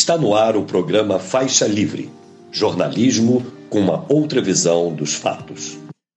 Está 0.00 0.16
no 0.16 0.34
ar 0.34 0.56
o 0.56 0.64
programa 0.64 1.18
Faixa 1.18 1.66
Livre 1.66 2.10
jornalismo 2.50 3.44
com 3.68 3.80
uma 3.80 4.10
outra 4.10 4.40
visão 4.40 4.94
dos 4.94 5.12
fatos. 5.12 5.76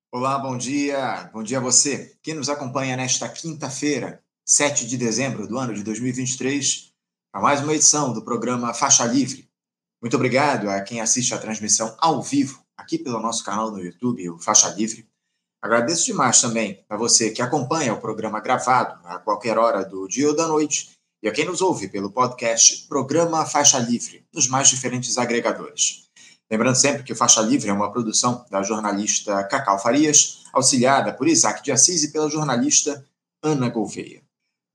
Olá, 0.10 0.40
bom 0.40 0.58
dia. 0.58 1.30
Bom 1.34 1.44
dia 1.44 1.58
a 1.58 1.62
você 1.62 2.18
que 2.24 2.34
nos 2.34 2.48
acompanha 2.48 2.96
nesta 2.96 3.28
quinta-feira, 3.28 4.24
7 4.48 4.88
de 4.88 4.96
dezembro 4.96 5.46
do 5.46 5.58
ano 5.58 5.74
de 5.74 5.84
2023, 5.84 6.94
para 7.30 7.42
mais 7.42 7.60
uma 7.60 7.74
edição 7.74 8.14
do 8.14 8.24
programa 8.24 8.74
Faixa 8.74 9.04
Livre. 9.04 9.50
Muito 10.02 10.16
obrigado 10.16 10.70
a 10.70 10.80
quem 10.80 11.02
assiste 11.02 11.34
a 11.34 11.38
transmissão 11.38 11.94
ao 12.00 12.22
vivo 12.22 12.64
aqui 12.78 12.98
pelo 12.98 13.20
nosso 13.20 13.44
canal 13.44 13.70
no 13.70 13.84
YouTube, 13.84 14.30
o 14.30 14.40
Faixa 14.40 14.70
Livre. 14.70 15.06
Agradeço 15.62 16.06
demais 16.06 16.40
também 16.40 16.86
a 16.90 16.96
você 16.96 17.32
que 17.32 17.42
acompanha 17.42 17.94
o 17.94 18.00
programa 18.00 18.40
gravado 18.40 18.98
a 19.04 19.20
qualquer 19.20 19.58
hora 19.58 19.84
do 19.84 20.08
dia 20.08 20.30
ou 20.30 20.36
da 20.38 20.48
noite 20.48 21.03
e 21.24 21.28
a 21.30 21.32
quem 21.32 21.46
nos 21.46 21.62
ouve 21.62 21.88
pelo 21.88 22.12
podcast 22.12 22.86
Programa 22.90 23.46
Faixa 23.46 23.80
Livre, 23.80 24.26
nos 24.34 24.50
mais 24.50 24.68
diferentes 24.68 25.18
agregadores. 25.18 26.10
Lembrando 26.52 26.76
sempre 26.76 27.04
que 27.04 27.14
o 27.14 27.16
Faixa 27.16 27.40
Livre 27.40 27.70
é 27.70 27.74
uma 27.74 27.90
produção 27.90 28.46
da 28.52 28.62
jornalista 28.62 29.42
Cacau 29.46 29.80
Farias, 29.80 30.42
auxiliada 30.52 31.14
por 31.14 31.26
Isaac 31.26 31.64
de 31.64 31.72
Assis 31.72 32.04
e 32.04 32.12
pela 32.12 32.30
jornalista 32.30 33.06
Ana 33.42 33.70
Gouveia. 33.70 34.22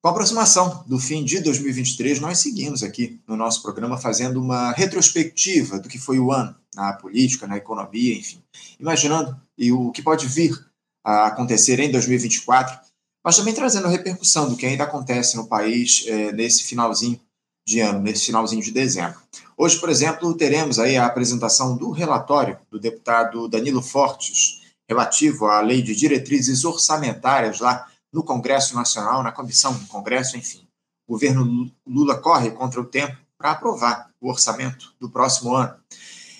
Com 0.00 0.08
a 0.08 0.10
aproximação 0.10 0.82
do 0.86 0.98
fim 0.98 1.22
de 1.22 1.38
2023, 1.40 2.18
nós 2.18 2.38
seguimos 2.38 2.82
aqui 2.82 3.20
no 3.28 3.36
nosso 3.36 3.60
programa 3.60 3.98
fazendo 3.98 4.40
uma 4.40 4.72
retrospectiva 4.72 5.78
do 5.78 5.88
que 5.88 5.98
foi 5.98 6.18
o 6.18 6.32
ano 6.32 6.56
na 6.74 6.94
política, 6.94 7.46
na 7.46 7.58
economia, 7.58 8.16
enfim, 8.16 8.42
imaginando 8.80 9.38
e 9.58 9.70
o 9.70 9.90
que 9.90 10.00
pode 10.00 10.26
vir 10.26 10.58
a 11.04 11.26
acontecer 11.26 11.78
em 11.78 11.90
2024 11.90 12.87
mas 13.24 13.36
também 13.36 13.54
trazendo 13.54 13.86
a 13.86 13.90
repercussão 13.90 14.48
do 14.48 14.56
que 14.56 14.66
ainda 14.66 14.84
acontece 14.84 15.36
no 15.36 15.46
país 15.46 16.04
é, 16.06 16.32
nesse 16.32 16.64
finalzinho 16.64 17.20
de 17.66 17.80
ano, 17.80 18.00
nesse 18.00 18.26
finalzinho 18.26 18.62
de 18.62 18.70
dezembro. 18.70 19.18
Hoje, 19.56 19.78
por 19.78 19.90
exemplo, 19.90 20.32
teremos 20.34 20.78
aí 20.78 20.96
a 20.96 21.04
apresentação 21.04 21.76
do 21.76 21.90
relatório 21.90 22.58
do 22.70 22.78
deputado 22.78 23.48
Danilo 23.48 23.82
Fortes, 23.82 24.62
relativo 24.88 25.46
à 25.46 25.60
lei 25.60 25.82
de 25.82 25.94
diretrizes 25.94 26.64
orçamentárias 26.64 27.60
lá 27.60 27.86
no 28.12 28.22
Congresso 28.22 28.74
Nacional, 28.74 29.22
na 29.22 29.32
comissão 29.32 29.74
do 29.74 29.86
Congresso, 29.86 30.36
enfim. 30.36 30.66
O 31.06 31.12
governo 31.12 31.70
Lula 31.86 32.16
corre 32.16 32.50
contra 32.52 32.80
o 32.80 32.84
tempo 32.84 33.16
para 33.36 33.50
aprovar 33.50 34.10
o 34.20 34.30
orçamento 34.30 34.94
do 34.98 35.10
próximo 35.10 35.54
ano. 35.54 35.74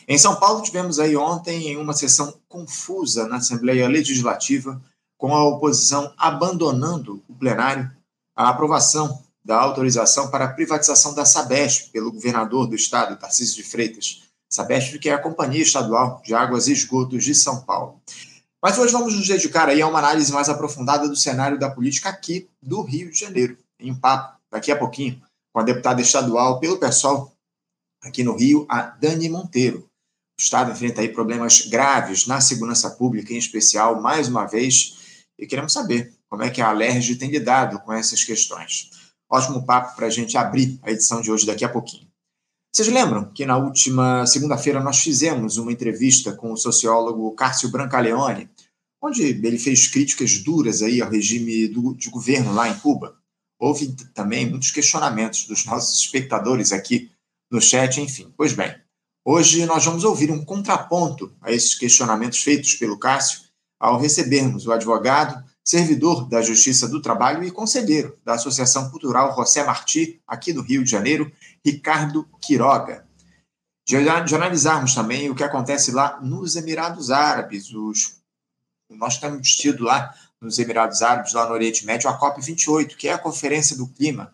Em 0.07 0.17
São 0.17 0.37
Paulo, 0.37 0.63
tivemos 0.63 0.99
aí 0.99 1.15
ontem, 1.17 1.69
em 1.69 1.77
uma 1.77 1.93
sessão 1.93 2.35
confusa 2.49 3.29
na 3.29 3.37
Assembleia 3.37 3.87
Legislativa, 3.87 4.81
com 5.19 5.35
a 5.35 5.45
oposição 5.45 6.15
abandonando 6.17 7.23
o 7.29 7.35
plenário 7.35 7.91
a 8.35 8.49
aprovação 8.49 9.23
da 9.45 9.61
autorização 9.61 10.31
para 10.31 10.45
a 10.45 10.53
privatização 10.53 11.13
da 11.13 11.25
Sabesp 11.25 11.91
pelo 11.91 12.13
governador 12.13 12.69
do 12.69 12.77
estado, 12.77 13.19
Tarcísio 13.19 13.57
de 13.57 13.69
Freitas. 13.69 14.23
Sabesp, 14.49 14.99
que 14.99 15.09
é 15.09 15.13
a 15.13 15.21
Companhia 15.21 15.63
Estadual 15.63 16.23
de 16.25 16.35
Águas 16.35 16.69
e 16.69 16.73
Esgotos 16.73 17.25
de 17.25 17.35
São 17.35 17.63
Paulo. 17.63 18.01
Mas 18.63 18.79
hoje 18.79 18.93
vamos 18.93 19.15
nos 19.15 19.27
dedicar 19.27 19.69
aí 19.69 19.83
a 19.83 19.89
uma 19.89 19.99
análise 19.99 20.33
mais 20.33 20.49
aprofundada 20.49 21.09
do 21.09 21.17
cenário 21.17 21.59
da 21.59 21.71
política 21.71 22.09
aqui 22.09 22.49
do 22.63 22.83
Rio 22.83 23.11
de 23.11 23.19
Janeiro, 23.19 23.59
em 23.79 23.91
um 23.91 23.99
papo 23.99 24.39
daqui 24.51 24.71
a 24.71 24.77
pouquinho 24.77 25.21
com 25.53 25.61
a 25.61 25.65
deputada 25.65 26.01
estadual 26.01 26.61
pelo 26.61 26.79
PSOL 26.79 27.33
aqui 28.03 28.23
no 28.23 28.37
Rio, 28.37 28.67
a 28.69 28.83
Dani 28.83 29.29
Monteiro. 29.29 29.89
O 30.39 30.43
Estado 30.43 30.71
enfrenta 30.71 31.01
aí 31.01 31.09
problemas 31.09 31.63
graves 31.67 32.27
na 32.27 32.41
segurança 32.41 32.91
pública, 32.91 33.33
em 33.33 33.39
especial, 33.39 34.01
mais 34.01 34.29
uma 34.29 34.47
vez, 34.47 34.98
e 35.39 35.47
queremos 35.47 35.73
saber 35.73 36.13
como 36.29 36.43
é 36.43 36.51
que 36.51 36.61
a 36.61 36.69
Alerj 36.69 37.17
tem 37.17 37.31
lidado 37.31 37.79
com 37.81 37.93
essas 37.93 38.25
questões. 38.25 38.91
Ótimo 39.31 39.65
papo 39.65 39.95
para 39.95 40.07
a 40.07 40.11
gente 40.11 40.37
abrir 40.37 40.79
a 40.83 40.91
edição 40.91 41.21
de 41.21 41.31
hoje 41.31 41.47
daqui 41.47 41.65
a 41.65 41.69
pouquinho. 41.69 42.09
Vocês 42.75 42.89
lembram 42.89 43.31
que 43.33 43.47
na 43.47 43.57
última 43.57 44.27
segunda-feira 44.27 44.83
nós 44.83 44.99
fizemos 45.01 45.57
uma 45.57 45.73
entrevista 45.73 46.33
com 46.33 46.53
o 46.53 46.57
sociólogo 46.57 47.35
Cássio 47.35 47.71
Brancaleone, 47.71 48.49
onde 49.03 49.23
ele 49.23 49.59
fez 49.59 49.87
críticas 49.87 50.39
duras 50.39 50.83
aí 50.83 51.01
ao 51.01 51.11
regime 51.11 51.69
do, 51.69 51.95
de 51.95 52.11
governo 52.11 52.53
lá 52.53 52.69
em 52.69 52.79
Cuba. 52.79 53.17
Houve 53.59 53.95
também 54.15 54.49
muitos 54.49 54.71
questionamentos 54.71 55.45
dos 55.45 55.65
nossos 55.65 55.99
espectadores 55.99 56.73
aqui 56.73 57.11
no 57.51 57.61
chat, 57.61 58.01
enfim. 58.01 58.33
Pois 58.37 58.53
bem, 58.53 58.75
hoje 59.25 59.65
nós 59.67 59.85
vamos 59.85 60.05
ouvir 60.05 60.31
um 60.31 60.45
contraponto 60.45 61.35
a 61.41 61.51
esses 61.51 61.75
questionamentos 61.75 62.41
feitos 62.43 62.75
pelo 62.75 62.99
Cássio 62.99 63.48
ao 63.79 63.99
recebermos 63.99 64.67
o 64.67 64.73
advogado, 64.73 65.43
servidor 65.65 66.29
da 66.29 66.41
Justiça 66.41 66.89
do 66.89 67.03
Trabalho 67.03 67.45
e 67.45 67.51
conselheiro 67.51 68.19
da 68.25 68.35
Associação 68.35 68.91
Cultural 68.91 69.35
José 69.37 69.63
Martí, 69.65 70.21
aqui 70.27 70.53
do 70.53 70.63
Rio 70.63 70.83
de 70.83 70.91
Janeiro, 70.91 71.31
Ricardo 71.65 72.27
Quiroga. 72.41 73.07
De, 73.87 73.97
analisarmos 74.35 74.95
também 74.95 75.31
o 75.31 75.35
que 75.35 75.45
acontece 75.45 75.93
lá 75.93 76.21
nos 76.21 76.57
Emirados 76.57 77.11
Árabes. 77.11 77.73
Os, 77.73 78.19
nós 78.91 79.15
estamos 79.15 79.57
tido 79.57 79.85
lá 79.85 80.15
nos 80.41 80.59
Emirados 80.59 81.03
Árabes, 81.03 81.33
lá 81.33 81.47
no 81.47 81.53
Oriente 81.53 81.85
Médio, 81.85 82.09
a 82.09 82.19
COP28, 82.19 82.97
que 82.97 83.09
é 83.09 83.13
a 83.13 83.19
Conferência 83.19 83.77
do 83.77 83.87
Clima. 83.89 84.33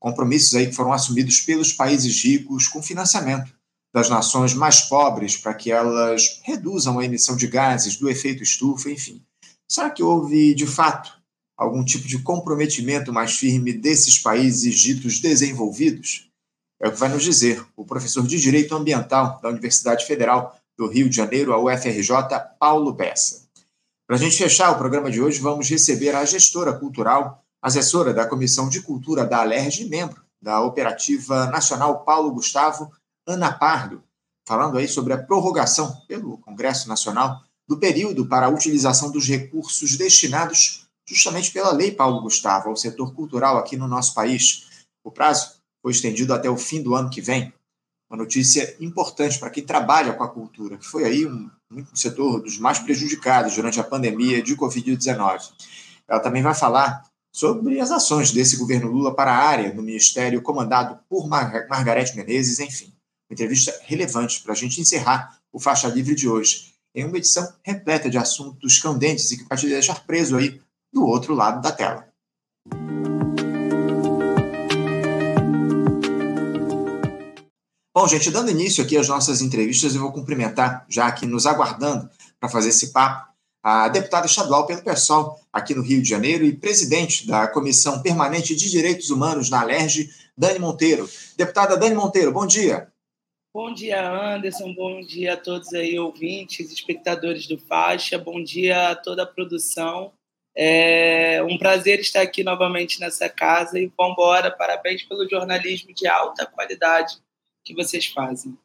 Compromissos 0.00 0.54
aí 0.54 0.66
que 0.66 0.74
foram 0.74 0.92
assumidos 0.92 1.40
pelos 1.40 1.72
países 1.72 2.22
ricos 2.22 2.68
com 2.68 2.82
financiamento 2.82 3.53
das 3.94 4.08
nações 4.08 4.52
mais 4.54 4.80
pobres 4.80 5.36
para 5.36 5.54
que 5.54 5.70
elas 5.70 6.40
reduzam 6.42 6.98
a 6.98 7.04
emissão 7.04 7.36
de 7.36 7.46
gases 7.46 7.96
do 7.96 8.10
efeito 8.10 8.42
estufa, 8.42 8.90
enfim. 8.90 9.22
Será 9.70 9.88
que 9.88 10.02
houve, 10.02 10.52
de 10.52 10.66
fato, 10.66 11.12
algum 11.56 11.84
tipo 11.84 12.08
de 12.08 12.18
comprometimento 12.18 13.12
mais 13.12 13.36
firme 13.36 13.72
desses 13.72 14.18
países 14.18 14.74
ditos 14.80 15.20
desenvolvidos? 15.20 16.28
É 16.82 16.88
o 16.88 16.92
que 16.92 16.98
vai 16.98 17.08
nos 17.08 17.22
dizer 17.22 17.64
o 17.76 17.84
professor 17.84 18.26
de 18.26 18.40
Direito 18.40 18.74
Ambiental 18.74 19.38
da 19.40 19.48
Universidade 19.48 20.04
Federal 20.04 20.58
do 20.76 20.88
Rio 20.88 21.08
de 21.08 21.14
Janeiro, 21.14 21.52
a 21.52 21.62
UFRJ, 21.62 22.10
Paulo 22.58 22.92
Bessa. 22.92 23.44
Para 24.08 24.16
a 24.16 24.18
gente 24.18 24.36
fechar 24.36 24.72
o 24.72 24.76
programa 24.76 25.08
de 25.08 25.22
hoje, 25.22 25.38
vamos 25.38 25.70
receber 25.70 26.16
a 26.16 26.24
gestora 26.24 26.72
cultural, 26.72 27.44
assessora 27.62 28.12
da 28.12 28.26
Comissão 28.26 28.68
de 28.68 28.82
Cultura 28.82 29.24
da 29.24 29.38
Alerj 29.38 29.84
membro 29.84 30.20
da 30.42 30.60
Operativa 30.60 31.46
Nacional 31.46 32.04
Paulo 32.04 32.32
Gustavo, 32.32 32.90
Ana 33.26 33.52
Pardo, 33.52 34.02
falando 34.46 34.76
aí 34.76 34.86
sobre 34.86 35.12
a 35.12 35.22
prorrogação 35.22 35.96
pelo 36.06 36.38
Congresso 36.38 36.88
Nacional 36.88 37.42
do 37.66 37.78
período 37.78 38.26
para 38.26 38.46
a 38.46 38.50
utilização 38.50 39.10
dos 39.10 39.26
recursos 39.26 39.96
destinados 39.96 40.86
justamente 41.08 41.50
pela 41.50 41.72
Lei 41.72 41.90
Paulo 41.90 42.20
Gustavo 42.20 42.68
ao 42.68 42.76
setor 42.76 43.14
cultural 43.14 43.56
aqui 43.56 43.76
no 43.76 43.88
nosso 43.88 44.14
país. 44.14 44.86
O 45.02 45.10
prazo 45.10 45.56
foi 45.82 45.92
estendido 45.92 46.34
até 46.34 46.48
o 46.50 46.56
fim 46.56 46.82
do 46.82 46.94
ano 46.94 47.10
que 47.10 47.20
vem. 47.20 47.52
Uma 48.10 48.18
notícia 48.18 48.76
importante 48.80 49.38
para 49.38 49.50
quem 49.50 49.64
trabalha 49.64 50.12
com 50.12 50.22
a 50.22 50.28
cultura, 50.28 50.76
que 50.76 50.86
foi 50.86 51.04
aí 51.04 51.26
um, 51.26 51.50
um 51.70 51.96
setor 51.96 52.42
dos 52.42 52.58
mais 52.58 52.78
prejudicados 52.78 53.54
durante 53.54 53.80
a 53.80 53.84
pandemia 53.84 54.42
de 54.42 54.54
Covid-19. 54.54 55.50
Ela 56.06 56.20
também 56.20 56.42
vai 56.42 56.54
falar 56.54 57.06
sobre 57.32 57.80
as 57.80 57.90
ações 57.90 58.30
desse 58.30 58.58
governo 58.58 58.90
Lula 58.90 59.14
para 59.14 59.32
a 59.32 59.38
área 59.38 59.72
no 59.72 59.82
ministério 59.82 60.42
comandado 60.42 60.98
por 61.08 61.26
Mar 61.26 61.66
Margarete 61.68 62.14
Menezes, 62.14 62.60
enfim 62.60 62.93
entrevista 63.34 63.78
relevante 63.82 64.40
para 64.40 64.52
a 64.52 64.56
gente 64.56 64.80
encerrar 64.80 65.38
o 65.52 65.60
Faixa 65.60 65.88
Livre 65.88 66.14
de 66.14 66.28
hoje, 66.28 66.72
em 66.94 67.04
uma 67.04 67.18
edição 67.18 67.46
repleta 67.62 68.08
de 68.08 68.16
assuntos 68.16 68.78
candentes 68.78 69.30
e 69.30 69.36
que 69.36 69.44
vai 69.44 69.58
te 69.58 69.68
deixar 69.68 70.06
preso 70.06 70.36
aí 70.36 70.60
do 70.92 71.04
outro 71.04 71.34
lado 71.34 71.60
da 71.60 71.72
tela. 71.72 72.08
Bom, 77.96 78.08
gente, 78.08 78.30
dando 78.30 78.50
início 78.50 78.82
aqui 78.82 78.96
às 78.96 79.08
nossas 79.08 79.40
entrevistas, 79.40 79.94
eu 79.94 80.00
vou 80.00 80.12
cumprimentar, 80.12 80.84
já 80.88 81.06
aqui 81.06 81.26
nos 81.26 81.46
aguardando 81.46 82.08
para 82.40 82.48
fazer 82.48 82.70
esse 82.70 82.92
papo, 82.92 83.32
a 83.62 83.88
deputada 83.88 84.26
estadual 84.26 84.66
pelo 84.66 84.82
PSOL 84.82 85.40
aqui 85.52 85.74
no 85.74 85.82
Rio 85.82 86.02
de 86.02 86.08
Janeiro 86.08 86.44
e 86.44 86.52
presidente 86.52 87.26
da 87.26 87.46
Comissão 87.46 88.02
Permanente 88.02 88.54
de 88.54 88.68
Direitos 88.68 89.10
Humanos 89.10 89.48
na 89.48 89.60
Alerj, 89.60 90.10
Dani 90.36 90.58
Monteiro. 90.58 91.08
Deputada 91.36 91.76
Dani 91.76 91.94
Monteiro, 91.94 92.32
bom 92.32 92.46
dia. 92.46 92.88
Bom 93.54 93.72
dia, 93.72 94.34
Anderson. 94.34 94.74
Bom 94.74 95.00
dia 95.00 95.34
a 95.34 95.36
todos 95.36 95.72
aí, 95.74 95.96
ouvintes, 95.96 96.72
espectadores 96.72 97.46
do 97.46 97.56
Faixa. 97.56 98.18
Bom 98.18 98.42
dia 98.42 98.90
a 98.90 98.96
toda 98.96 99.22
a 99.22 99.26
produção. 99.26 100.10
É 100.56 101.40
um 101.48 101.56
prazer 101.56 102.00
estar 102.00 102.22
aqui 102.22 102.42
novamente 102.42 102.98
nessa 102.98 103.28
casa 103.28 103.78
e 103.78 103.92
vamos 103.96 104.14
embora. 104.14 104.50
Parabéns 104.50 105.04
pelo 105.04 105.28
jornalismo 105.30 105.94
de 105.94 106.04
alta 106.08 106.44
qualidade 106.44 107.16
que 107.64 107.72
vocês 107.72 108.06
fazem. 108.06 108.58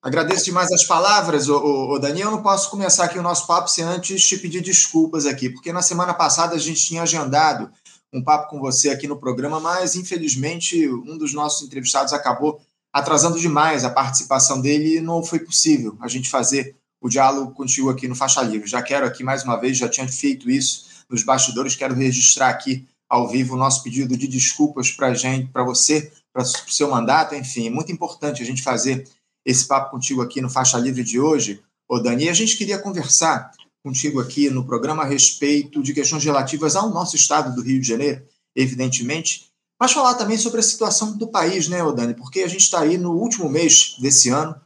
Agradeço 0.00 0.44
demais 0.44 0.70
as 0.70 0.84
palavras, 0.84 1.48
o 1.48 1.98
Daniel. 1.98 2.28
Eu 2.28 2.36
não 2.36 2.42
posso 2.44 2.70
começar 2.70 3.06
aqui 3.06 3.18
o 3.18 3.22
nosso 3.22 3.48
papo 3.48 3.66
sem 3.66 3.82
antes 3.82 4.24
te 4.28 4.38
pedir 4.38 4.60
desculpas 4.60 5.26
aqui, 5.26 5.50
porque 5.50 5.72
na 5.72 5.82
semana 5.82 6.14
passada 6.14 6.54
a 6.54 6.58
gente 6.58 6.86
tinha 6.86 7.02
agendado 7.02 7.68
um 8.12 8.22
papo 8.22 8.48
com 8.48 8.60
você 8.60 8.90
aqui 8.90 9.08
no 9.08 9.18
programa, 9.18 9.58
mas 9.58 9.96
infelizmente 9.96 10.88
um 10.88 11.18
dos 11.18 11.34
nossos 11.34 11.66
entrevistados 11.66 12.12
acabou 12.12 12.60
atrasando 12.92 13.38
demais 13.38 13.84
a 13.84 13.90
participação 13.90 14.60
dele 14.60 14.96
e 14.96 15.00
não 15.00 15.22
foi 15.22 15.40
possível 15.40 15.96
a 16.00 16.08
gente 16.08 16.30
fazer 16.30 16.76
o 17.00 17.08
diálogo 17.08 17.52
contigo 17.52 17.90
aqui 17.90 18.08
no 18.08 18.14
Faixa 18.14 18.42
Livre. 18.42 18.68
Já 18.68 18.82
quero 18.82 19.06
aqui 19.06 19.22
mais 19.22 19.44
uma 19.44 19.56
vez, 19.56 19.76
já 19.76 19.88
tinha 19.88 20.08
feito 20.08 20.50
isso 20.50 20.86
nos 21.08 21.22
bastidores, 21.22 21.76
quero 21.76 21.94
registrar 21.94 22.48
aqui 22.48 22.86
ao 23.08 23.28
vivo 23.28 23.54
o 23.54 23.58
nosso 23.58 23.82
pedido 23.82 24.16
de 24.16 24.26
desculpas 24.26 24.90
para 24.90 25.14
gente, 25.14 25.50
para 25.52 25.62
você, 25.62 26.10
para 26.32 26.42
o 26.42 26.46
seu 26.46 26.90
mandato, 26.90 27.34
enfim, 27.34 27.68
é 27.68 27.70
muito 27.70 27.92
importante 27.92 28.42
a 28.42 28.46
gente 28.46 28.62
fazer 28.62 29.08
esse 29.44 29.66
papo 29.66 29.92
contigo 29.92 30.20
aqui 30.20 30.40
no 30.40 30.50
Faixa 30.50 30.76
Livre 30.76 31.04
de 31.04 31.20
hoje, 31.20 31.62
ô 31.88 32.00
Dani. 32.00 32.24
E 32.24 32.28
a 32.28 32.34
gente 32.34 32.56
queria 32.56 32.78
conversar 32.78 33.52
contigo 33.84 34.20
aqui 34.20 34.50
no 34.50 34.66
programa 34.66 35.04
a 35.04 35.06
respeito 35.06 35.80
de 35.82 35.94
questões 35.94 36.24
relativas 36.24 36.74
ao 36.74 36.90
nosso 36.90 37.14
estado 37.14 37.54
do 37.54 37.62
Rio 37.62 37.80
de 37.80 37.86
Janeiro, 37.86 38.26
evidentemente, 38.56 39.46
mas 39.80 39.92
falar 39.92 40.14
também 40.14 40.38
sobre 40.38 40.60
a 40.60 40.62
situação 40.62 41.16
do 41.16 41.28
país, 41.28 41.68
né, 41.68 41.78
Dani? 41.92 42.14
Porque 42.14 42.40
a 42.40 42.48
gente 42.48 42.62
está 42.62 42.80
aí 42.80 42.96
no 42.96 43.12
último 43.12 43.48
mês 43.48 43.96
desse 44.00 44.30
ano, 44.30 44.58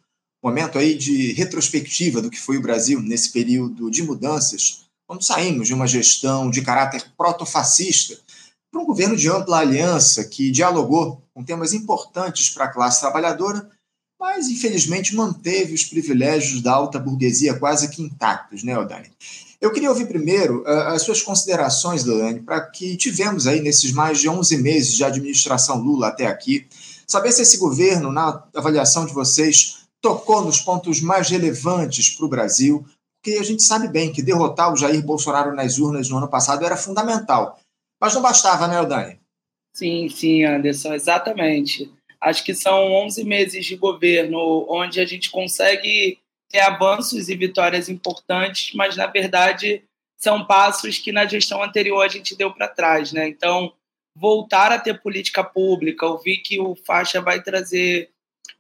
momento 0.43 0.79
aí 0.79 0.97
de 0.97 1.33
retrospectiva 1.33 2.23
do 2.23 2.31
que 2.31 2.39
foi 2.39 2.57
o 2.57 2.63
Brasil 2.63 3.01
nesse 3.01 3.31
período 3.31 3.91
de 3.91 4.03
mudanças, 4.03 4.87
quando 5.07 5.25
saímos 5.25 5.67
de 5.67 5.75
uma 5.75 5.87
gestão 5.87 6.51
de 6.51 6.63
caráter 6.63 7.05
protofascista 7.17 8.19
para 8.71 8.81
um 8.81 8.87
governo 8.87 9.17
de 9.17 9.29
ampla 9.29 9.59
aliança 9.59 10.25
que 10.25 10.51
dialogou 10.51 11.23
com 11.35 11.45
temas 11.45 11.73
importantes 11.73 12.51
para 12.51 12.67
a 12.67 12.73
classe 12.73 13.01
trabalhadora, 13.01 13.69
mas 14.21 14.49
infelizmente 14.49 15.17
manteve 15.17 15.73
os 15.73 15.85
privilégios 15.85 16.61
da 16.61 16.73
alta 16.73 16.99
burguesia 16.99 17.59
quase 17.59 17.89
que 17.89 18.03
intactos, 18.03 18.63
né, 18.63 18.79
Odani? 18.79 19.11
Eu 19.59 19.73
queria 19.73 19.91
ouvir 19.91 20.07
primeiro 20.07 20.63
uh, 20.63 20.89
as 20.89 21.03
suas 21.03 21.23
considerações, 21.23 22.05
Dani, 22.05 22.41
para 22.41 22.61
que 22.61 22.97
tivemos 22.97 23.47
aí 23.47 23.61
nesses 23.61 23.93
mais 23.93 24.19
de 24.19 24.29
11 24.29 24.59
meses 24.59 24.95
de 24.95 25.05
administração 25.05 25.79
Lula 25.79 26.09
até 26.09 26.27
aqui, 26.27 26.67
saber 27.07 27.33
se 27.33 27.43
esse 27.43 27.59
governo, 27.59 28.13
na 28.13 28.45
avaliação 28.55 29.07
de 29.07 29.13
vocês, 29.13 29.81
tocou 30.01 30.45
nos 30.45 30.61
pontos 30.61 31.01
mais 31.01 31.29
relevantes 31.29 32.11
para 32.11 32.27
o 32.27 32.29
Brasil, 32.29 32.87
porque 33.23 33.39
a 33.39 33.43
gente 33.43 33.63
sabe 33.63 33.87
bem 33.89 34.13
que 34.13 34.23
derrotar 34.23 34.73
o 34.73 34.77
Jair 34.77 35.05
Bolsonaro 35.05 35.55
nas 35.55 35.79
urnas 35.79 36.09
no 36.09 36.17
ano 36.17 36.29
passado 36.29 36.65
era 36.65 36.77
fundamental. 36.77 37.59
Mas 38.01 38.15
não 38.15 38.23
bastava, 38.23 38.67
né, 38.67 38.83
Dani? 38.87 39.21
Sim, 39.75 40.09
sim, 40.09 40.43
Anderson, 40.45 40.95
exatamente. 40.95 41.93
Acho 42.21 42.45
que 42.45 42.55
são 42.55 42.93
11 42.93 43.25
meses 43.25 43.65
de 43.65 43.77
governo 43.77 44.67
onde 44.69 45.01
a 45.01 45.07
gente 45.07 45.31
consegue 45.31 46.19
ter 46.51 46.61
avanços 46.61 47.29
e 47.29 47.37
vitórias 47.37 47.89
importantes, 47.89 48.75
mas, 48.75 48.97
na 48.97 49.07
verdade, 49.07 49.83
são 50.19 50.45
passos 50.45 50.99
que 50.99 51.13
na 51.13 51.25
gestão 51.25 51.63
anterior 51.63 52.03
a 52.03 52.09
gente 52.09 52.37
deu 52.37 52.53
para 52.53 52.69
trás. 52.69 53.13
Né? 53.13 53.29
Então, 53.29 53.73
voltar 54.15 54.71
a 54.71 54.79
ter 54.79 55.01
política 55.01 55.43
pública, 55.43 56.07
ouvir 56.07 56.39
que 56.39 56.61
o 56.61 56.75
Faixa 56.75 57.21
vai 57.23 57.43
trazer 57.43 58.11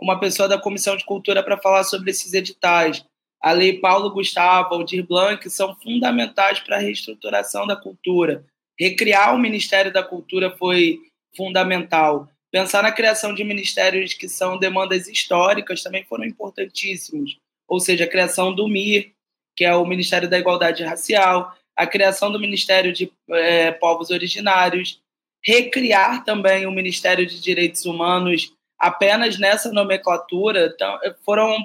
uma 0.00 0.18
pessoa 0.18 0.48
da 0.48 0.58
Comissão 0.58 0.96
de 0.96 1.04
Cultura 1.04 1.42
para 1.42 1.58
falar 1.58 1.84
sobre 1.84 2.10
esses 2.10 2.32
editais. 2.32 3.04
A 3.42 3.52
Lei 3.52 3.78
Paulo 3.78 4.10
Gustavo, 4.10 4.74
Aldir 4.74 5.06
Blanc, 5.06 5.48
são 5.50 5.74
fundamentais 5.76 6.60
para 6.60 6.76
a 6.76 6.80
reestruturação 6.80 7.66
da 7.66 7.76
cultura. 7.76 8.44
Recriar 8.78 9.34
o 9.34 9.38
Ministério 9.38 9.92
da 9.92 10.02
Cultura 10.02 10.56
foi 10.56 10.98
fundamental. 11.36 12.28
Pensar 12.52 12.82
na 12.82 12.91
criação 12.91 13.35
de 13.35 13.44
ministérios 13.44 14.12
que 14.12 14.29
são 14.29 14.58
demandas 14.58 15.06
históricas 15.06 15.82
também 15.82 16.05
foram 16.05 16.25
importantíssimos. 16.25 17.38
Ou 17.69 17.79
seja, 17.79 18.05
a 18.05 18.08
criação 18.08 18.52
do 18.52 18.67
MIR, 18.67 19.12
que 19.56 19.64
é 19.64 19.75
o 19.75 19.87
Ministério 19.87 20.29
da 20.29 20.38
Igualdade 20.38 20.82
Racial, 20.82 21.56
a 21.76 21.87
criação 21.87 22.32
do 22.32 22.41
Ministério 22.41 22.93
de 22.93 23.11
é, 23.31 23.70
Povos 23.70 24.11
Originários, 24.11 25.00
recriar 25.44 26.25
também 26.25 26.67
o 26.67 26.73
Ministério 26.73 27.25
de 27.25 27.41
Direitos 27.41 27.85
Humanos 27.87 28.53
apenas 28.79 29.38
nessa 29.38 29.70
nomenclatura 29.70 30.73
então, 30.75 30.99
foram 31.25 31.56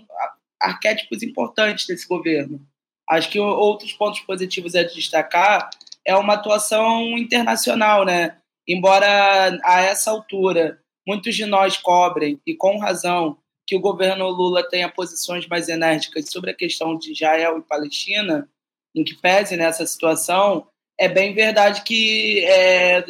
arquétipos 0.61 1.23
importantes 1.23 1.87
desse 1.87 2.07
governo. 2.07 2.61
Acho 3.09 3.29
que 3.29 3.39
outros 3.39 3.93
pontos 3.93 4.19
positivos 4.21 4.75
a 4.75 4.83
destacar 4.83 5.69
é 6.03 6.15
uma 6.15 6.33
atuação 6.33 7.17
internacional, 7.17 8.05
né? 8.05 8.37
Embora 8.67 9.59
a 9.63 9.81
essa 9.81 10.11
altura 10.11 10.79
muitos 11.07 11.35
de 11.35 11.45
nós 11.45 11.77
cobrem, 11.77 12.39
e 12.45 12.55
com 12.55 12.79
razão, 12.79 13.37
que 13.67 13.75
o 13.75 13.79
governo 13.79 14.27
Lula 14.29 14.67
tenha 14.67 14.89
posições 14.89 15.47
mais 15.47 15.69
enérgicas 15.69 16.29
sobre 16.29 16.51
a 16.51 16.55
questão 16.55 16.97
de 16.97 17.11
Israel 17.11 17.57
e 17.57 17.61
Palestina, 17.61 18.49
em 18.95 19.03
que 19.03 19.15
pese 19.15 19.57
nessa 19.57 19.85
situação, 19.85 20.67
é 20.97 21.07
bem 21.07 21.33
verdade 21.33 21.83
que 21.83 22.43
é, 22.45 23.03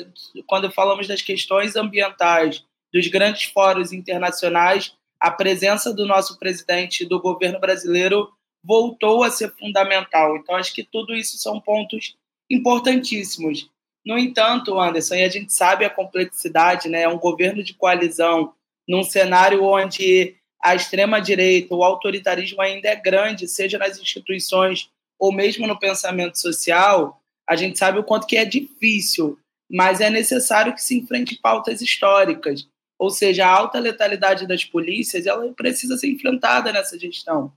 quando 0.47 0.71
falamos 0.71 1.07
das 1.07 1.21
questões 1.21 1.75
ambientais 1.75 2.65
dos 2.91 3.07
grandes 3.07 3.43
fóruns 3.43 3.91
internacionais, 3.91 4.95
a 5.19 5.29
presença 5.29 5.93
do 5.93 6.05
nosso 6.05 6.37
presidente 6.39 7.05
do 7.05 7.21
governo 7.21 7.59
brasileiro 7.59 8.31
voltou 8.63 9.23
a 9.23 9.29
ser 9.29 9.53
fundamental. 9.57 10.35
Então, 10.37 10.55
acho 10.55 10.73
que 10.73 10.83
tudo 10.83 11.13
isso 11.13 11.37
são 11.37 11.59
pontos 11.59 12.15
importantíssimos. 12.49 13.69
No 14.05 14.17
entanto, 14.17 14.79
Anderson, 14.79 15.15
e 15.15 15.23
a 15.23 15.29
gente 15.29 15.51
sabe 15.51 15.83
a 15.83 15.89
complexidade, 15.89 16.87
né? 16.87 17.01
É 17.01 17.09
um 17.09 17.17
governo 17.17 17.63
de 17.63 17.73
coalizão 17.73 18.53
num 18.87 19.03
cenário 19.03 19.63
onde 19.63 20.35
a 20.61 20.75
extrema-direita, 20.75 21.73
o 21.73 21.83
autoritarismo 21.83 22.61
ainda 22.61 22.87
é 22.87 22.95
grande, 22.95 23.47
seja 23.47 23.77
nas 23.77 23.99
instituições 23.99 24.89
ou 25.19 25.31
mesmo 25.31 25.65
no 25.65 25.79
pensamento 25.79 26.39
social, 26.39 27.19
a 27.47 27.55
gente 27.55 27.77
sabe 27.77 27.99
o 27.99 28.03
quanto 28.03 28.27
que 28.27 28.37
é 28.37 28.45
difícil, 28.45 29.39
mas 29.69 30.01
é 30.01 30.09
necessário 30.09 30.73
que 30.73 30.81
se 30.81 30.97
enfrente 30.97 31.39
pautas 31.41 31.81
históricas. 31.81 32.67
Ou 32.97 33.09
seja, 33.09 33.45
a 33.45 33.51
alta 33.51 33.79
letalidade 33.79 34.47
das 34.47 34.63
polícias 34.63 35.25
ela 35.25 35.51
precisa 35.53 35.97
ser 35.97 36.07
enfrentada 36.07 36.71
nessa 36.71 36.97
gestão. 36.97 37.51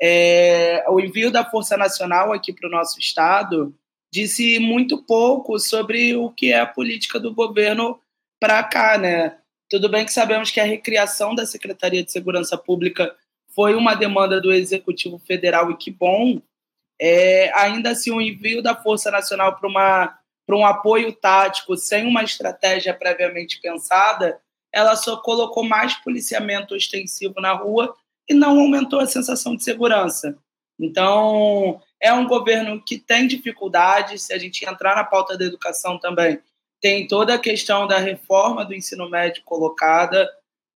É, 0.00 0.84
o 0.88 1.00
envio 1.00 1.30
da 1.30 1.44
Força 1.44 1.76
Nacional 1.76 2.32
aqui 2.32 2.52
para 2.52 2.68
o 2.68 2.72
nosso 2.72 2.98
estado 3.00 3.74
disse 4.12 4.58
muito 4.58 5.02
pouco 5.02 5.58
sobre 5.58 6.14
o 6.14 6.30
que 6.30 6.52
é 6.52 6.60
a 6.60 6.66
política 6.66 7.18
do 7.18 7.34
governo 7.34 8.00
para 8.40 8.62
cá, 8.62 8.98
né? 8.98 9.38
Tudo 9.68 9.88
bem 9.88 10.04
que 10.04 10.12
sabemos 10.12 10.50
que 10.50 10.60
a 10.60 10.64
recriação 10.64 11.34
da 11.34 11.44
Secretaria 11.44 12.04
de 12.04 12.12
Segurança 12.12 12.56
Pública 12.56 13.14
foi 13.54 13.74
uma 13.74 13.94
demanda 13.94 14.40
do 14.40 14.52
Executivo 14.52 15.18
Federal 15.18 15.70
e 15.70 15.76
que 15.76 15.90
bom. 15.90 16.40
É, 17.00 17.50
ainda 17.54 17.90
assim, 17.90 18.10
o 18.10 18.20
envio 18.20 18.62
da 18.62 18.74
Força 18.74 19.10
Nacional 19.10 19.56
para 19.56 20.56
um 20.56 20.64
apoio 20.64 21.12
tático 21.12 21.76
sem 21.76 22.06
uma 22.06 22.22
estratégia 22.22 22.94
previamente 22.94 23.60
pensada 23.60 24.40
ela 24.76 24.94
só 24.94 25.16
colocou 25.16 25.64
mais 25.64 25.94
policiamento 25.94 26.74
ostensivo 26.74 27.40
na 27.40 27.54
rua 27.54 27.96
e 28.28 28.34
não 28.34 28.60
aumentou 28.60 29.00
a 29.00 29.06
sensação 29.06 29.56
de 29.56 29.64
segurança. 29.64 30.36
Então, 30.78 31.80
é 32.00 32.12
um 32.12 32.26
governo 32.26 32.82
que 32.84 32.98
tem 32.98 33.26
dificuldades, 33.26 34.22
se 34.22 34.32
a 34.32 34.38
gente 34.38 34.64
entrar 34.64 34.94
na 34.96 35.04
pauta 35.04 35.36
da 35.36 35.44
educação 35.44 35.98
também, 35.98 36.38
tem 36.80 37.06
toda 37.06 37.34
a 37.34 37.38
questão 37.38 37.86
da 37.86 37.98
reforma 37.98 38.64
do 38.64 38.74
ensino 38.74 39.08
médio 39.08 39.42
colocada, 39.44 40.28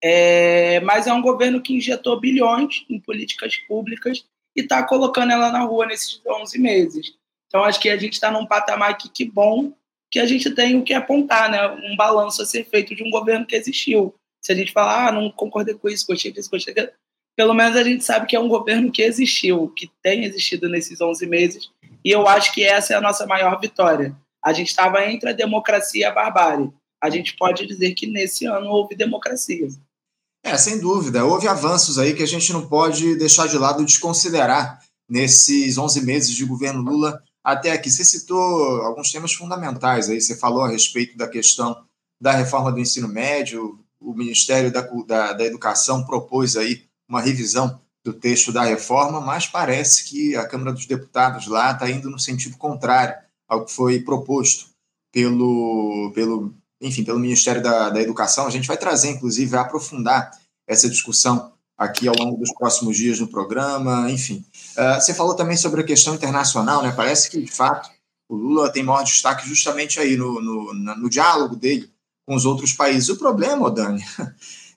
é, 0.02 0.80
mas 0.80 1.06
é 1.06 1.12
um 1.12 1.20
governo 1.20 1.60
que 1.60 1.74
injetou 1.74 2.18
bilhões 2.18 2.84
em 2.88 2.98
políticas 2.98 3.56
públicas 3.68 4.24
e 4.56 4.62
está 4.62 4.82
colocando 4.82 5.32
ela 5.32 5.52
na 5.52 5.60
rua 5.60 5.86
nesses 5.86 6.20
11 6.26 6.58
meses. 6.58 7.14
Então, 7.46 7.64
acho 7.64 7.80
que 7.80 7.90
a 7.90 7.96
gente 7.96 8.14
está 8.14 8.30
num 8.30 8.46
patamar 8.46 8.96
que, 8.96 9.08
que 9.08 9.24
bom 9.24 9.72
que 10.10 10.18
a 10.18 10.26
gente 10.26 10.50
tem 10.50 10.76
o 10.76 10.82
que 10.82 10.92
apontar, 10.92 11.50
né? 11.50 11.68
Um 11.68 11.94
balanço 11.94 12.42
a 12.42 12.46
ser 12.46 12.64
feito 12.64 12.94
de 12.94 13.04
um 13.04 13.10
governo 13.10 13.46
que 13.46 13.54
existiu. 13.54 14.14
Se 14.42 14.52
a 14.52 14.54
gente 14.56 14.72
falar, 14.72 15.08
ah, 15.08 15.12
não 15.12 15.30
concordei 15.30 15.74
com 15.74 15.88
isso, 15.88 16.06
gostei 16.06 16.32
disso, 16.32 16.50
gostei 16.50 16.74
disso, 16.74 16.92
pelo 17.40 17.54
menos 17.54 17.74
a 17.74 17.82
gente 17.82 18.04
sabe 18.04 18.26
que 18.26 18.36
é 18.36 18.38
um 18.38 18.48
governo 18.48 18.92
que 18.92 19.00
existiu, 19.00 19.72
que 19.74 19.90
tem 20.02 20.26
existido 20.26 20.68
nesses 20.68 21.00
11 21.00 21.26
meses, 21.26 21.70
e 22.04 22.10
eu 22.10 22.28
acho 22.28 22.52
que 22.52 22.62
essa 22.62 22.92
é 22.92 22.96
a 22.98 23.00
nossa 23.00 23.26
maior 23.26 23.58
vitória. 23.58 24.14
A 24.44 24.52
gente 24.52 24.68
estava 24.68 25.02
entre 25.06 25.30
a 25.30 25.32
democracia 25.32 26.02
e 26.02 26.04
a 26.04 26.10
barbárie. 26.10 26.70
A 27.02 27.08
gente 27.08 27.34
pode 27.38 27.66
dizer 27.66 27.94
que 27.94 28.06
nesse 28.06 28.44
ano 28.44 28.68
houve 28.68 28.94
democracia. 28.94 29.68
É, 30.44 30.54
sem 30.58 30.78
dúvida. 30.80 31.24
Houve 31.24 31.48
avanços 31.48 31.98
aí 31.98 32.12
que 32.12 32.22
a 32.22 32.26
gente 32.26 32.52
não 32.52 32.68
pode 32.68 33.16
deixar 33.16 33.48
de 33.48 33.56
lado 33.56 33.86
desconsiderar 33.86 34.78
nesses 35.08 35.78
11 35.78 36.04
meses 36.04 36.34
de 36.34 36.44
governo 36.44 36.82
Lula 36.82 37.22
até 37.42 37.72
aqui. 37.72 37.90
Você 37.90 38.04
citou 38.04 38.82
alguns 38.82 39.10
temas 39.10 39.32
fundamentais 39.32 40.10
aí, 40.10 40.20
você 40.20 40.36
falou 40.36 40.62
a 40.62 40.68
respeito 40.68 41.16
da 41.16 41.26
questão 41.26 41.74
da 42.20 42.32
reforma 42.32 42.70
do 42.70 42.80
ensino 42.80 43.08
médio, 43.08 43.82
o 43.98 44.12
Ministério 44.12 44.70
da, 44.70 44.82
da, 45.06 45.32
da 45.32 45.44
Educação 45.46 46.04
propôs 46.04 46.54
aí 46.54 46.89
uma 47.10 47.20
revisão 47.20 47.80
do 48.02 48.12
texto 48.14 48.50
da 48.52 48.62
reforma, 48.62 49.20
mas 49.20 49.46
parece 49.46 50.04
que 50.04 50.34
a 50.36 50.46
Câmara 50.46 50.72
dos 50.72 50.86
Deputados 50.86 51.46
lá 51.46 51.72
está 51.72 51.90
indo 51.90 52.08
no 52.08 52.18
sentido 52.18 52.56
contrário 52.56 53.14
ao 53.46 53.64
que 53.66 53.72
foi 53.72 54.00
proposto 54.00 54.70
pelo, 55.12 56.12
pelo, 56.14 56.54
enfim, 56.80 57.04
pelo 57.04 57.18
Ministério 57.18 57.62
da, 57.62 57.90
da 57.90 58.00
Educação. 58.00 58.46
A 58.46 58.50
gente 58.50 58.68
vai 58.68 58.76
trazer, 58.76 59.10
inclusive, 59.10 59.50
vai 59.50 59.60
aprofundar 59.60 60.30
essa 60.66 60.88
discussão 60.88 61.52
aqui 61.76 62.06
ao 62.06 62.14
longo 62.16 62.38
dos 62.38 62.52
próximos 62.54 62.96
dias 62.96 63.18
no 63.18 63.26
programa, 63.26 64.10
enfim. 64.10 64.44
Uh, 64.76 65.00
você 65.00 65.12
falou 65.12 65.34
também 65.34 65.56
sobre 65.56 65.80
a 65.80 65.84
questão 65.84 66.14
internacional, 66.14 66.82
né? 66.82 66.92
Parece 66.94 67.28
que, 67.28 67.42
de 67.42 67.50
fato, 67.50 67.90
o 68.28 68.36
Lula 68.36 68.70
tem 68.70 68.82
maior 68.82 69.02
destaque 69.02 69.48
justamente 69.48 69.98
aí 69.98 70.16
no, 70.16 70.40
no, 70.40 70.72
no 70.72 71.10
diálogo 71.10 71.56
dele 71.56 71.90
com 72.24 72.34
os 72.34 72.44
outros 72.44 72.72
países. 72.72 73.08
O 73.08 73.16
problema, 73.16 73.70
Dani, 73.70 74.04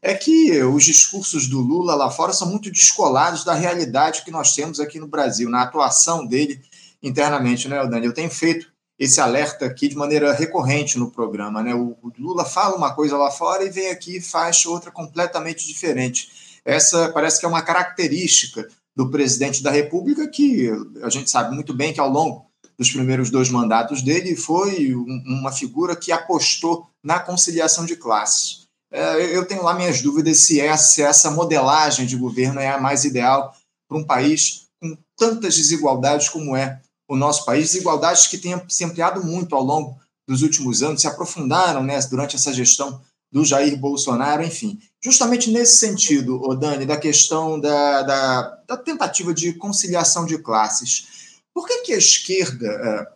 é 0.03 0.13
que 0.13 0.62
os 0.62 0.83
discursos 0.83 1.48
do 1.48 1.62
Lula 1.62 1.95
lá 1.95 2.12
fora 2.12 2.33
são 2.33 2.50
muito 2.50 2.69
descolados 2.69 3.45
da 3.45 3.53
realidade 3.53 4.24
que 4.24 4.31
nós 4.31 4.53
temos 4.53 4.81
aqui 4.81 5.00
no 5.00 5.07
Brasil, 5.07 5.50
na 5.50 5.62
atuação 5.62 6.27
dele 6.27 6.62
internamente, 7.01 7.69
né, 7.69 7.88
Dani? 7.88 8.05
Eu 8.05 8.13
tenho 8.13 8.29
feito 8.29 8.67
esse 9.00 9.22
alerta 9.22 9.65
aqui 9.65 9.88
de 9.88 9.95
maneira 9.95 10.33
recorrente 10.33 11.00
no 11.00 11.10
programa. 11.10 11.63
Né? 11.63 11.74
O, 11.74 11.95
Lula 12.19 12.43
fala 12.43 12.75
uma 12.75 12.93
coisa 12.93 13.15
lá 13.15 13.31
fora 13.31 13.63
e 13.63 13.69
vem 13.69 13.89
aqui 13.89 14.17
e 14.17 14.22
faz 14.22 14.65
outra 14.65 14.91
completamente 14.91 15.65
diferente. 15.65 16.60
Essa 16.65 17.10
parece 17.10 17.39
que 17.39 17.45
é 17.45 17.50
uma 17.50 17.62
característica 17.62 18.67
do 18.93 19.10
presidente 19.10 19.63
da 19.63 19.72
República, 19.72 20.27
que 20.27 20.69
a 21.01 21.10
gente 21.10 21.29
sabe 21.29 21.55
muito 21.55 21.74
bem 21.74 21.93
que 21.93 22.00
ao 22.00 22.10
longo 22.10 22.45
dos 22.77 22.91
primeiros 22.91 23.29
dois 23.29 23.50
mandatos 23.50 24.01
dele 24.01 24.36
foi 24.36 24.93
uma 24.95 25.51
figura 25.51 25.95
que 25.95 26.12
apostou 26.12 26.88
na 27.01 27.19
conciliação 27.19 27.86
de 27.86 27.95
classes. 27.95 28.62
É, 28.94 29.36
eu 29.36 29.44
tenho 29.44 29.64
lá 29.64 29.74
minhas 29.74 30.04
dúvidas 30.04 30.38
se 30.38 30.62
essa, 30.62 31.32
modelagem 31.32 32.06
de 32.06 32.16
governo 32.16 32.60
é 32.60 32.70
a 32.70 32.80
mais 32.80 33.04
ideal 33.04 33.52
para 33.90 33.98
um 33.98 34.04
país 34.04 34.68
com 34.80 34.96
tantas 35.18 35.56
desigualdades 35.56 36.30
como 36.30 36.56
é 36.56 36.80
o 37.10 37.16
nosso 37.16 37.44
país, 37.44 37.72
desigualdades 37.72 38.28
que 38.28 38.38
têm 38.38 38.62
se 38.70 38.84
ampliado 38.86 39.24
muito 39.26 39.56
ao 39.56 39.64
longo 39.64 40.00
dos 40.28 40.44
últimos 40.44 40.84
anos, 40.84 41.02
se 41.02 41.08
aprofundaram 41.08 41.84
né, 41.84 42.00
durante 42.10 42.36
essa 42.36 42.54
gestão 42.54 43.02
do 43.32 43.44
Jair 43.44 43.76
Bolsonaro, 43.78 44.44
enfim. 44.44 44.80
Justamente 45.04 45.50
nesse 45.50 45.78
sentido, 45.78 46.56
Dani, 46.56 46.86
da 46.86 46.96
questão 46.96 47.60
da, 47.60 48.04
da, 48.04 48.42
da, 48.68 48.78
tentativa 48.78 49.34
de 49.34 49.54
conciliação 49.54 50.24
de 50.26 50.38
classes, 50.38 51.42
por 51.52 51.68
que, 51.68 51.82
que 51.82 51.94
a 51.94 51.98
esquerda 51.98 52.68
é, 52.68 53.08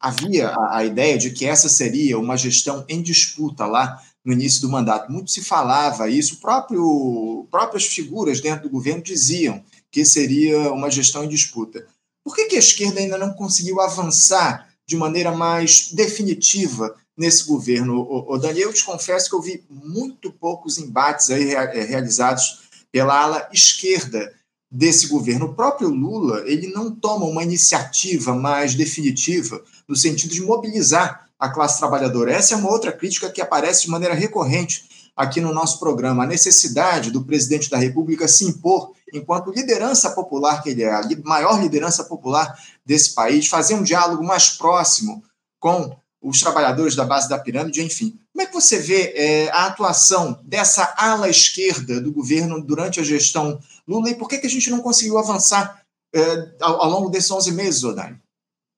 havia 0.00 0.48
a, 0.48 0.78
a, 0.78 0.84
ideia 0.84 1.18
de 1.18 1.32
que 1.32 1.44
essa 1.44 1.68
seria 1.68 2.18
uma 2.18 2.36
gestão 2.36 2.84
em 2.88 3.02
disputa 3.02 3.66
lá 3.66 4.00
no 4.24 4.32
início 4.32 4.60
do 4.60 4.70
mandato? 4.70 5.10
Muito 5.10 5.30
se 5.30 5.42
falava 5.42 6.08
isso, 6.08 6.40
próprio, 6.40 7.46
próprias 7.50 7.86
figuras 7.86 8.40
dentro 8.40 8.64
do 8.64 8.70
governo 8.70 9.02
diziam 9.02 9.62
que 9.90 10.04
seria 10.04 10.72
uma 10.72 10.90
gestão 10.90 11.24
em 11.24 11.28
disputa. 11.28 11.86
Por 12.24 12.34
que, 12.34 12.46
que 12.46 12.56
a 12.56 12.60
esquerda 12.60 13.00
ainda 13.00 13.18
não 13.18 13.34
conseguiu 13.34 13.80
avançar 13.80 14.68
de 14.86 14.96
maneira 14.96 15.32
mais 15.32 15.90
definitiva 15.92 16.94
nesse 17.16 17.44
governo? 17.44 17.98
O, 17.98 18.34
o 18.34 18.38
Daniel, 18.38 18.68
eu 18.68 18.74
te 18.74 18.84
confesso 18.84 19.28
que 19.28 19.34
eu 19.34 19.42
vi 19.42 19.64
muito 19.68 20.32
poucos 20.32 20.78
embates 20.78 21.30
aí 21.30 21.52
eh, 21.52 21.84
realizados 21.84 22.62
pela 22.90 23.20
ala 23.20 23.48
esquerda 23.52 24.32
desse 24.70 25.08
governo. 25.08 25.46
O 25.46 25.54
próprio 25.54 25.90
Lula 25.90 26.42
ele 26.46 26.68
não 26.68 26.90
toma 26.90 27.26
uma 27.26 27.42
iniciativa 27.42 28.34
mais 28.34 28.74
definitiva 28.74 29.62
no 29.86 29.94
sentido 29.94 30.32
de 30.32 30.40
mobilizar 30.40 31.21
a 31.42 31.50
classe 31.50 31.80
trabalhadora. 31.80 32.32
Essa 32.32 32.54
é 32.54 32.56
uma 32.56 32.70
outra 32.70 32.92
crítica 32.92 33.28
que 33.28 33.40
aparece 33.40 33.82
de 33.82 33.90
maneira 33.90 34.14
recorrente 34.14 35.10
aqui 35.16 35.40
no 35.40 35.52
nosso 35.52 35.80
programa, 35.80 36.22
a 36.22 36.26
necessidade 36.26 37.10
do 37.10 37.24
presidente 37.24 37.68
da 37.68 37.76
República 37.76 38.28
se 38.28 38.44
impor 38.44 38.92
enquanto 39.12 39.50
liderança 39.50 40.10
popular 40.10 40.62
que 40.62 40.70
ele 40.70 40.84
é, 40.84 40.94
a 40.94 41.02
maior 41.24 41.60
liderança 41.60 42.04
popular 42.04 42.56
desse 42.86 43.12
país, 43.12 43.48
fazer 43.48 43.74
um 43.74 43.82
diálogo 43.82 44.22
mais 44.22 44.50
próximo 44.50 45.20
com 45.58 45.96
os 46.22 46.40
trabalhadores 46.40 46.94
da 46.94 47.04
base 47.04 47.28
da 47.28 47.40
pirâmide, 47.40 47.82
enfim. 47.82 48.16
Como 48.32 48.42
é 48.42 48.46
que 48.46 48.54
você 48.54 48.78
vê 48.78 49.12
é, 49.16 49.50
a 49.50 49.66
atuação 49.66 50.40
dessa 50.44 50.94
ala 50.96 51.28
esquerda 51.28 52.00
do 52.00 52.12
governo 52.12 52.62
durante 52.62 53.00
a 53.00 53.04
gestão 53.04 53.58
Lula 53.86 54.10
e 54.10 54.14
por 54.14 54.28
que, 54.28 54.38
que 54.38 54.46
a 54.46 54.50
gente 54.50 54.70
não 54.70 54.80
conseguiu 54.80 55.18
avançar 55.18 55.82
é, 56.14 56.20
ao, 56.60 56.84
ao, 56.84 56.88
longo 56.88 57.10
desses 57.10 57.32
11 57.32 57.50
meses, 57.50 57.82
Odani? 57.82 58.16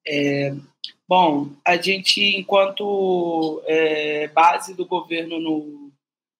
É, 0.06 0.54
bom, 1.08 1.50
a 1.66 1.76
gente, 1.76 2.20
enquanto 2.36 3.62
é, 3.66 4.28
base 4.28 4.74
do 4.74 4.86
governo 4.86 5.40
no, 5.40 5.90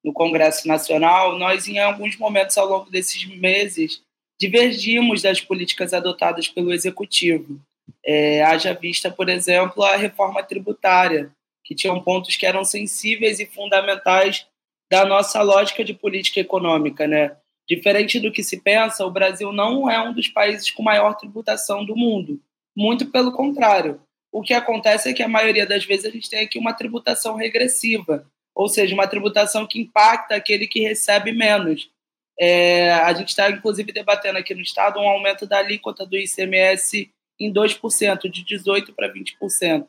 no 0.05 0.13
Congresso 0.13 0.69
Nacional, 0.69 1.39
nós, 1.39 1.67
em 1.67 1.79
alguns 1.79 2.17
momentos 2.17 2.57
ao 2.59 2.69
longo 2.69 2.91
desses 2.91 3.25
meses, 3.25 4.03
divergimos 4.39 5.23
das 5.23 5.41
políticas 5.41 5.95
adotadas 5.95 6.49
pelo 6.49 6.73
Executivo. 6.73 7.61
É, 8.05 8.43
haja 8.43 8.75
vista, 8.75 9.11
por 9.11 9.29
exemplo, 9.29 9.83
a 9.83 9.97
reforma 9.97 10.43
tributária, 10.43 11.31
que 11.65 11.75
tinham 11.75 12.01
pontos 12.01 12.37
que 12.37 12.45
eram 12.45 12.65
sensíveis 12.65 13.41
e 13.41 13.47
fundamentais 13.47 14.47
da 14.91 15.05
nossa 15.05 15.41
lógica 15.43 15.83
de 15.83 15.95
política 15.95 16.41
econômica. 16.41 17.07
Né? 17.07 17.35
Diferente 17.67 18.21
do 18.21 18.31
que 18.31 18.43
se 18.43 18.61
pensa, 18.61 19.07
o 19.07 19.11
Brasil 19.11 19.51
não 19.53 19.91
é 19.91 19.99
um 20.01 20.13
dos 20.13 20.29
países 20.29 20.71
com 20.71 20.83
maior 20.83 21.15
tributação 21.15 21.85
do 21.85 21.97
mundo. 21.97 22.39
Muito 22.77 23.07
pelo 23.07 23.33
contrário. 23.33 24.01
O 24.35 24.43
que 24.43 24.53
acontece 24.53 25.09
é 25.09 25.13
que 25.13 25.23
a 25.23 25.29
maioria 25.29 25.65
das 25.65 25.85
vezes 25.85 26.07
a 26.07 26.11
gente 26.11 26.29
tem 26.29 26.41
aqui 26.41 26.59
uma 26.59 26.73
tributação 26.73 27.37
regressiva, 27.37 28.27
ou 28.53 28.69
seja, 28.69 28.93
uma 28.93 29.07
tributação 29.07 29.65
que 29.65 29.79
impacta 29.79 30.35
aquele 30.35 30.67
que 30.67 30.81
recebe 30.81 31.31
menos. 31.31 31.89
É, 32.37 32.95
a 32.95 33.15
gente 33.15 33.29
está, 33.29 33.49
inclusive, 33.49 33.93
debatendo 33.93 34.37
aqui 34.37 34.53
no 34.53 34.61
Estado 34.61 34.99
um 34.99 35.09
aumento 35.09 35.47
da 35.47 35.59
alíquota 35.59 36.05
do 36.05 36.17
ICMS 36.17 37.09
em 37.39 37.53
2%, 37.53 38.29
de 38.29 38.45
18% 38.45 38.93
para 38.93 39.09
20%. 39.09 39.87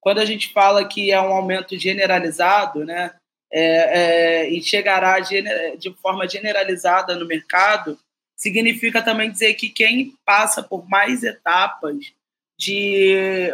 Quando 0.00 0.18
a 0.18 0.24
gente 0.24 0.50
fala 0.50 0.88
que 0.88 1.12
é 1.12 1.20
um 1.20 1.34
aumento 1.34 1.78
generalizado, 1.78 2.86
né, 2.86 3.14
é, 3.52 3.66
é, 3.66 4.48
e 4.48 4.62
chegará 4.62 5.20
de 5.20 5.94
forma 6.00 6.26
generalizada 6.26 7.14
no 7.16 7.26
mercado, 7.26 7.98
significa 8.34 9.02
também 9.02 9.30
dizer 9.30 9.52
que 9.54 9.68
quem 9.68 10.14
passa 10.24 10.62
por 10.62 10.88
mais 10.88 11.22
etapas 11.22 12.14
de 12.58 13.50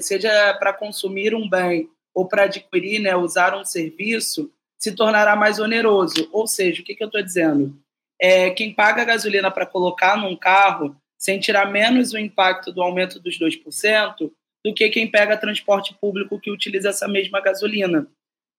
seja 0.00 0.54
para 0.54 0.72
consumir 0.72 1.34
um 1.34 1.48
bem 1.48 1.88
ou 2.14 2.26
para 2.26 2.44
adquirir, 2.44 3.00
né, 3.00 3.16
usar 3.16 3.56
um 3.56 3.64
serviço, 3.64 4.50
se 4.78 4.94
tornará 4.94 5.34
mais 5.34 5.58
oneroso. 5.58 6.28
Ou 6.32 6.46
seja, 6.46 6.80
o 6.80 6.84
que, 6.84 6.94
que 6.94 7.02
eu 7.02 7.08
estou 7.08 7.22
dizendo? 7.22 7.76
É, 8.20 8.50
quem 8.50 8.72
paga 8.72 9.02
a 9.02 9.04
gasolina 9.04 9.50
para 9.50 9.66
colocar 9.66 10.16
num 10.16 10.36
carro 10.36 10.96
sentirá 11.18 11.66
menos 11.66 12.12
o 12.12 12.18
impacto 12.18 12.70
do 12.70 12.82
aumento 12.82 13.18
dos 13.18 13.38
2% 13.38 14.30
do 14.64 14.74
que 14.74 14.88
quem 14.90 15.10
pega 15.10 15.36
transporte 15.36 15.94
público 16.00 16.38
que 16.38 16.50
utiliza 16.50 16.90
essa 16.90 17.08
mesma 17.08 17.40
gasolina. 17.40 18.06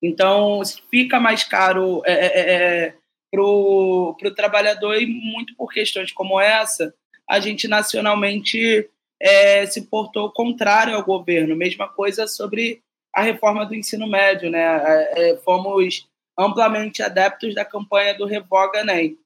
Então, 0.01 0.61
fica 0.91 1.19
mais 1.19 1.43
caro 1.43 2.01
é, 2.05 2.13
é, 2.13 2.25
é, 2.25 2.85
é 2.87 2.95
para 3.31 3.41
o 3.41 4.35
trabalhador 4.35 4.95
e 5.01 5.05
muito 5.05 5.55
por 5.55 5.71
questões 5.71 6.11
como 6.11 6.39
essa, 6.39 6.93
a 7.29 7.39
gente 7.39 7.67
nacionalmente 7.67 8.89
é, 9.21 9.65
se 9.65 9.83
portou 9.83 10.31
contrário 10.31 10.95
ao 10.95 11.03
governo. 11.03 11.55
Mesma 11.55 11.87
coisa 11.87 12.27
sobre 12.27 12.81
a 13.13 13.21
reforma 13.21 13.65
do 13.65 13.75
ensino 13.75 14.07
médio, 14.07 14.49
né? 14.49 14.61
É, 14.63 15.31
é, 15.31 15.37
fomos 15.37 16.07
amplamente 16.37 17.01
adeptos 17.01 17.55
da 17.55 17.63
campanha 17.63 18.13
do 18.13 18.25
Revoga 18.25 18.83
NEM. 18.83 19.17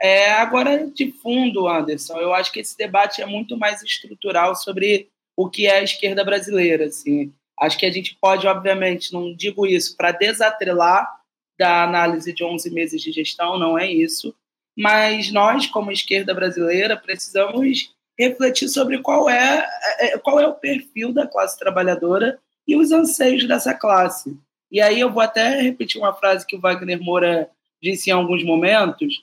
É, 0.00 0.32
agora, 0.32 0.88
de 0.88 1.12
fundo, 1.12 1.68
Anderson, 1.68 2.16
eu 2.18 2.34
acho 2.34 2.50
que 2.50 2.58
esse 2.58 2.76
debate 2.76 3.22
é 3.22 3.26
muito 3.26 3.56
mais 3.56 3.82
estrutural 3.82 4.56
sobre 4.56 5.08
o 5.36 5.48
que 5.48 5.66
é 5.66 5.78
a 5.78 5.82
esquerda 5.82 6.24
brasileira. 6.24 6.86
Assim. 6.86 7.32
Acho 7.60 7.78
que 7.78 7.86
a 7.86 7.92
gente 7.92 8.16
pode, 8.20 8.46
obviamente, 8.46 9.12
não 9.12 9.32
digo 9.32 9.64
isso 9.64 9.96
para 9.96 10.10
desatrelar 10.10 11.08
da 11.56 11.84
análise 11.84 12.32
de 12.32 12.42
11 12.42 12.70
meses 12.70 13.00
de 13.00 13.12
gestão, 13.12 13.56
não 13.56 13.78
é 13.78 13.86
isso, 13.90 14.34
mas 14.76 15.30
nós, 15.30 15.66
como 15.66 15.92
esquerda 15.92 16.34
brasileira, 16.34 16.96
precisamos 16.96 17.91
refletir 18.18 18.68
sobre 18.68 18.98
qual 18.98 19.28
é, 19.28 19.66
é 20.00 20.18
qual 20.18 20.38
é 20.38 20.46
o 20.46 20.54
perfil 20.54 21.12
da 21.12 21.26
classe 21.26 21.58
trabalhadora 21.58 22.38
e 22.66 22.76
os 22.76 22.92
anseios 22.92 23.46
dessa 23.46 23.74
classe. 23.74 24.36
E 24.70 24.80
aí 24.80 25.00
eu 25.00 25.12
vou 25.12 25.22
até 25.22 25.60
repetir 25.60 26.00
uma 26.00 26.14
frase 26.14 26.46
que 26.46 26.56
o 26.56 26.60
Wagner 26.60 27.02
Moura 27.02 27.50
disse 27.82 28.10
em 28.10 28.12
alguns 28.12 28.44
momentos. 28.44 29.22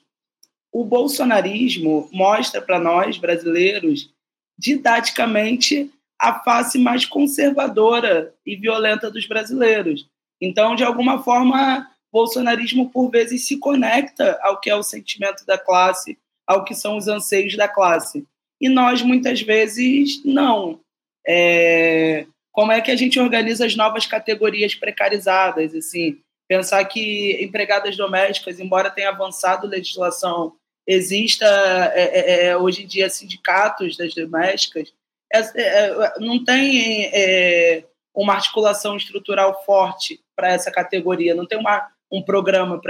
O 0.72 0.84
bolsonarismo 0.84 2.08
mostra 2.12 2.62
para 2.62 2.78
nós, 2.78 3.18
brasileiros, 3.18 4.12
didaticamente, 4.56 5.90
a 6.18 6.38
face 6.40 6.78
mais 6.78 7.06
conservadora 7.06 8.32
e 8.44 8.54
violenta 8.54 9.10
dos 9.10 9.26
brasileiros. 9.26 10.06
Então, 10.40 10.76
de 10.76 10.84
alguma 10.84 11.22
forma, 11.22 11.90
bolsonarismo, 12.12 12.90
por 12.90 13.10
vezes, 13.10 13.46
se 13.46 13.56
conecta 13.58 14.38
ao 14.42 14.60
que 14.60 14.70
é 14.70 14.76
o 14.76 14.82
sentimento 14.82 15.44
da 15.46 15.58
classe, 15.58 16.18
ao 16.46 16.64
que 16.64 16.74
são 16.74 16.96
os 16.96 17.08
anseios 17.08 17.56
da 17.56 17.66
classe. 17.66 18.26
E 18.60 18.68
nós, 18.68 19.02
muitas 19.02 19.40
vezes, 19.40 20.24
não. 20.24 20.80
É 21.26 22.26
como 22.52 22.72
é 22.72 22.80
que 22.80 22.90
a 22.90 22.96
gente 22.96 23.18
organiza 23.18 23.64
as 23.64 23.76
novas 23.76 24.06
categorias 24.06 24.74
precarizadas, 24.74 25.74
assim, 25.74 26.18
pensar 26.48 26.84
que 26.84 27.42
empregadas 27.42 27.96
domésticas, 27.96 28.58
embora 28.58 28.90
tenha 28.90 29.08
avançado 29.08 29.66
legislação, 29.66 30.54
exista 30.86 31.46
é, 31.94 32.02
é, 32.02 32.46
é, 32.46 32.56
hoje 32.56 32.82
em 32.82 32.86
dia 32.86 33.08
sindicatos 33.08 33.96
das 33.96 34.14
domésticas, 34.14 34.92
é, 35.32 35.38
é, 35.38 36.18
não 36.18 36.44
tem 36.44 37.84
uma 38.12 38.34
articulação 38.34 38.96
estrutural 38.96 39.64
forte 39.64 40.20
para 40.36 40.52
essa 40.52 40.70
categoria, 40.70 41.34
não 41.34 41.46
tem 41.46 41.58
uma, 41.58 41.88
um 42.10 42.20
programa 42.20 42.80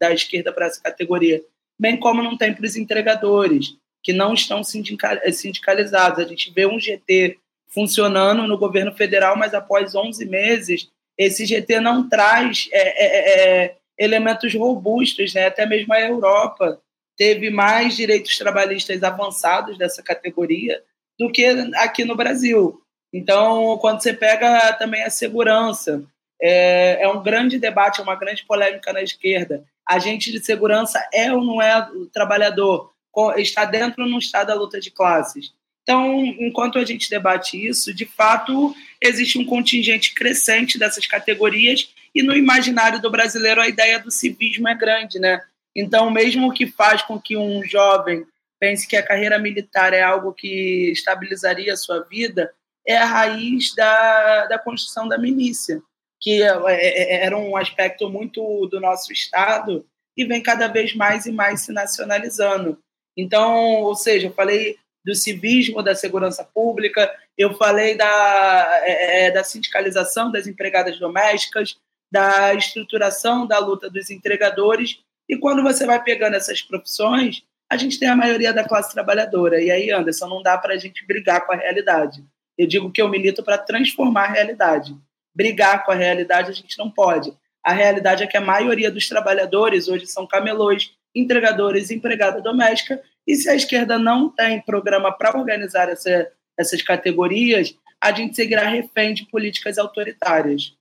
da 0.00 0.12
esquerda 0.12 0.52
para 0.52 0.66
essa 0.66 0.82
categoria, 0.82 1.40
bem 1.78 1.96
como 1.96 2.22
não 2.22 2.36
tem 2.36 2.52
para 2.52 2.66
os 2.66 2.74
entregadores, 2.76 3.76
que 4.04 4.12
não 4.12 4.34
estão 4.34 4.62
sindicalizados. 4.62 6.18
A 6.18 6.28
gente 6.28 6.52
vê 6.52 6.66
um 6.66 6.78
GT 6.78 7.38
funcionando 7.68 8.46
no 8.46 8.58
governo 8.58 8.92
federal, 8.92 9.36
mas 9.36 9.54
após 9.54 9.94
11 9.94 10.24
meses, 10.26 10.88
esse 11.16 11.46
GT 11.46 11.80
não 11.80 12.08
traz 12.08 12.68
é, 12.70 13.04
é, 13.04 13.64
é, 13.64 13.76
elementos 13.98 14.54
robustos, 14.54 15.32
né? 15.32 15.46
até 15.46 15.64
mesmo 15.64 15.92
a 15.92 16.00
Europa 16.00 16.80
teve 17.16 17.48
mais 17.48 17.96
direitos 17.96 18.36
trabalhistas 18.36 19.02
avançados 19.02 19.78
dessa 19.78 20.02
categoria 20.02 20.82
do 21.18 21.30
que 21.30 21.46
aqui 21.76 22.04
no 22.04 22.14
Brasil. 22.14 22.80
Então, 23.12 23.78
quando 23.78 24.02
você 24.02 24.12
pega 24.12 24.72
também 24.74 25.02
a 25.02 25.10
segurança, 25.10 26.04
é, 26.42 26.98
é 27.02 27.08
um 27.08 27.22
grande 27.22 27.58
debate, 27.58 28.00
é 28.00 28.02
uma 28.02 28.16
grande 28.16 28.44
polêmica 28.44 28.92
na 28.92 29.00
esquerda. 29.00 29.64
Agente 29.86 30.32
de 30.32 30.44
segurança 30.44 31.04
é 31.12 31.32
ou 31.32 31.42
não 31.42 31.62
é 31.62 31.88
o 31.90 32.06
trabalhador? 32.06 32.93
Está 33.36 33.64
dentro 33.64 34.06
não 34.06 34.18
está 34.18 34.44
da 34.44 34.54
luta 34.54 34.80
de 34.80 34.90
classes? 34.90 35.52
Então, 35.82 36.24
enquanto 36.24 36.78
a 36.78 36.84
gente 36.84 37.10
debate 37.10 37.62
isso, 37.62 37.92
de 37.92 38.06
fato, 38.06 38.74
existe 39.00 39.38
um 39.38 39.44
contingente 39.44 40.14
crescente 40.14 40.78
dessas 40.78 41.06
categorias 41.06 41.94
e 42.14 42.22
no 42.22 42.34
imaginário 42.34 43.00
do 43.00 43.10
brasileiro 43.10 43.60
a 43.60 43.68
ideia 43.68 43.98
do 43.98 44.10
civismo 44.10 44.66
é 44.66 44.74
grande, 44.74 45.18
né? 45.18 45.42
Então, 45.76 46.10
mesmo 46.10 46.52
que 46.52 46.66
faz 46.66 47.02
com 47.02 47.20
que 47.20 47.36
um 47.36 47.62
jovem 47.64 48.24
pense 48.58 48.88
que 48.88 48.96
a 48.96 49.02
carreira 49.02 49.38
militar 49.38 49.92
é 49.92 50.00
algo 50.00 50.32
que 50.32 50.90
estabilizaria 50.90 51.74
a 51.74 51.76
sua 51.76 52.00
vida, 52.04 52.50
é 52.86 52.96
a 52.96 53.04
raiz 53.04 53.74
da, 53.74 54.46
da 54.46 54.58
construção 54.58 55.06
da 55.06 55.18
milícia, 55.18 55.82
que 56.20 56.42
é, 56.42 56.46
é, 56.46 57.14
é, 57.14 57.26
era 57.26 57.36
um 57.36 57.56
aspecto 57.56 58.08
muito 58.08 58.66
do 58.68 58.80
nosso 58.80 59.12
Estado 59.12 59.84
e 60.16 60.24
vem 60.24 60.42
cada 60.42 60.68
vez 60.68 60.94
mais 60.94 61.26
e 61.26 61.32
mais 61.32 61.62
se 61.62 61.72
nacionalizando. 61.72 62.78
Então, 63.16 63.82
ou 63.82 63.94
seja, 63.94 64.28
eu 64.28 64.32
falei 64.32 64.76
do 65.04 65.14
civismo, 65.14 65.82
da 65.82 65.94
segurança 65.94 66.42
pública, 66.42 67.14
eu 67.36 67.54
falei 67.54 67.96
da, 67.96 68.80
é, 68.84 69.26
é, 69.26 69.30
da 69.30 69.44
sindicalização 69.44 70.32
das 70.32 70.46
empregadas 70.46 70.98
domésticas, 70.98 71.76
da 72.10 72.54
estruturação 72.54 73.46
da 73.46 73.58
luta 73.58 73.90
dos 73.90 74.10
entregadores, 74.10 75.00
e 75.28 75.36
quando 75.36 75.62
você 75.62 75.86
vai 75.86 76.02
pegando 76.02 76.36
essas 76.36 76.62
profissões, 76.62 77.42
a 77.70 77.76
gente 77.76 77.98
tem 77.98 78.08
a 78.08 78.16
maioria 78.16 78.52
da 78.52 78.66
classe 78.66 78.92
trabalhadora. 78.92 79.60
E 79.60 79.70
aí, 79.70 79.90
Anderson, 79.90 80.28
não 80.28 80.42
dá 80.42 80.56
para 80.56 80.74
a 80.74 80.76
gente 80.76 81.04
brigar 81.06 81.46
com 81.46 81.52
a 81.52 81.56
realidade. 81.56 82.24
Eu 82.56 82.66
digo 82.66 82.90
que 82.90 83.00
eu 83.00 83.08
milito 83.08 83.42
para 83.42 83.58
transformar 83.58 84.24
a 84.24 84.32
realidade. 84.32 84.96
Brigar 85.34 85.84
com 85.84 85.92
a 85.92 85.94
realidade 85.94 86.50
a 86.50 86.54
gente 86.54 86.78
não 86.78 86.90
pode. 86.90 87.36
A 87.64 87.72
realidade 87.72 88.22
é 88.22 88.26
que 88.26 88.36
a 88.36 88.40
maioria 88.40 88.90
dos 88.90 89.08
trabalhadores 89.08 89.88
hoje 89.88 90.06
são 90.06 90.26
camelôs, 90.26 90.94
entregadores, 91.14 91.90
empregada 91.90 92.40
doméstica, 92.40 93.00
e 93.26 93.36
se 93.36 93.48
a 93.48 93.54
esquerda 93.54 93.98
não 93.98 94.28
tem 94.28 94.60
programa 94.60 95.12
para 95.12 95.38
organizar 95.38 95.88
essa, 95.88 96.28
essas 96.58 96.82
categorias, 96.82 97.74
a 98.00 98.12
gente 98.12 98.36
seguirá 98.36 98.68
refém 98.68 99.14
de 99.14 99.24
políticas 99.26 99.78
autoritárias. 99.78 100.74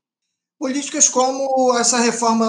Políticas 0.59 1.09
como 1.09 1.77
essa 1.77 1.99
reforma, 1.99 2.47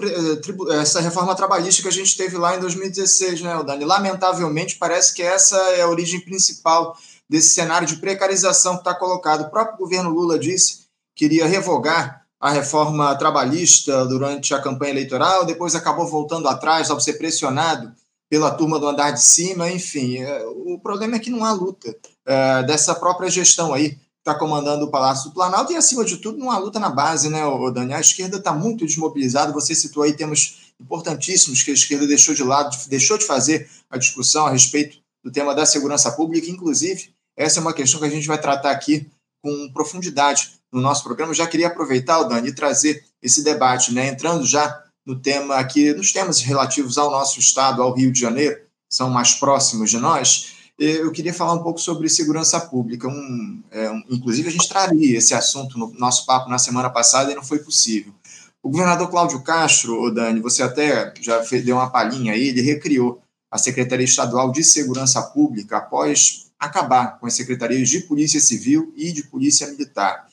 eh, 0.00 0.80
essa 0.80 1.00
reforma 1.00 1.34
trabalhista 1.34 1.82
que 1.82 1.88
a 1.88 1.92
gente 1.92 2.16
teve 2.16 2.36
lá 2.36 2.56
em 2.56 2.60
2016, 2.60 3.42
né, 3.42 3.62
Dani? 3.66 3.84
Lamentavelmente, 3.84 4.76
parece 4.76 5.14
que 5.14 5.22
essa 5.22 5.56
é 5.72 5.82
a 5.82 5.88
origem 5.88 6.20
principal 6.20 6.96
desse 7.28 7.50
cenário 7.50 7.86
de 7.86 7.96
precarização 7.96 8.74
que 8.74 8.80
está 8.80 8.94
colocado. 8.94 9.42
O 9.42 9.50
próprio 9.50 9.78
governo 9.78 10.10
Lula 10.10 10.38
disse 10.38 10.86
que 11.14 11.26
iria 11.26 11.46
revogar 11.46 12.19
a 12.40 12.50
reforma 12.50 13.14
trabalhista 13.16 14.06
durante 14.06 14.54
a 14.54 14.62
campanha 14.62 14.92
eleitoral, 14.92 15.44
depois 15.44 15.74
acabou 15.74 16.06
voltando 16.06 16.48
atrás 16.48 16.90
ao 16.90 16.98
ser 16.98 17.14
pressionado 17.14 17.92
pela 18.30 18.50
turma 18.50 18.78
do 18.78 18.88
andar 18.88 19.10
de 19.10 19.22
cima, 19.22 19.70
enfim. 19.70 20.18
É, 20.18 20.46
o 20.46 20.78
problema 20.78 21.16
é 21.16 21.18
que 21.18 21.28
não 21.28 21.44
há 21.44 21.52
luta 21.52 21.94
é, 22.24 22.62
dessa 22.62 22.94
própria 22.94 23.28
gestão 23.28 23.74
aí 23.74 23.90
que 23.90 24.00
está 24.20 24.34
comandando 24.34 24.86
o 24.86 24.90
Palácio 24.90 25.28
do 25.28 25.34
Planalto 25.34 25.72
e, 25.72 25.76
acima 25.76 26.04
de 26.04 26.16
tudo, 26.16 26.38
não 26.38 26.50
há 26.50 26.58
luta 26.58 26.78
na 26.78 26.88
base, 26.88 27.28
né, 27.28 27.40
Dani? 27.74 27.92
A 27.92 28.00
esquerda 28.00 28.38
está 28.38 28.52
muito 28.52 28.86
desmobilizada. 28.86 29.52
Você 29.52 29.74
citou 29.74 30.02
aí 30.02 30.12
temas 30.12 30.72
importantíssimos 30.80 31.62
que 31.62 31.70
a 31.70 31.74
esquerda 31.74 32.06
deixou 32.06 32.34
de 32.34 32.42
lado, 32.42 32.74
deixou 32.88 33.18
de 33.18 33.26
fazer 33.26 33.68
a 33.90 33.98
discussão 33.98 34.46
a 34.46 34.50
respeito 34.50 34.98
do 35.22 35.30
tema 35.30 35.54
da 35.54 35.66
segurança 35.66 36.12
pública. 36.12 36.50
Inclusive, 36.50 37.10
essa 37.36 37.58
é 37.58 37.62
uma 37.62 37.74
questão 37.74 38.00
que 38.00 38.06
a 38.06 38.10
gente 38.10 38.26
vai 38.26 38.40
tratar 38.40 38.70
aqui 38.70 39.10
com 39.42 39.72
profundidade 39.72 40.59
no 40.72 40.80
nosso 40.80 41.04
programa. 41.04 41.30
Eu 41.32 41.36
já 41.36 41.46
queria 41.46 41.68
aproveitar, 41.68 42.22
Dani, 42.24 42.48
e 42.48 42.54
trazer 42.54 43.04
esse 43.22 43.42
debate, 43.42 43.92
né, 43.92 44.08
entrando 44.08 44.44
já 44.46 44.82
no 45.04 45.18
tema 45.18 45.56
aqui, 45.56 45.92
nos 45.92 46.12
temas 46.12 46.40
relativos 46.40 46.98
ao 46.98 47.10
nosso 47.10 47.40
estado, 47.40 47.82
ao 47.82 47.94
Rio 47.94 48.12
de 48.12 48.20
Janeiro, 48.20 48.58
são 48.88 49.10
mais 49.10 49.34
próximos 49.34 49.90
de 49.90 49.98
nós, 49.98 50.60
eu 50.80 51.12
queria 51.12 51.34
falar 51.34 51.52
um 51.52 51.62
pouco 51.62 51.78
sobre 51.78 52.08
segurança 52.08 52.58
pública. 52.58 53.06
Um, 53.06 53.62
é, 53.70 53.90
um, 53.90 54.02
inclusive, 54.08 54.48
a 54.48 54.50
gente 54.50 54.66
traria 54.66 55.18
esse 55.18 55.34
assunto 55.34 55.78
no 55.78 55.92
nosso 55.98 56.24
papo 56.24 56.48
na 56.48 56.58
semana 56.58 56.88
passada 56.88 57.30
e 57.30 57.34
não 57.34 57.44
foi 57.44 57.58
possível. 57.58 58.14
O 58.62 58.70
governador 58.70 59.10
Cláudio 59.10 59.42
Castro, 59.42 60.10
Dani, 60.10 60.40
você 60.40 60.62
até 60.62 61.12
já 61.20 61.42
fez, 61.44 61.64
deu 61.66 61.76
uma 61.76 61.90
palhinha 61.90 62.32
aí, 62.32 62.48
ele 62.48 62.62
recriou 62.62 63.20
a 63.50 63.58
Secretaria 63.58 64.06
Estadual 64.06 64.50
de 64.50 64.64
Segurança 64.64 65.20
Pública 65.20 65.76
após 65.76 66.46
acabar 66.58 67.18
com 67.18 67.26
as 67.26 67.34
secretarias 67.34 67.88
de 67.88 68.00
Polícia 68.00 68.40
Civil 68.40 68.90
e 68.96 69.12
de 69.12 69.24
Polícia 69.24 69.66
Militar. 69.66 70.28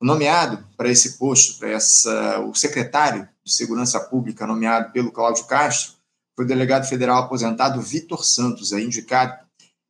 Nomeado 0.00 0.64
para 0.76 0.88
esse 0.88 1.18
posto, 1.18 1.58
para 1.58 1.70
essa, 1.70 2.40
o 2.40 2.54
secretário 2.54 3.28
de 3.44 3.52
Segurança 3.52 3.98
Pública, 3.98 4.46
nomeado 4.46 4.92
pelo 4.92 5.10
Cláudio 5.10 5.44
Castro, 5.44 5.94
foi 6.36 6.44
o 6.44 6.48
delegado 6.48 6.86
federal 6.88 7.24
aposentado 7.24 7.82
Vitor 7.82 8.24
Santos, 8.24 8.72
aí, 8.72 8.84
indicado 8.84 9.36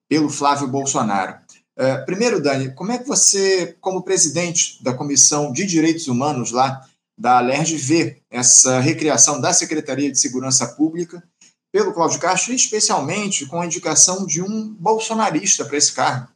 pelo 0.09 0.31
Flávio 0.31 0.67
Bolsonaro. 0.67 1.39
Uh, 1.79 2.05
primeiro, 2.07 2.43
Dani, 2.43 2.75
como 2.75 2.91
é 2.91 2.99
que 2.99 3.07
você, 3.07 3.77
como 3.81 4.03
presidente 4.03 4.83
da 4.83 4.95
Comissão 4.95 5.53
de 5.53 5.67
Direitos 5.67 6.09
Humanos 6.09 6.51
lá 6.51 6.89
da 7.19 7.37
Alerj, 7.37 7.77
vê 7.77 8.23
essa 8.31 8.81
recriação 8.81 9.41
da 9.41 9.53
Secretaria 9.53 10.11
de 10.11 10.19
Segurança 10.19 10.67
Pública 10.69 11.23
pelo 11.71 11.93
Cláudio 11.93 12.19
Castro, 12.19 12.55
especialmente 12.55 13.45
com 13.47 13.61
a 13.61 13.67
indicação 13.67 14.25
de 14.25 14.43
um 14.43 14.75
bolsonarista 14.75 15.65
para 15.65 15.77
esse 15.77 15.93
cargo? 15.93 16.29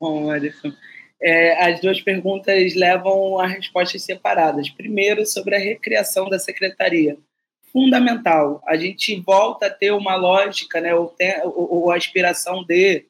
Bom, 0.00 0.30
Alisson, 0.30 0.72
é, 1.22 1.64
as 1.64 1.80
duas 1.80 2.00
perguntas 2.00 2.74
levam 2.74 3.38
a 3.38 3.46
respostas 3.46 4.02
separadas. 4.02 4.68
Primeiro, 4.68 5.24
sobre 5.24 5.54
a 5.54 5.58
recriação 5.58 6.28
da 6.28 6.38
secretaria. 6.38 7.16
Fundamental, 7.72 8.62
a 8.66 8.76
gente 8.76 9.18
volta 9.20 9.66
a 9.66 9.70
ter 9.70 9.92
uma 9.92 10.16
lógica, 10.16 10.80
né, 10.80 10.94
ou, 10.94 11.06
tem, 11.06 11.40
ou, 11.44 11.84
ou 11.84 11.90
a 11.90 11.96
aspiração 11.96 12.64
de 12.64 13.04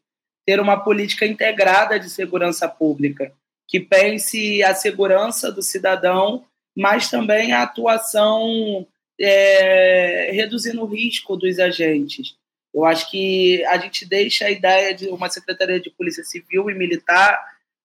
ter 0.46 0.60
uma 0.60 0.76
política 0.76 1.26
integrada 1.26 1.98
de 1.98 2.10
segurança 2.10 2.68
pública, 2.68 3.32
que 3.66 3.80
pense 3.80 4.62
a 4.62 4.74
segurança 4.74 5.50
do 5.50 5.62
cidadão, 5.62 6.44
mas 6.76 7.10
também 7.10 7.52
a 7.52 7.62
atuação 7.62 8.86
é, 9.18 10.30
reduzindo 10.32 10.82
o 10.82 10.86
risco 10.86 11.36
dos 11.36 11.58
agentes. 11.58 12.36
Eu 12.74 12.84
acho 12.84 13.10
que 13.10 13.64
a 13.66 13.78
gente 13.78 14.06
deixa 14.06 14.46
a 14.46 14.50
ideia 14.50 14.94
de 14.94 15.08
uma 15.08 15.28
secretaria 15.28 15.80
de 15.80 15.90
polícia 15.90 16.24
civil 16.24 16.70
e 16.70 16.74
militar 16.74 17.40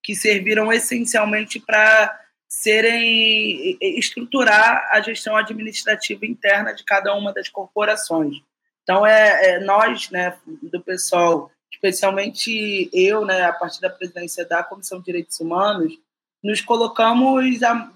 que 0.08 0.16
serviram 0.16 0.72
essencialmente 0.72 1.60
para 1.60 2.18
serem 2.48 3.78
estruturar 3.82 4.88
a 4.90 5.02
gestão 5.02 5.36
administrativa 5.36 6.26
interna 6.26 6.74
de 6.74 6.86
cada 6.86 7.14
uma 7.14 7.34
das 7.34 7.50
corporações. 7.50 8.38
Então 8.84 9.06
é, 9.06 9.56
é 9.56 9.60
nós, 9.60 10.10
né, 10.10 10.38
do 10.64 10.80
pessoal, 10.80 11.52
especialmente 11.70 12.90
eu, 12.94 13.26
né, 13.26 13.42
a 13.42 13.52
partir 13.52 13.82
da 13.82 13.90
presidência 13.90 14.46
da 14.46 14.64
Comissão 14.64 15.00
de 15.00 15.06
Direitos 15.08 15.42
Humanos, 15.42 16.00
nos 16.42 16.62
colocamos 16.62 17.44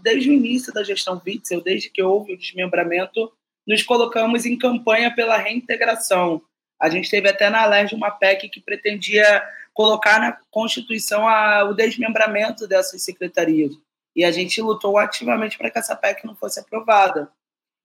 desde 0.01 0.31
o 0.31 0.33
início 0.33 0.73
da 0.73 0.83
gestão 0.83 1.21
Witzel, 1.25 1.61
desde 1.61 1.89
que 1.89 2.03
houve 2.03 2.33
o 2.33 2.37
desmembramento, 2.37 3.31
nos 3.65 3.83
colocamos 3.83 4.45
em 4.45 4.57
campanha 4.57 5.15
pela 5.15 5.37
reintegração. 5.37 6.41
A 6.77 6.89
gente 6.89 7.09
teve 7.09 7.29
até 7.29 7.49
na 7.49 7.65
LERJ 7.65 7.95
uma 7.95 8.11
PEC 8.11 8.49
que 8.49 8.59
pretendia 8.59 9.41
colocar 9.73 10.19
na 10.19 10.37
Constituição 10.49 11.27
a, 11.27 11.63
o 11.63 11.73
desmembramento 11.73 12.67
dessas 12.67 13.03
secretarias. 13.03 13.73
E 14.15 14.23
a 14.23 14.31
gente 14.31 14.61
lutou 14.61 14.97
ativamente 14.97 15.57
para 15.57 15.69
que 15.69 15.79
essa 15.79 15.95
PEC 15.95 16.25
não 16.25 16.35
fosse 16.35 16.59
aprovada. 16.59 17.31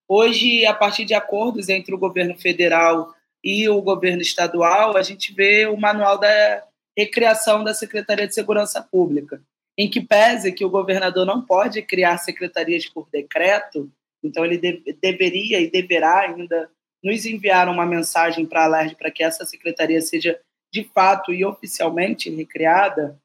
Hoje, 0.08 0.64
a 0.66 0.74
partir 0.74 1.04
de 1.04 1.14
acordos 1.14 1.68
entre 1.68 1.94
o 1.94 1.98
governo 1.98 2.36
federal 2.36 3.14
e 3.42 3.68
o 3.68 3.80
governo 3.80 4.22
estadual, 4.22 4.96
a 4.96 5.02
gente 5.02 5.32
vê 5.32 5.66
o 5.66 5.76
manual 5.76 6.18
da 6.18 6.64
recriação 6.96 7.62
da 7.62 7.74
Secretaria 7.74 8.26
de 8.26 8.34
Segurança 8.34 8.82
Pública, 8.82 9.40
em 9.78 9.90
que 9.90 10.00
pese 10.00 10.52
que 10.52 10.64
o 10.64 10.70
governador 10.70 11.26
não 11.26 11.42
pode 11.42 11.82
criar 11.82 12.18
secretarias 12.18 12.86
por 12.86 13.08
decreto, 13.10 13.90
então 14.22 14.44
ele 14.44 14.82
deveria 15.00 15.60
e 15.60 15.70
deverá 15.70 16.20
ainda 16.20 16.70
nos 17.02 17.26
enviar 17.26 17.68
uma 17.68 17.84
mensagem 17.84 18.46
para 18.46 18.64
a 18.64 18.66
LERJ 18.66 18.96
para 18.96 19.10
que 19.10 19.22
essa 19.22 19.44
secretaria 19.44 20.00
seja 20.00 20.40
de 20.76 20.84
fato 20.92 21.32
e 21.32 21.42
oficialmente 21.42 22.28
recriada, 22.28 23.18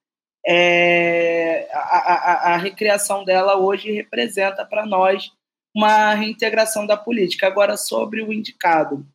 é, 0.46 1.68
a, 1.74 1.80
a, 1.80 2.54
a 2.54 2.58
recriação 2.58 3.26
dela 3.26 3.58
hoje 3.58 3.92
representa 3.92 4.66
para 4.66 4.86
nós 4.86 5.32
uma 5.76 6.14
reintegração 6.14 6.86
da 6.88 6.96
política. 6.96 7.48
Agora, 7.48 7.76
sobre 7.76 8.22
o 8.22 8.32
indicado, 8.32 9.06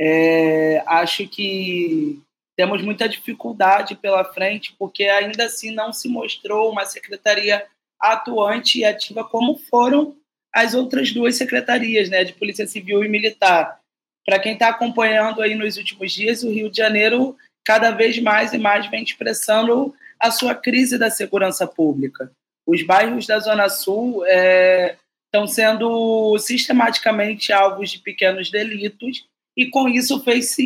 é, 0.00 0.82
acho 0.86 1.28
que 1.28 2.18
temos 2.56 2.82
muita 2.82 3.06
dificuldade 3.06 3.94
pela 3.94 4.24
frente, 4.24 4.74
porque 4.78 5.04
ainda 5.04 5.44
assim 5.44 5.70
não 5.70 5.92
se 5.92 6.08
mostrou 6.08 6.72
uma 6.72 6.86
secretaria 6.86 7.66
atuante 8.00 8.78
e 8.78 8.84
ativa 8.84 9.22
como 9.22 9.58
foram 9.58 10.16
as 10.54 10.72
outras 10.72 11.12
duas 11.12 11.36
secretarias, 11.36 12.08
né, 12.08 12.24
de 12.24 12.32
Polícia 12.32 12.66
Civil 12.66 13.04
e 13.04 13.08
Militar. 13.08 13.78
Para 14.24 14.38
quem 14.38 14.54
está 14.54 14.68
acompanhando 14.68 15.42
aí 15.42 15.54
nos 15.54 15.76
últimos 15.76 16.12
dias, 16.12 16.42
o 16.42 16.50
Rio 16.50 16.70
de 16.70 16.78
Janeiro 16.78 17.36
cada 17.66 17.90
vez 17.90 18.16
mais 18.20 18.52
e 18.52 18.58
mais 18.58 18.86
vem 18.86 19.02
expressando 19.02 19.92
a 20.20 20.30
sua 20.30 20.54
crise 20.54 20.96
da 20.96 21.10
segurança 21.10 21.66
pública. 21.66 22.30
Os 22.64 22.82
bairros 22.84 23.26
da 23.26 23.40
Zona 23.40 23.68
Sul 23.68 24.24
é, 24.24 24.96
estão 25.26 25.48
sendo 25.48 26.38
sistematicamente 26.38 27.52
alvos 27.52 27.90
de 27.90 27.98
pequenos 27.98 28.52
delitos 28.52 29.26
e 29.56 29.66
com 29.66 29.88
isso 29.88 30.22
fez 30.22 30.56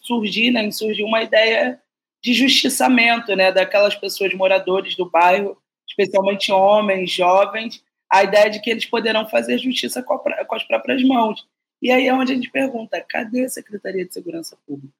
surgir, 0.00 0.50
né, 0.50 0.70
surgir 0.70 1.04
uma 1.04 1.22
ideia 1.22 1.78
de 2.24 2.32
justiçamento, 2.32 3.36
né, 3.36 3.52
daquelas 3.52 3.94
pessoas 3.94 4.32
moradores 4.32 4.96
do 4.96 5.08
bairro, 5.08 5.58
especialmente 5.86 6.50
homens, 6.50 7.10
jovens, 7.10 7.84
a 8.10 8.24
ideia 8.24 8.48
de 8.48 8.60
que 8.62 8.70
eles 8.70 8.86
poderão 8.86 9.28
fazer 9.28 9.58
justiça 9.58 10.02
com, 10.02 10.14
a, 10.14 10.44
com 10.44 10.54
as 10.54 10.64
próprias 10.64 11.02
mãos. 11.02 11.46
E 11.82 11.90
aí 11.90 12.06
é 12.06 12.14
onde 12.14 12.32
a 12.32 12.34
gente 12.34 12.50
pergunta: 12.50 13.04
cadê 13.06 13.44
a 13.44 13.48
Secretaria 13.48 14.06
de 14.06 14.14
Segurança 14.14 14.56
Pública? 14.66 14.94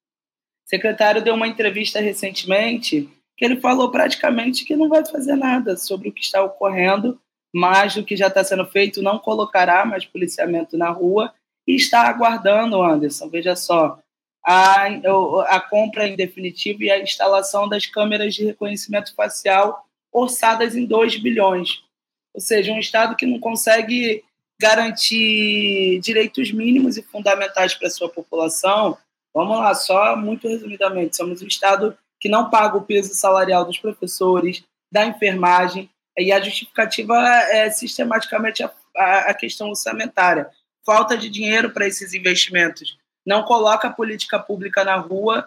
Secretário 0.67 1.23
deu 1.23 1.35
uma 1.35 1.47
entrevista 1.47 2.01
recentemente 2.01 3.09
que 3.37 3.45
ele 3.45 3.61
falou 3.61 3.91
praticamente 3.91 4.65
que 4.65 4.77
não 4.77 4.89
vai 4.89 5.05
fazer 5.07 5.37
nada 5.37 5.77
sobre 5.77 6.09
o 6.09 6.13
que 6.13 6.23
está 6.23 6.43
ocorrendo, 6.43 7.21
mais 7.55 7.95
do 7.95 8.05
que 8.05 8.17
já 8.17 8.27
está 8.27 8.43
sendo 8.43 8.67
feito, 8.67 9.03
não 9.03 9.19
colocará 9.19 9.85
mais 9.85 10.05
policiamento 10.05 10.77
na 10.77 10.91
rua 10.91 11.33
e 11.67 11.75
está 11.75 12.03
aguardando, 12.03 12.83
Anderson, 12.83 13.29
veja 13.29 13.55
só, 13.55 13.99
a, 14.45 14.87
a 15.49 15.61
compra 15.61 16.07
em 16.07 16.17
definitivo 16.17 16.83
e 16.83 16.91
a 16.91 17.01
instalação 17.01 17.69
das 17.69 17.87
câmeras 17.87 18.35
de 18.35 18.45
reconhecimento 18.45 19.15
facial 19.15 19.85
orçadas 20.13 20.77
em 20.77 20.87
2 20.87 21.17
bilhões. 21.17 21.83
Ou 22.33 22.41
seja, 22.41 22.73
um 22.73 22.79
Estado 22.79 23.17
que 23.17 23.27
não 23.27 23.41
consegue 23.41 24.23
garantir 24.61 26.01
direitos 26.01 26.53
mínimos 26.53 26.97
e 26.97 27.03
fundamentais 27.03 27.75
para 27.75 27.89
a 27.89 27.91
sua 27.91 28.09
população. 28.09 28.97
Vamos 29.37 29.59
lá, 29.59 29.75
só 29.75 30.17
muito 30.17 30.49
resumidamente, 30.49 31.17
somos 31.17 31.43
um 31.43 31.47
Estado 31.47 31.97
que 32.19 32.29
não 32.29 32.49
paga 32.49 32.79
o 32.79 32.83
peso 32.83 33.15
salarial 33.15 33.67
dos 33.67 33.79
professores, 33.79 34.65
da 34.91 35.05
enfermagem, 35.05 35.91
e 36.17 36.33
a 36.33 36.41
justificativa 36.41 37.15
é 37.51 37.69
sistematicamente 37.69 38.63
a, 38.63 38.73
a, 38.97 39.35
questão 39.35 39.69
orçamentária. 39.69 40.49
Falta 40.87 41.19
de 41.19 41.29
dinheiro 41.29 41.71
para 41.71 41.87
esses 41.87 42.15
investimentos. 42.15 42.97
Não 43.27 43.43
coloca 43.43 43.89
a 43.89 43.93
política 43.93 44.39
pública 44.39 44.83
na 44.83 44.97
rua 44.97 45.47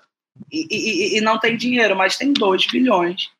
e, 0.51 0.67
e, 0.69 1.17
e 1.17 1.21
não 1.21 1.39
tem 1.39 1.57
dinheiro, 1.57 1.95
mas 1.95 2.17
tem 2.17 2.31
2 2.31 2.67
bilhões 2.67 3.31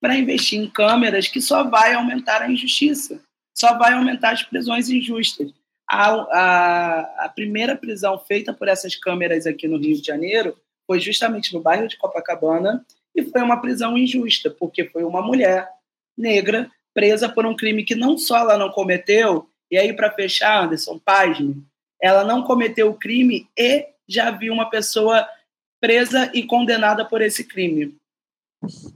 para 0.00 0.14
investir 0.14 0.60
em 0.60 0.70
câmeras 0.70 1.26
que 1.26 1.40
só 1.40 1.64
vai 1.64 1.94
aumentar 1.94 2.42
a 2.42 2.50
injustiça 2.50 3.20
só 3.56 3.76
vai 3.78 3.94
aumentar 3.94 4.32
as 4.32 4.42
prisões 4.42 4.90
injustas. 4.90 5.50
A, 5.88 6.10
a, 6.10 7.24
a, 7.26 7.28
primeira 7.28 7.76
prisão 7.76 8.18
feita 8.18 8.52
por 8.52 8.66
essas 8.66 8.96
câmeras 8.96 9.46
aqui 9.46 9.68
no 9.68 9.78
Rio 9.78 10.00
de 10.00 10.06
Janeiro 10.06 10.56
foi 10.86 10.98
justamente 10.98 11.54
no 11.54 11.60
bairro 11.60 11.86
de 11.86 11.96
Copacabana 11.96 12.84
e 13.14 13.22
foi 13.22 13.40
uma 13.40 13.60
prisão 13.60 13.96
injusta, 13.96 14.50
porque 14.50 14.84
foi 14.84 15.04
uma 15.04 15.22
mulher 15.22 15.68
negra 16.16 16.70
presa 16.92 17.28
por 17.28 17.46
um 17.46 17.54
crime 17.54 17.84
que 17.84 17.94
não 17.94 18.18
só 18.18 18.38
ela 18.38 18.56
não 18.56 18.70
cometeu, 18.70 19.48
e 19.70 19.76
aí 19.76 19.92
para 19.92 20.10
fechar, 20.10 20.64
Anderson, 20.64 20.98
pasme, 20.98 21.62
ela 22.00 22.24
não 22.24 22.42
cometeu 22.42 22.90
o 22.90 22.98
crime 22.98 23.48
e 23.56 23.86
já 24.08 24.30
viu 24.30 24.52
uma 24.52 24.70
pessoa 24.70 25.28
presa 25.80 26.30
e 26.34 26.42
condenada 26.42 27.04
por 27.04 27.20
esse 27.20 27.44
crime. 27.44 27.96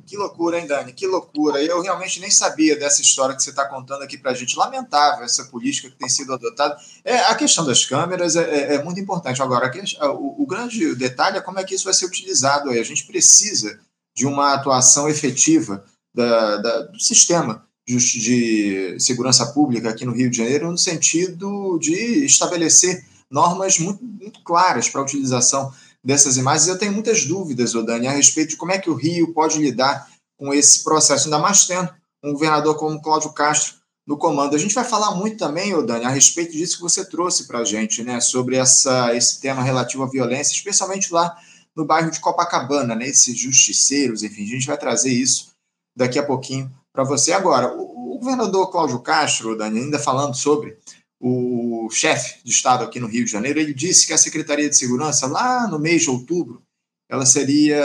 Que 0.07 0.17
loucura, 0.17 0.59
hein, 0.59 0.67
Dani? 0.67 0.93
Que 0.93 1.07
loucura. 1.07 1.63
Eu 1.63 1.81
realmente 1.83 2.19
nem 2.19 2.31
sabia 2.31 2.77
dessa 2.77 3.03
história 3.03 3.37
que 3.37 3.43
você 3.43 3.51
está 3.51 3.67
contando 3.67 4.03
aqui 4.03 4.19
para 4.19 4.33
a 4.33 4.35
gente. 4.35 4.57
Lamentável 4.57 5.25
essa 5.25 5.45
política 5.45 5.91
que 5.91 5.97
tem 5.97 6.09
sido 6.09 6.33
adotada. 6.33 6.77
É, 7.05 7.19
a 7.27 7.35
questão 7.35 7.65
das 7.65 7.85
câmeras 7.85 8.37
é, 8.37 8.43
é, 8.43 8.75
é 8.75 8.83
muito 8.83 8.99
importante. 8.99 9.43
Agora, 9.43 9.71
o, 10.15 10.43
o, 10.43 10.47
grande 10.47 10.95
detalhe 10.95 11.39
é 11.39 11.41
como 11.41 11.59
é 11.59 11.65
que 11.65 11.75
isso 11.75 11.85
vai 11.85 11.95
ser 11.95 12.07
utilizado. 12.07 12.71
Aí. 12.71 12.81
A 12.81 12.85
gente 12.85 13.07
precisa 13.07 13.79
de 14.15 14.27
uma 14.27 14.55
atuação 14.55 15.09
efetiva 15.09 15.85
da, 16.15 16.57
da, 16.57 16.81
do 16.83 16.99
sistema 16.99 17.65
de, 17.87 17.97
de 17.97 19.01
segurança 19.01 19.47
pública 19.47 19.91
aqui 19.91 20.05
no 20.05 20.13
Rio 20.13 20.31
de 20.31 20.39
Janeiro, 20.39 20.71
no 20.71 20.79
sentido 20.79 21.79
de 21.79 22.25
estabelecer 22.25 23.05
normas 23.31 23.79
muito, 23.79 24.05
muito 24.05 24.43
claras 24.43 24.89
para 24.89 25.01
a 25.01 25.05
utilização 25.05 25.73
dessas 26.05 26.37
imagens. 26.37 26.69
Eu 26.69 26.79
tenho 26.79 26.93
muitas 26.93 27.25
dúvidas, 27.25 27.75
Odani, 27.75 28.07
a 28.07 28.13
respeito 28.13 28.51
de 28.51 28.57
como 28.57 28.73
é 28.73 28.79
que 28.79 28.91
o 28.91 28.95
Rio 28.95 29.33
pode 29.33 29.59
lidar 29.59 30.09
com 30.39 30.53
esse 30.55 30.83
processo, 30.83 31.25
ainda 31.25 31.39
mais 31.39 31.67
tendo 31.67 31.93
um 32.25 32.33
governador 32.33 32.77
como 32.77 33.01
Cláudio 33.01 33.33
Castro 33.33 33.75
no 34.07 34.17
comando. 34.17 34.57
A 34.57 34.59
gente 34.59 34.75
vai 34.75 34.85
falar 34.85 35.15
muito 35.15 35.37
também, 35.37 35.75
Odani, 35.75 36.05
a 36.05 36.11
respeito 36.11 36.53
disso 36.53 36.77
que 36.77 36.83
você 36.83 37.05
trouxe 37.05 37.47
para 37.47 37.61
a 37.61 37.65
gente, 37.65 38.03
né, 38.03 38.21
sobre 38.21 38.57
essa, 38.57 39.15
esse 39.15 39.41
tema 39.41 39.63
relativo 39.63 40.03
à 40.03 40.07
violência, 40.09 40.53
especialmente 40.53 41.13
lá 41.13 41.37
no 41.77 41.85
bairro 41.85 42.11
de 42.11 42.19
Copacabana, 42.19 42.95
né, 42.95 43.07
esses 43.07 43.39
justiceiros, 43.39 44.23
enfim, 44.23 44.43
a 44.43 44.47
gente 44.47 44.67
vai 44.67 44.77
trazer 44.77 45.13
isso 45.13 45.53
daqui 45.97 46.19
a 46.19 46.27
pouquinho 46.27 46.71
para 46.93 47.05
você. 47.05 47.33
Agora, 47.33 47.73
o, 47.73 48.17
o 48.17 48.19
governador 48.19 48.71
Cláudio 48.71 48.99
Castro, 49.01 49.57
Dani, 49.57 49.81
ainda 49.81 49.99
falando 49.99 50.35
sobre 50.35 50.77
o 51.85 51.91
chefe 51.91 52.43
de 52.45 52.51
Estado 52.51 52.85
aqui 52.85 53.01
no 53.01 53.07
Rio 53.07 53.25
de 53.25 53.31
Janeiro, 53.31 53.59
ele 53.59 53.75
disse 53.75 54.07
que 54.07 54.13
a 54.13 54.19
Secretaria 54.19 54.69
de 54.69 54.77
Segurança, 54.77 55.27
lá 55.27 55.67
no 55.67 55.79
mês 55.79 56.03
de 56.03 56.11
outubro, 56.11 56.63
ela 57.09 57.27
seria. 57.27 57.83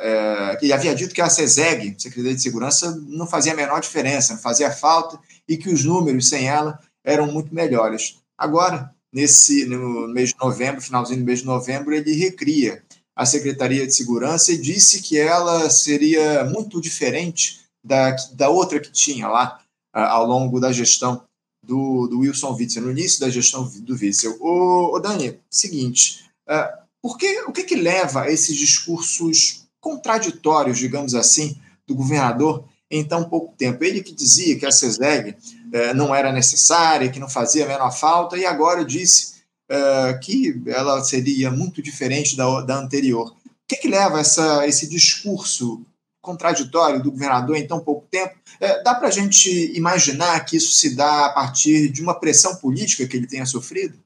É, 0.00 0.58
ele 0.62 0.72
havia 0.72 0.94
dito 0.94 1.14
que 1.14 1.20
a 1.20 1.28
SESEG, 1.28 1.96
Secretaria 1.98 2.36
de 2.36 2.42
Segurança, 2.42 2.94
não 3.08 3.26
fazia 3.26 3.52
a 3.52 3.56
menor 3.56 3.80
diferença, 3.80 4.34
não 4.34 4.40
fazia 4.40 4.70
falta 4.70 5.18
e 5.48 5.56
que 5.56 5.68
os 5.68 5.84
números 5.84 6.28
sem 6.28 6.48
ela 6.48 6.78
eram 7.04 7.26
muito 7.26 7.52
melhores. 7.52 8.18
Agora, 8.38 8.94
nesse 9.12 9.66
no 9.66 10.06
mês 10.08 10.30
de 10.30 10.36
novembro, 10.40 10.80
finalzinho 10.80 11.18
do 11.18 11.26
mês 11.26 11.40
de 11.40 11.46
novembro, 11.46 11.92
ele 11.92 12.12
recria 12.12 12.82
a 13.16 13.26
Secretaria 13.26 13.86
de 13.86 13.94
Segurança 13.94 14.52
e 14.52 14.58
disse 14.58 15.02
que 15.02 15.18
ela 15.18 15.68
seria 15.68 16.44
muito 16.44 16.80
diferente 16.80 17.60
da, 17.84 18.14
da 18.34 18.48
outra 18.48 18.78
que 18.78 18.92
tinha 18.92 19.26
lá 19.26 19.60
ao 19.92 20.24
longo 20.24 20.60
da 20.60 20.72
gestão 20.72 21.22
do, 21.62 22.08
do 22.08 22.20
Wilson 22.20 22.54
Witzel, 22.54 22.82
no 22.82 22.90
início 22.90 23.20
da 23.20 23.30
gestão 23.30 23.64
do 23.64 23.94
Witzel. 23.94 24.36
Ô, 24.40 24.96
ô 24.96 24.98
Dani, 24.98 25.38
seguinte, 25.48 26.24
uh, 26.48 26.82
por 27.00 27.16
que, 27.16 27.42
o 27.42 27.52
que, 27.52 27.64
que 27.64 27.76
leva 27.76 28.22
a 28.22 28.30
esses 28.30 28.56
discursos 28.56 29.64
contraditórios, 29.80 30.78
digamos 30.78 31.14
assim, 31.14 31.56
do 31.86 31.94
governador 31.94 32.64
em 32.90 33.04
tão 33.04 33.24
pouco 33.24 33.54
tempo? 33.56 33.84
Ele 33.84 34.02
que 34.02 34.12
dizia 34.12 34.58
que 34.58 34.66
a 34.66 34.72
CESEG 34.72 35.30
uh, 35.30 35.94
não 35.94 36.14
era 36.14 36.32
necessária, 36.32 37.10
que 37.10 37.20
não 37.20 37.28
fazia 37.28 37.64
a 37.64 37.68
menor 37.68 37.92
falta, 37.92 38.36
e 38.36 38.44
agora 38.44 38.84
disse 38.84 39.42
uh, 39.70 40.18
que 40.20 40.60
ela 40.66 41.02
seria 41.04 41.50
muito 41.50 41.80
diferente 41.80 42.36
da, 42.36 42.62
da 42.62 42.76
anterior. 42.76 43.30
O 43.30 43.34
que, 43.68 43.76
que 43.76 43.88
leva 43.88 44.20
essa, 44.20 44.66
esse 44.66 44.88
discurso 44.88 45.80
contraditório 46.22 47.02
do 47.02 47.10
governador 47.10 47.56
em 47.56 47.66
tão 47.66 47.80
pouco 47.80 48.06
tempo. 48.08 48.34
É, 48.60 48.82
dá 48.82 48.94
para 48.94 49.08
a 49.08 49.10
gente 49.10 49.76
imaginar 49.76 50.42
que 50.44 50.56
isso 50.56 50.72
se 50.72 50.96
dá 50.96 51.26
a 51.26 51.32
partir 51.32 51.90
de 51.90 52.00
uma 52.00 52.18
pressão 52.18 52.56
política 52.56 53.06
que 53.06 53.16
ele 53.16 53.26
tenha 53.26 53.44
sofrido? 53.44 53.98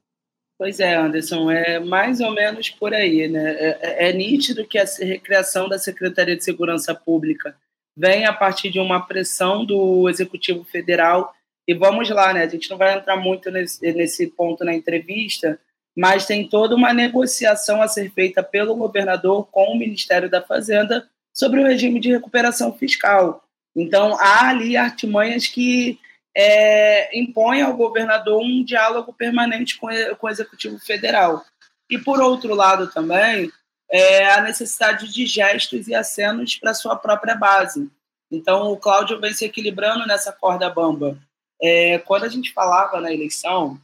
Pois 0.57 0.79
é, 0.79 0.95
Anderson, 0.95 1.51
é 1.51 1.79
mais 1.79 2.19
ou 2.19 2.33
menos 2.33 2.71
por 2.71 2.91
aí. 2.91 3.27
Né? 3.27 3.51
É, 3.51 3.79
é, 3.81 4.09
é 4.09 4.13
nítido 4.13 4.67
que 4.67 4.79
a 4.79 4.85
recriação 4.99 5.69
da 5.69 5.77
Secretaria 5.77 6.35
de 6.35 6.43
Segurança 6.43 6.95
Pública 6.95 7.55
vem 7.95 8.25
a 8.25 8.33
partir 8.33 8.71
de 8.71 8.79
uma 8.79 9.05
pressão 9.05 9.63
do 9.63 10.09
Executivo 10.09 10.63
Federal. 10.63 11.31
E 11.67 11.75
vamos 11.75 12.09
lá, 12.09 12.33
né? 12.33 12.43
a 12.43 12.47
gente 12.47 12.69
não 12.71 12.77
vai 12.77 12.97
entrar 12.97 13.17
muito 13.17 13.51
nesse, 13.51 13.91
nesse 13.93 14.25
ponto 14.25 14.65
na 14.65 14.73
entrevista, 14.73 15.59
mas 15.95 16.25
tem 16.25 16.47
toda 16.47 16.73
uma 16.73 16.91
negociação 16.93 17.79
a 17.79 17.87
ser 17.87 18.11
feita 18.11 18.41
pelo 18.41 18.75
governador 18.75 19.47
com 19.51 19.65
o 19.65 19.77
Ministério 19.77 20.29
da 20.29 20.41
Fazenda 20.41 21.07
sobre 21.37 21.61
o 21.61 21.63
regime 21.63 21.99
de 21.99 22.11
recuperação 22.11 22.73
fiscal. 22.73 23.43
Então, 23.75 24.17
há 24.19 24.49
ali 24.49 24.75
artimanhas 24.75 25.45
que 25.45 25.99
é, 26.35 27.15
impõem 27.17 27.61
ao 27.61 27.77
governador 27.77 28.41
um 28.41 28.63
diálogo 28.63 29.13
permanente 29.13 29.77
com, 29.77 29.87
com 30.17 30.27
o 30.27 30.29
Executivo 30.29 30.79
Federal. 30.79 31.45
E, 31.87 31.97
por 31.99 32.19
outro 32.19 32.55
lado, 32.55 32.87
também, 32.87 33.51
é, 33.89 34.31
a 34.31 34.41
necessidade 34.41 35.13
de 35.13 35.27
gestos 35.27 35.87
e 35.87 35.93
acenos 35.93 36.55
para 36.55 36.73
sua 36.73 36.95
própria 36.95 37.35
base. 37.35 37.87
Então, 38.31 38.71
o 38.71 38.77
Cláudio 38.77 39.21
vem 39.21 39.33
se 39.33 39.45
equilibrando 39.45 40.07
nessa 40.07 40.31
corda 40.31 40.69
bamba. 40.71 41.19
É, 41.61 41.99
quando 41.99 42.23
a 42.23 42.29
gente 42.29 42.51
falava 42.51 42.99
na 42.99 43.13
eleição, 43.13 43.79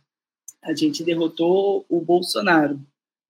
a 0.63 0.73
gente 0.73 1.03
derrotou 1.03 1.85
o 1.87 2.01
Bolsonaro, 2.01 2.79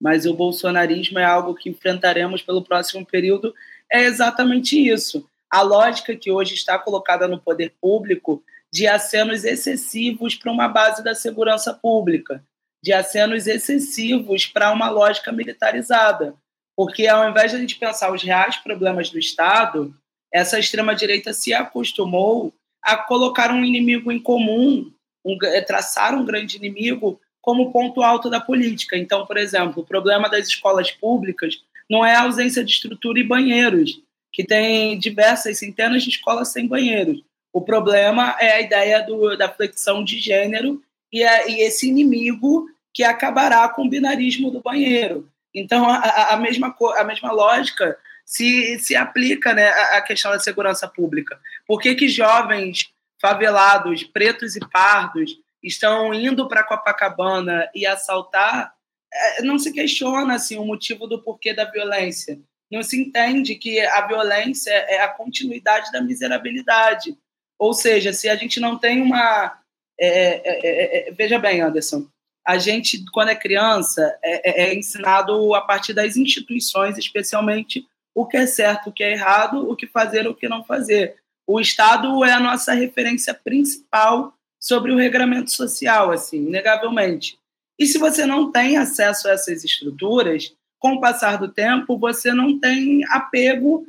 mas 0.02 0.26
o 0.26 0.34
bolsonarismo 0.34 1.20
é 1.20 1.26
algo 1.26 1.56
que 1.56 1.70
enfrentaremos 1.70 2.42
pelo 2.42 2.64
próximo 2.64 3.06
período 3.06 3.54
é 3.94 4.06
exatamente 4.06 4.76
isso. 4.76 5.26
A 5.50 5.62
lógica 5.62 6.16
que 6.16 6.32
hoje 6.32 6.56
está 6.56 6.80
colocada 6.80 7.28
no 7.28 7.40
poder 7.40 7.76
público 7.80 8.44
de 8.72 8.88
acenos 8.88 9.44
excessivos 9.44 10.34
para 10.34 10.52
uma 10.52 10.68
base 10.68 11.04
da 11.04 11.14
segurança 11.14 11.72
pública, 11.76 12.44
de 12.82 12.92
acenos 12.92 13.46
excessivos 13.46 14.48
para 14.48 14.72
uma 14.72 14.90
lógica 14.90 15.32
militarizada. 15.32 16.34
Porque 16.76 17.06
ao 17.08 17.30
invés 17.30 17.52
de 17.52 17.58
a 17.58 17.60
gente 17.60 17.76
pensar 17.76 18.12
os 18.12 18.24
reais 18.24 18.58
problemas 18.58 19.12
do 19.12 19.20
Estado, 19.20 19.94
essa 20.34 20.58
extrema-direita 20.58 21.32
se 21.32 21.54
acostumou 21.54 22.52
a 22.82 22.98
colocar 22.98 23.52
um 23.52 23.64
inimigo 23.64 24.12
em 24.12 24.20
comum, 24.20 24.92
um, 25.24 25.38
traçar 25.68 26.16
um 26.16 26.26
grande 26.26 26.58
inimigo 26.58 27.22
como 27.40 27.72
ponto 27.72 28.02
alto 28.02 28.28
da 28.28 28.42
política. 28.42 28.98
Então, 28.98 29.28
por 29.28 29.38
exemplo, 29.38 29.84
o 29.84 29.86
problema 29.86 30.28
das 30.28 30.48
escolas 30.48 30.90
públicas 30.90 31.62
não 31.94 32.04
é 32.04 32.16
a 32.16 32.24
ausência 32.24 32.64
de 32.64 32.72
estrutura 32.72 33.20
e 33.20 33.24
banheiros, 33.24 34.02
que 34.32 34.44
tem 34.44 34.98
diversas 34.98 35.60
centenas 35.60 36.02
de 36.02 36.10
escolas 36.10 36.52
sem 36.52 36.68
banheiros. 36.68 37.22
O 37.54 37.62
problema 37.62 38.36
é 38.40 38.54
a 38.54 38.62
ideia 38.62 39.04
do, 39.04 39.38
da 39.38 39.48
flexão 39.48 40.04
de 40.04 40.20
gênero 40.20 40.82
e, 41.12 41.24
a, 41.24 41.48
e, 41.48 41.62
esse 41.62 41.88
inimigo 41.88 42.66
que 42.92 43.04
acabará 43.04 43.70
com 43.70 43.86
o 43.86 43.90
binarismo 43.90 44.50
do 44.50 44.60
banheiro. 44.60 45.30
Então, 45.54 45.88
a, 45.88 46.34
a 46.34 46.38
mesma, 46.38 46.76
a 46.98 47.04
mesma 47.04 47.32
lógica 47.32 47.96
se, 48.26 48.80
se 48.80 48.96
aplica 48.96 49.54
né, 49.54 49.68
à 49.70 50.02
questão 50.02 50.32
da 50.32 50.40
segurança 50.40 50.88
pública. 50.88 51.40
Por 51.68 51.80
que, 51.80 51.94
que 51.94 52.10
jovens 52.10 52.92
favelados, 53.22 54.04
pretos 54.04 54.56
e 54.56 54.60
pardos, 54.60 55.38
estão 55.62 56.12
indo 56.12 56.48
para 56.48 56.64
Copacabana 56.64 57.70
e 57.76 57.86
assaltar? 57.86 58.74
É, 59.14 59.42
não 59.44 59.60
se 59.60 59.72
questiona 59.72 60.36
assim, 60.36 60.58
o 60.58 60.66
motivo 60.66 61.08
do 61.08 61.22
porquê 61.22 61.54
da 61.54 61.66
violência. 61.66 62.40
Não 62.72 62.82
se 62.82 63.00
entende 63.00 63.56
que 63.56 63.80
a 63.80 64.08
violência 64.08 64.72
é 64.72 65.02
a 65.02 65.08
continuidade 65.08 65.92
da 65.92 66.02
miserabilidade. 66.02 67.16
Ou 67.60 67.74
seja, 67.74 68.12
se 68.12 68.28
a 68.28 68.36
gente 68.36 68.60
não 68.60 68.78
tem 68.78 69.02
uma. 69.02 69.60
É, 70.00 70.08
é, 70.08 71.08
é, 71.08 71.10
é 71.10 71.12
veja 71.12 71.38
bem, 71.38 71.62
Anderson, 71.62 72.08
a 72.46 72.58
gente, 72.58 73.06
quando 73.12 73.30
é 73.30 73.36
criança, 73.36 74.18
é, 74.24 74.64
é, 74.64 74.76
ensinado 74.76 75.54
a 75.54 75.62
partir 75.62 75.94
das 75.94 76.18
instituições, 76.18 76.98
especialmente 76.98 77.88
o 78.14 78.26
que 78.26 78.38
é 78.38 78.46
certo, 78.46 78.90
o 78.90 78.92
que 78.92 79.04
é 79.04 79.12
errado, 79.12 79.70
o 79.70 79.76
que 79.76 79.88
fazer, 79.88 80.28
o 80.28 80.36
que 80.36 80.50
não 80.50 80.64
fazer. 80.64 81.16
O 81.48 81.60
Estado 81.60 82.24
é 82.24 82.34
a 82.34 82.40
nossa 82.40 82.74
referência 82.74 83.34
principal 83.34 84.34
sobre 84.60 84.92
o 84.92 84.98
regramento 84.98 85.52
social, 85.52 86.12
assim, 86.12 86.38
inegavelmente. 86.38 87.38
E 87.84 87.86
se 87.86 87.98
você 87.98 88.26
não 88.26 88.50
tem 88.50 88.78
acesso 88.78 89.28
a 89.28 89.32
essas 89.32 89.62
estruturas, 89.66 90.56
com 90.80 90.94
o 90.94 91.02
passar 91.02 91.38
do 91.38 91.50
tempo, 91.50 92.00
você 92.00 92.32
não 92.32 92.58
tem 92.58 93.02
apego 93.10 93.86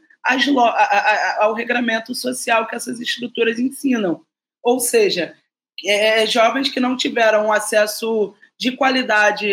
ao 1.38 1.54
regramento 1.54 2.12
social 2.12 2.66
que 2.66 2.74
essas 2.74 2.98
estruturas 2.98 3.57
ensinam. 3.57 4.20
Ou 4.61 4.80
seja, 4.80 5.37
é, 5.87 6.26
jovens 6.26 6.70
que 6.70 6.80
não 6.80 6.96
tiveram 6.96 7.52
acesso 7.52 8.35
de 8.59 8.72
qualidade 8.72 9.48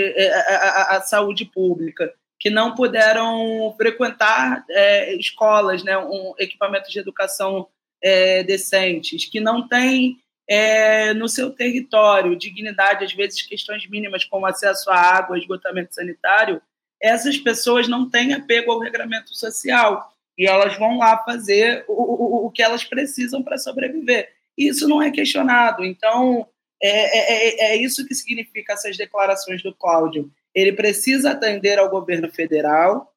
à, 0.48 0.98
à 0.98 1.02
saúde 1.02 1.46
pública, 1.46 2.12
que 2.40 2.50
não 2.50 2.74
puderam 2.74 3.76
frequentar 3.78 4.66
é, 4.72 5.16
escolas, 5.18 5.84
né, 5.84 5.96
um, 6.00 6.34
equipamentos 6.40 6.92
de 6.92 6.98
educação 6.98 7.68
é, 8.04 8.42
decentes, 8.44 9.26
que 9.26 9.40
não 9.40 9.68
têm 9.68 10.18
é, 10.54 11.14
no 11.14 11.30
seu 11.30 11.50
território 11.50 12.36
dignidade, 12.36 13.06
às 13.06 13.14
vezes 13.14 13.42
questões 13.42 13.88
mínimas 13.88 14.26
como 14.26 14.46
acesso 14.46 14.92
à 14.92 14.98
água, 14.98 15.38
esgotamento 15.38 15.96
sanitário, 15.96 16.62
essas 17.02 17.38
pessoas 17.38 17.88
não 17.88 18.10
têm 18.10 18.34
apego 18.34 18.70
ao 18.70 18.80
regramento 18.80 19.34
social 19.34 20.14
e 20.38 20.46
elas 20.46 20.78
vão 20.78 20.98
lá 20.98 21.24
fazer 21.24 21.86
o, 21.88 21.94
o, 21.94 22.48
o 22.48 22.52
que 22.52 22.62
elas 22.62 22.84
precisam 22.84 23.42
para 23.42 23.58
sobreviver. 23.58 24.28
Isso 24.58 24.90
não 24.90 25.02
é 25.02 25.10
questionado. 25.10 25.86
Então, 25.86 26.46
é, 26.84 26.90
é, 26.90 27.72
é, 27.72 27.72
é 27.72 27.76
isso 27.78 28.06
que 28.06 28.14
significa 28.14 28.74
essas 28.74 28.98
declarações 28.98 29.64
do 29.64 29.74
Cláudio 29.74 30.30
ele 30.54 30.74
precisa 30.74 31.32
atender 31.32 31.80
ao 31.80 31.90
governo 31.90 32.30
federal, 32.30 33.16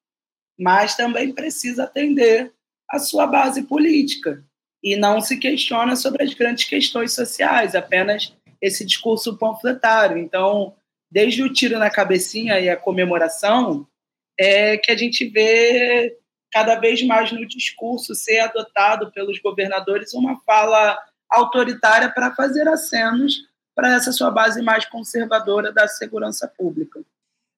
mas 0.57 0.95
também 0.95 1.33
precisa 1.33 1.83
atender 1.83 2.53
à 2.89 2.97
sua 2.97 3.27
base 3.27 3.63
política. 3.63 4.41
E 4.85 4.95
não 4.95 5.19
se 5.19 5.37
questiona 5.37 5.95
sobre 5.95 6.23
as 6.23 6.35
grandes 6.35 6.65
questões 6.65 7.13
sociais, 7.13 7.73
apenas 7.73 8.31
esse 8.61 8.85
discurso 8.85 9.35
panfletário. 9.35 10.17
Então, 10.17 10.75
desde 11.11 11.41
o 11.41 11.51
tiro 11.51 11.79
na 11.79 11.89
cabecinha 11.89 12.59
e 12.59 12.69
a 12.69 12.77
comemoração, 12.77 13.87
é 14.39 14.77
que 14.77 14.91
a 14.91 14.95
gente 14.95 15.27
vê 15.27 16.15
cada 16.51 16.75
vez 16.75 17.03
mais 17.03 17.31
no 17.31 17.45
discurso 17.47 18.13
ser 18.13 18.39
adotado 18.39 19.11
pelos 19.11 19.39
governadores 19.39 20.13
uma 20.13 20.39
fala 20.45 20.97
autoritária 21.29 22.09
para 22.09 22.35
fazer 22.35 22.67
acenos 22.67 23.35
para 23.75 23.95
essa 23.95 24.11
sua 24.11 24.31
base 24.31 24.61
mais 24.61 24.85
conservadora 24.85 25.71
da 25.71 25.87
segurança 25.87 26.47
pública. 26.47 27.01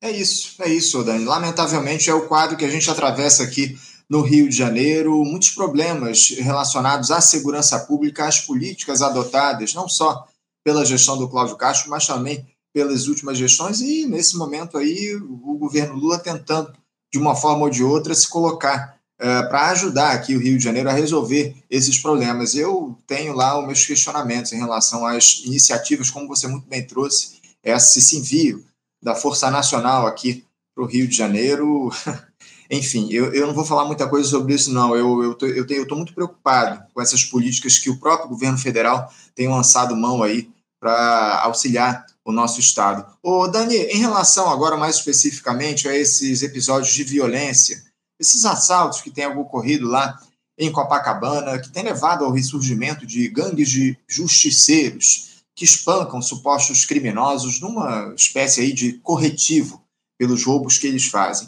É 0.01 0.09
isso, 0.09 0.61
é 0.63 0.69
isso, 0.69 1.03
Dani. 1.03 1.25
Lamentavelmente 1.25 2.09
é 2.09 2.13
o 2.13 2.27
quadro 2.27 2.55
que 2.55 2.65
a 2.65 2.69
gente 2.69 2.89
atravessa 2.89 3.43
aqui 3.43 3.77
no 4.09 4.21
Rio 4.21 4.49
de 4.49 4.55
Janeiro. 4.55 5.23
Muitos 5.23 5.49
problemas 5.49 6.29
relacionados 6.37 7.11
à 7.11 7.21
segurança 7.21 7.79
pública, 7.79 8.27
às 8.27 8.39
políticas 8.39 9.01
adotadas, 9.01 9.73
não 9.73 9.87
só 9.87 10.27
pela 10.63 10.85
gestão 10.85 11.17
do 11.17 11.29
Cláudio 11.29 11.55
Castro, 11.55 11.89
mas 11.89 12.05
também 12.05 12.45
pelas 12.73 13.07
últimas 13.07 13.37
gestões 13.37 13.81
e, 13.81 14.05
nesse 14.05 14.37
momento 14.37 14.77
aí, 14.77 15.15
o 15.15 15.57
governo 15.57 15.95
Lula 15.95 16.19
tentando, 16.19 16.71
de 17.11 17.17
uma 17.17 17.35
forma 17.35 17.63
ou 17.63 17.69
de 17.69 17.83
outra, 17.83 18.13
se 18.13 18.27
colocar 18.27 18.97
uh, 19.19 19.49
para 19.49 19.69
ajudar 19.69 20.11
aqui 20.11 20.35
o 20.35 20.39
Rio 20.39 20.57
de 20.57 20.63
Janeiro 20.63 20.89
a 20.89 20.93
resolver 20.93 21.55
esses 21.69 21.97
problemas. 21.97 22.53
Eu 22.53 22.97
tenho 23.07 23.33
lá 23.33 23.59
os 23.59 23.65
meus 23.65 23.85
questionamentos 23.85 24.51
em 24.53 24.59
relação 24.59 25.05
às 25.05 25.41
iniciativas, 25.45 26.09
como 26.09 26.27
você 26.27 26.47
muito 26.47 26.67
bem 26.67 26.85
trouxe, 26.85 27.37
esse 27.63 28.17
envio 28.17 28.63
da 29.01 29.15
Força 29.15 29.49
Nacional 29.49 30.05
aqui 30.05 30.45
para 30.75 30.83
o 30.83 30.87
Rio 30.87 31.07
de 31.07 31.15
Janeiro. 31.15 31.89
Enfim, 32.69 33.11
eu, 33.11 33.33
eu 33.33 33.47
não 33.47 33.53
vou 33.53 33.65
falar 33.65 33.85
muita 33.85 34.07
coisa 34.07 34.29
sobre 34.29 34.53
isso, 34.53 34.73
não. 34.73 34.95
Eu 34.95 35.31
estou 35.31 35.47
eu, 35.47 35.65
eu, 35.67 35.85
eu 35.89 35.95
muito 35.95 36.13
preocupado 36.13 36.83
com 36.93 37.01
essas 37.01 37.23
políticas 37.23 37.77
que 37.77 37.89
o 37.89 37.97
próprio 37.97 38.29
governo 38.29 38.57
federal 38.57 39.11
tem 39.33 39.47
lançado 39.47 39.95
mão 39.95 40.21
aí 40.21 40.49
para 40.79 41.41
auxiliar 41.43 42.05
o 42.23 42.31
nosso 42.31 42.59
Estado. 42.59 43.05
Ô, 43.23 43.47
Dani, 43.47 43.75
em 43.75 43.99
relação 43.99 44.49
agora 44.49 44.75
mais 44.75 44.97
especificamente 44.97 45.87
a 45.87 45.97
esses 45.97 46.43
episódios 46.43 46.93
de 46.93 47.03
violência, 47.03 47.81
esses 48.19 48.45
assaltos 48.45 49.01
que 49.01 49.09
têm 49.09 49.27
ocorrido 49.27 49.87
lá 49.87 50.19
em 50.57 50.71
Copacabana, 50.71 51.59
que 51.59 51.69
tem 51.69 51.83
levado 51.83 52.25
ao 52.25 52.31
ressurgimento 52.31 53.05
de 53.05 53.27
gangues 53.29 53.69
de 53.69 53.97
justiceiros, 54.07 55.27
que 55.55 55.63
espancam 55.65 56.21
supostos 56.21 56.85
criminosos 56.85 57.59
numa 57.59 58.13
espécie 58.15 58.61
aí 58.61 58.73
de 58.73 58.93
corretivo 58.93 59.81
pelos 60.17 60.43
roubos 60.43 60.77
que 60.77 60.87
eles 60.87 61.05
fazem. 61.07 61.47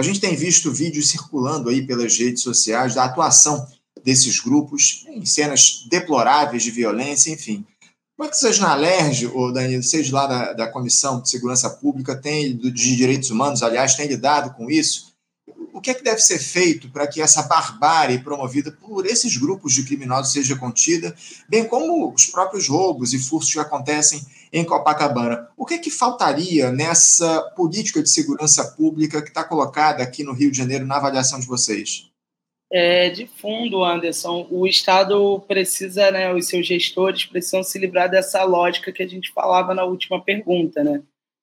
A 0.00 0.02
gente 0.02 0.18
tem 0.18 0.34
visto 0.34 0.72
vídeos 0.72 1.10
circulando 1.10 1.68
aí 1.68 1.86
pelas 1.86 2.16
redes 2.16 2.42
sociais 2.42 2.94
da 2.94 3.04
atuação 3.04 3.68
desses 4.02 4.40
grupos 4.40 5.04
em 5.08 5.26
cenas 5.26 5.84
deploráveis 5.90 6.62
de 6.62 6.70
violência, 6.70 7.30
enfim. 7.30 7.66
Como 8.16 8.26
é 8.26 8.30
que 8.30 8.38
vocês 8.38 8.58
na 8.58 8.74
LERJ, 8.74 9.26
ou 9.26 9.52
Danilo, 9.52 9.82
vocês 9.82 10.10
lá 10.10 10.26
da, 10.26 10.52
da 10.54 10.68
Comissão 10.68 11.20
de 11.20 11.28
Segurança 11.28 11.68
Pública, 11.68 12.16
têm, 12.16 12.56
de 12.56 12.96
Direitos 12.96 13.28
Humanos, 13.28 13.62
aliás, 13.62 13.94
têm 13.94 14.06
lidado 14.06 14.54
com 14.54 14.70
isso? 14.70 15.09
O 15.72 15.80
que 15.80 15.90
é 15.90 15.94
que 15.94 16.04
deve 16.04 16.20
ser 16.20 16.38
feito 16.38 16.90
para 16.90 17.06
que 17.06 17.20
essa 17.20 17.42
barbárie 17.42 18.18
promovida 18.18 18.70
por 18.72 19.06
esses 19.06 19.36
grupos 19.36 19.72
de 19.72 19.84
criminosos 19.84 20.32
seja 20.32 20.56
contida, 20.56 21.14
bem 21.48 21.66
como 21.66 22.12
os 22.12 22.26
próprios 22.26 22.68
roubos 22.68 23.12
e 23.12 23.18
furtos 23.18 23.52
que 23.52 23.58
acontecem 23.58 24.20
em 24.52 24.64
Copacabana? 24.64 25.48
O 25.56 25.64
que 25.64 25.74
é 25.74 25.78
que 25.78 25.90
faltaria 25.90 26.70
nessa 26.70 27.40
política 27.56 28.02
de 28.02 28.10
segurança 28.10 28.64
pública 28.72 29.22
que 29.22 29.28
está 29.28 29.44
colocada 29.44 30.02
aqui 30.02 30.24
no 30.24 30.32
Rio 30.32 30.50
de 30.50 30.58
Janeiro 30.58 30.86
na 30.86 30.96
avaliação 30.96 31.38
de 31.38 31.46
vocês? 31.46 32.10
É, 32.72 33.10
de 33.10 33.26
fundo, 33.26 33.82
Anderson, 33.82 34.46
o 34.48 34.64
Estado 34.64 35.40
precisa, 35.48 36.10
né, 36.12 36.32
os 36.32 36.46
seus 36.46 36.64
gestores 36.64 37.24
precisam 37.24 37.64
se 37.64 37.76
livrar 37.80 38.08
dessa 38.08 38.44
lógica 38.44 38.92
que 38.92 39.02
a 39.02 39.08
gente 39.08 39.32
falava 39.32 39.74
na 39.74 39.84
última 39.84 40.22
pergunta, 40.22 40.84
né? 40.84 41.02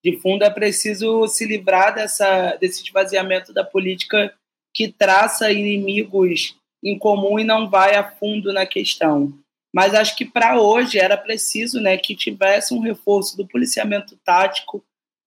De 0.09 0.17
fundo 0.21 0.45
é 0.45 0.49
preciso 0.49 1.27
se 1.27 1.45
livrar 1.45 1.93
dessa, 1.93 2.55
desse 2.55 2.81
esvaziamento 2.81 3.51
da 3.51 3.63
política 3.63 4.33
que 4.73 4.87
traça 4.87 5.51
inimigos 5.51 6.55
em 6.81 6.97
comum 6.97 7.37
e 7.37 7.43
não 7.43 7.69
vai 7.69 7.95
a 7.95 8.09
fundo 8.11 8.53
na 8.53 8.65
questão. 8.65 9.37
Mas 9.75 9.93
acho 9.93 10.15
que 10.15 10.23
para 10.23 10.61
hoje 10.61 10.97
era 10.97 11.17
preciso 11.17 11.81
né, 11.81 11.97
que 11.97 12.15
tivesse 12.15 12.73
um 12.73 12.79
reforço 12.79 13.35
do 13.35 13.45
policiamento 13.45 14.17
tático 14.23 14.81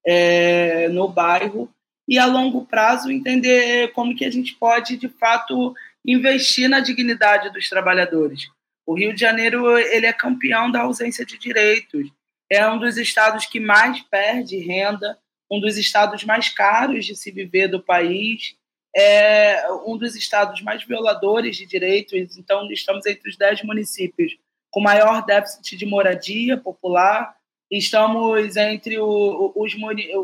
é, 0.06 0.88
no 0.88 1.06
bairro 1.08 1.68
e 2.08 2.18
a 2.18 2.24
longo 2.24 2.64
prazo 2.64 3.10
entender 3.10 3.92
como 3.92 4.16
que 4.16 4.24
a 4.24 4.30
gente 4.30 4.54
pode 4.54 4.96
de 4.96 5.08
fato 5.08 5.74
investir 6.06 6.70
na 6.70 6.80
dignidade 6.80 7.52
dos 7.52 7.68
trabalhadores. 7.68 8.48
O 8.86 8.94
Rio 8.94 9.12
de 9.12 9.20
Janeiro 9.20 9.76
ele 9.76 10.06
é 10.06 10.12
campeão 10.12 10.70
da 10.70 10.80
ausência 10.80 11.24
de 11.24 11.36
direitos 11.36 12.10
é 12.50 12.68
um 12.68 12.78
dos 12.78 12.96
estados 12.96 13.46
que 13.46 13.60
mais 13.60 14.02
perde 14.02 14.58
renda, 14.58 15.16
um 15.50 15.60
dos 15.60 15.78
estados 15.78 16.24
mais 16.24 16.48
caros 16.48 17.06
de 17.06 17.14
se 17.14 17.30
viver 17.30 17.68
do 17.68 17.80
país, 17.80 18.56
é 18.94 19.70
um 19.86 19.96
dos 19.96 20.16
estados 20.16 20.60
mais 20.62 20.82
violadores 20.82 21.56
de 21.56 21.64
direitos. 21.64 22.36
Então, 22.36 22.70
estamos 22.72 23.06
entre 23.06 23.28
os 23.28 23.36
dez 23.36 23.62
municípios 23.62 24.36
com 24.70 24.80
maior 24.80 25.24
déficit 25.24 25.76
de 25.76 25.86
moradia 25.86 26.56
popular. 26.56 27.36
Estamos 27.70 28.56
entre 28.56 28.98
o, 28.98 29.52
os, 29.54 29.74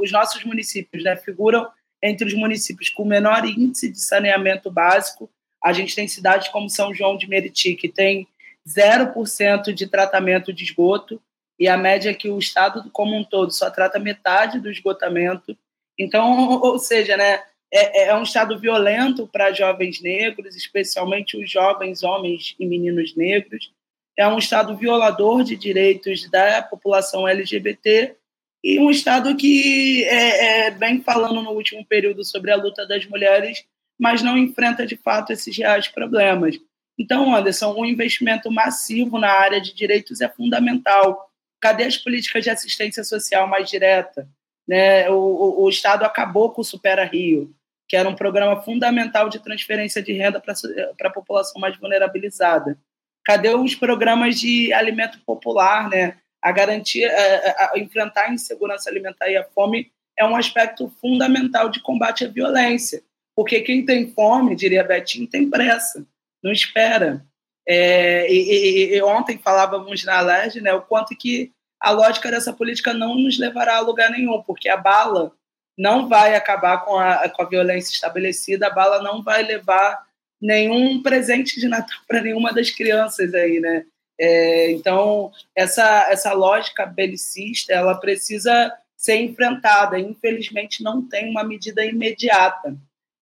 os, 0.01 0.13
nossos 0.13 0.45
municípios, 0.45 1.05
né, 1.05 1.17
figuram 1.17 1.69
entre 2.03 2.27
os 2.27 2.35
municípios 2.35 2.89
com 2.91 3.05
menor 3.05 3.45
índice 3.45 3.91
de 3.91 4.01
saneamento 4.01 4.71
básico. 4.71 5.31
A 5.63 5.73
gente 5.73 5.95
tem 5.95 6.09
cidades 6.09 6.49
como 6.49 6.69
São 6.69 6.93
João 6.93 7.17
de 7.17 7.29
Meriti, 7.29 7.75
que 7.75 7.89
tem 7.89 8.27
0% 8.69 9.73
de 9.73 9.87
tratamento 9.87 10.53
de 10.53 10.65
esgoto 10.65 11.21
e 11.59 11.69
a 11.69 11.77
média 11.77 12.11
é 12.11 12.15
que 12.15 12.29
o 12.29 12.39
Estado 12.39 12.89
como 12.93 13.17
um 13.17 13.25
todo 13.25 13.51
só 13.51 13.71
trata 13.71 13.99
metade 13.99 14.61
do 14.61 14.71
esgotamento. 14.71 15.57
Então, 15.99 16.61
ou 16.63 16.79
seja, 16.79 17.17
né, 17.17 17.43
é, 17.73 18.09
é 18.09 18.15
um 18.15 18.23
Estado 18.23 18.59
violento 18.59 19.27
para 19.27 19.53
jovens 19.53 20.01
negros, 20.01 20.55
especialmente 20.55 21.37
os 21.37 21.51
jovens 21.51 22.03
homens 22.03 22.55
e 22.59 22.67
meninos 22.67 23.15
negros. 23.17 23.73
É 24.17 24.27
um 24.27 24.39
Estado 24.39 24.77
violador 24.77 25.45
de 25.45 25.57
direitos 25.57 26.29
da 26.31 26.63
população 26.63 27.29
LGBT 27.29 28.17
e 28.65 28.81
um 28.81 28.91
Estado 28.91 29.37
que 29.37 30.05
é, 30.05 30.69
é, 30.69 31.01
falando 31.03 31.43
no 31.43 31.51
último 31.51 31.85
período 31.85 32.25
sobre 32.25 32.51
a 32.51 32.57
luta 32.57 32.87
das 32.87 33.07
mulheres, 33.07 33.65
mas 33.99 34.23
não 34.23 34.37
enfrenta 34.37 34.87
de 34.87 34.97
fato 34.97 35.33
esses 35.33 35.57
reais 35.57 35.89
problemas. 35.89 36.59
Então, 36.99 37.35
Anderson, 37.35 37.75
um 37.79 37.85
investimento 37.85 38.51
massivo 38.51 39.19
na 39.19 39.31
área 39.31 39.61
de 39.61 39.75
direitos 39.75 40.21
é 40.21 40.29
fundamental. 40.29 41.26
Cadê 41.61 41.85
as 41.85 41.97
políticas 41.97 42.45
de 42.45 42.51
assistência 42.51 43.03
social 43.05 43.47
mais 43.47 43.69
direta? 43.69 44.29
Né? 44.67 45.09
O, 45.11 45.15
o, 45.15 45.65
o 45.65 45.69
Estado 45.69 46.05
acabou 46.05 46.51
com 46.51 46.61
o 46.61 46.65
Supera 46.65 47.05
Rio, 47.05 47.55
que 47.89 47.97
era 47.97 48.09
um 48.09 48.15
programa 48.15 48.63
fundamental 48.63 49.29
de 49.29 49.39
transferência 49.39 50.03
de 50.03 50.13
renda 50.13 50.41
para 50.41 51.09
a 51.09 51.13
população 51.13 51.61
mais 51.61 51.77
vulnerabilizada. 51.79 52.79
Cadê 53.25 53.51
os 53.51 53.75
programas 53.75 54.39
de 54.39 54.73
alimento 54.73 55.19
popular, 55.25 55.89
né? 55.89 56.17
A 56.43 56.53
garantia, 56.53 57.11
a, 57.13 57.73
a 57.75 57.79
enfrentar 57.79 58.27
a 58.27 58.33
insegurança 58.33 58.89
alimentar 58.89 59.29
e 59.29 59.37
a 59.37 59.45
fome 59.45 59.91
é 60.17 60.25
um 60.25 60.37
aspecto 60.37 60.89
fundamental 61.01 61.69
de 61.69 61.81
combate 61.81 62.25
à 62.25 62.29
violência, 62.29 63.03
porque 63.35 63.61
quem 63.61 63.85
tem 63.85 64.11
fome, 64.13 64.57
diria 64.57 64.83
Betinho, 64.83 65.27
tem 65.27 65.51
pressa, 65.51 66.07
não 66.43 66.53
espera. 66.53 67.25
É, 67.69 68.31
e, 68.31 68.37
e, 68.37 68.97
e, 68.97 69.03
ontem 69.03 69.39
falávamos 69.39 70.05
na 70.05 70.21
LEG 70.21 70.61
né, 70.61 70.73
o 70.73 70.83
quanto 70.83 71.17
que 71.17 71.51
a 71.81 71.91
lógica 71.91 72.31
dessa 72.31 72.53
política 72.53 72.95
não 72.95 73.17
nos 73.17 73.39
levará 73.39 73.77
a 73.77 73.81
lugar 73.81 74.11
nenhum, 74.11 74.41
porque 74.43 74.69
a 74.69 74.77
bala 74.77 75.33
não 75.77 76.09
vai 76.09 76.35
acabar 76.35 76.85
com 76.85 76.97
a, 76.97 77.29
com 77.29 77.43
a 77.43 77.49
violência 77.49 77.93
estabelecida, 77.93 78.69
a 78.69 78.75
bala 78.75 79.03
não 79.03 79.23
vai 79.23 79.43
levar 79.43 80.07
nenhum 80.41 81.03
presente 81.03 81.61
de 81.61 81.69
Natal 81.69 81.99
para 82.07 82.23
nenhuma 82.23 82.53
das 82.53 82.71
crianças 82.71 83.35
aí, 83.35 83.61
né? 83.61 83.85
É, 84.19 84.71
então, 84.71 85.31
essa, 85.55 86.11
essa 86.11 86.33
lógica 86.33 86.87
belicista, 86.87 87.73
ela 87.73 87.95
precisa 87.95 88.73
ser 88.97 89.17
enfrentada. 89.17 89.99
Infelizmente, 89.99 90.83
não 90.83 91.07
tem 91.07 91.31
uma 91.31 91.45
medida 91.45 91.85
imediata. 91.85 92.77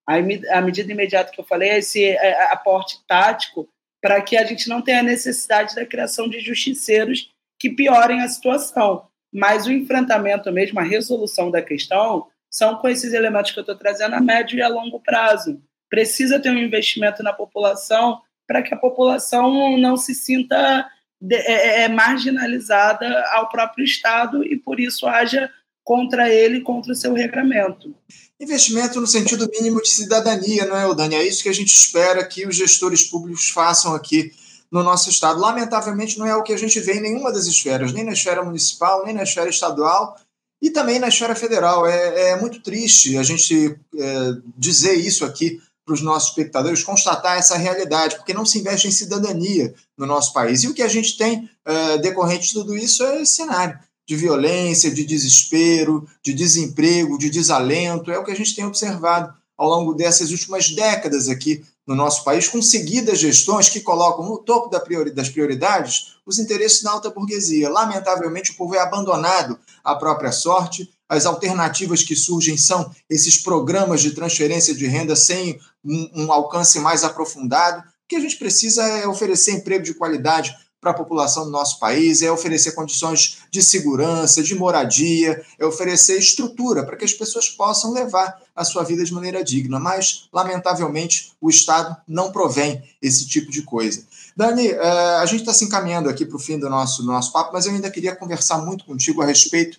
A, 0.06 0.16
a 0.58 0.60
medida 0.60 0.92
imediata 0.92 1.32
que 1.32 1.40
eu 1.40 1.44
falei 1.44 1.70
é 1.70 1.78
esse 1.78 2.04
é, 2.04 2.52
aporte 2.52 3.00
tático 3.08 3.68
para 4.04 4.20
que 4.20 4.36
a 4.36 4.44
gente 4.44 4.68
não 4.68 4.82
tenha 4.82 5.02
necessidade 5.02 5.74
da 5.74 5.86
criação 5.86 6.28
de 6.28 6.38
justiceiros 6.38 7.30
que 7.58 7.70
piorem 7.70 8.20
a 8.20 8.28
situação. 8.28 9.06
Mas 9.32 9.64
o 9.64 9.72
enfrentamento 9.72 10.52
mesmo, 10.52 10.78
a 10.78 10.82
resolução 10.82 11.50
da 11.50 11.62
questão, 11.62 12.26
são 12.50 12.76
com 12.76 12.86
esses 12.86 13.14
elementos 13.14 13.52
que 13.52 13.58
eu 13.58 13.62
estou 13.62 13.74
trazendo 13.74 14.14
a 14.14 14.20
médio 14.20 14.58
e 14.58 14.62
a 14.62 14.68
longo 14.68 15.00
prazo. 15.00 15.58
Precisa 15.88 16.38
ter 16.38 16.50
um 16.50 16.58
investimento 16.58 17.22
na 17.22 17.32
população 17.32 18.20
para 18.46 18.60
que 18.60 18.74
a 18.74 18.76
população 18.76 19.78
não 19.78 19.96
se 19.96 20.14
sinta 20.14 20.86
é, 21.32 21.52
é, 21.52 21.80
é, 21.84 21.88
marginalizada 21.88 23.24
ao 23.30 23.48
próprio 23.48 23.86
Estado 23.86 24.44
e, 24.44 24.54
por 24.54 24.78
isso, 24.78 25.06
haja 25.06 25.50
contra 25.82 26.28
ele, 26.28 26.60
contra 26.60 26.92
o 26.92 26.94
seu 26.94 27.14
regramento. 27.14 27.96
Investimento 28.40 29.00
no 29.00 29.06
sentido 29.06 29.48
mínimo 29.48 29.80
de 29.80 29.88
cidadania, 29.88 30.66
não 30.66 30.76
é, 30.76 30.92
Dani? 30.94 31.14
É 31.14 31.26
isso 31.26 31.42
que 31.42 31.48
a 31.48 31.54
gente 31.54 31.72
espera 31.72 32.24
que 32.26 32.46
os 32.46 32.56
gestores 32.56 33.04
públicos 33.04 33.48
façam 33.48 33.94
aqui 33.94 34.32
no 34.72 34.82
nosso 34.82 35.08
Estado. 35.08 35.40
Lamentavelmente, 35.40 36.18
não 36.18 36.26
é 36.26 36.34
o 36.34 36.42
que 36.42 36.52
a 36.52 36.56
gente 36.56 36.80
vê 36.80 36.94
em 36.94 37.00
nenhuma 37.00 37.32
das 37.32 37.46
esferas, 37.46 37.92
nem 37.92 38.02
na 38.02 38.12
esfera 38.12 38.42
municipal, 38.44 39.04
nem 39.04 39.14
na 39.14 39.22
esfera 39.22 39.48
estadual 39.48 40.16
e 40.60 40.68
também 40.68 40.98
na 40.98 41.08
esfera 41.08 41.36
federal. 41.36 41.86
É, 41.86 42.30
é 42.30 42.40
muito 42.40 42.60
triste 42.60 43.16
a 43.16 43.22
gente 43.22 43.78
é, 43.96 44.32
dizer 44.58 44.94
isso 44.94 45.24
aqui 45.24 45.60
para 45.86 45.94
os 45.94 46.00
nossos 46.00 46.30
espectadores 46.30 46.82
constatar 46.82 47.38
essa 47.38 47.56
realidade, 47.56 48.16
porque 48.16 48.34
não 48.34 48.46
se 48.46 48.58
investe 48.58 48.88
em 48.88 48.90
cidadania 48.90 49.72
no 49.96 50.06
nosso 50.06 50.32
país. 50.32 50.64
E 50.64 50.68
o 50.68 50.74
que 50.74 50.82
a 50.82 50.88
gente 50.88 51.16
tem 51.16 51.48
uh, 51.68 51.98
decorrente 52.00 52.48
de 52.48 52.54
tudo 52.54 52.74
isso 52.74 53.04
é 53.04 53.20
esse 53.20 53.34
cenário 53.34 53.78
de 54.06 54.16
violência, 54.16 54.90
de 54.90 55.04
desespero, 55.04 56.06
de 56.22 56.32
desemprego, 56.32 57.18
de 57.18 57.30
desalento. 57.30 58.10
É 58.10 58.18
o 58.18 58.24
que 58.24 58.32
a 58.32 58.36
gente 58.36 58.54
tem 58.54 58.64
observado 58.64 59.32
ao 59.56 59.68
longo 59.68 59.94
dessas 59.94 60.30
últimas 60.30 60.70
décadas 60.70 61.28
aqui 61.28 61.64
no 61.86 61.94
nosso 61.94 62.24
país, 62.24 62.48
com 62.48 62.62
seguidas 62.62 63.18
gestões 63.18 63.68
que 63.68 63.80
colocam 63.80 64.24
no 64.26 64.38
topo 64.38 64.70
das 64.70 65.28
prioridades 65.28 66.14
os 66.24 66.38
interesses 66.38 66.82
da 66.82 66.90
alta 66.90 67.10
burguesia. 67.10 67.68
Lamentavelmente, 67.68 68.52
o 68.52 68.56
povo 68.56 68.74
é 68.74 68.80
abandonado 68.80 69.58
à 69.84 69.94
própria 69.94 70.32
sorte 70.32 70.90
as 71.08 71.26
alternativas 71.26 72.02
que 72.02 72.16
surgem 72.16 72.56
são 72.56 72.90
esses 73.08 73.36
programas 73.38 74.00
de 74.00 74.12
transferência 74.12 74.74
de 74.74 74.86
renda 74.86 75.14
sem 75.14 75.60
um, 75.84 76.24
um 76.24 76.32
alcance 76.32 76.80
mais 76.80 77.04
aprofundado. 77.04 77.80
O 77.80 78.08
que 78.08 78.16
a 78.16 78.20
gente 78.20 78.36
precisa 78.36 78.82
é 78.82 79.06
oferecer 79.06 79.52
emprego 79.52 79.84
de 79.84 79.94
qualidade 79.94 80.56
para 80.84 80.90
a 80.90 80.94
população 80.94 81.44
do 81.46 81.50
nosso 81.50 81.78
país, 81.78 82.20
é 82.20 82.30
oferecer 82.30 82.72
condições 82.72 83.38
de 83.50 83.62
segurança, 83.62 84.42
de 84.42 84.54
moradia, 84.54 85.42
é 85.58 85.64
oferecer 85.64 86.18
estrutura 86.18 86.84
para 86.84 86.94
que 86.94 87.06
as 87.06 87.14
pessoas 87.14 87.48
possam 87.48 87.90
levar 87.90 88.38
a 88.54 88.64
sua 88.64 88.84
vida 88.84 89.02
de 89.02 89.14
maneira 89.14 89.42
digna. 89.42 89.80
Mas, 89.80 90.28
lamentavelmente, 90.30 91.32
o 91.40 91.48
Estado 91.48 91.96
não 92.06 92.30
provém 92.30 92.82
esse 93.00 93.26
tipo 93.26 93.50
de 93.50 93.62
coisa. 93.62 94.04
Dani, 94.36 94.68
eh, 94.68 95.16
a 95.16 95.24
gente 95.24 95.40
está 95.40 95.54
se 95.54 95.64
encaminhando 95.64 96.10
aqui 96.10 96.26
para 96.26 96.36
o 96.36 96.40
fim 96.40 96.58
do 96.58 96.68
nosso, 96.68 97.02
nosso 97.02 97.32
papo, 97.32 97.54
mas 97.54 97.64
eu 97.64 97.72
ainda 97.72 97.90
queria 97.90 98.14
conversar 98.14 98.58
muito 98.58 98.84
contigo 98.84 99.22
a 99.22 99.26
respeito 99.26 99.78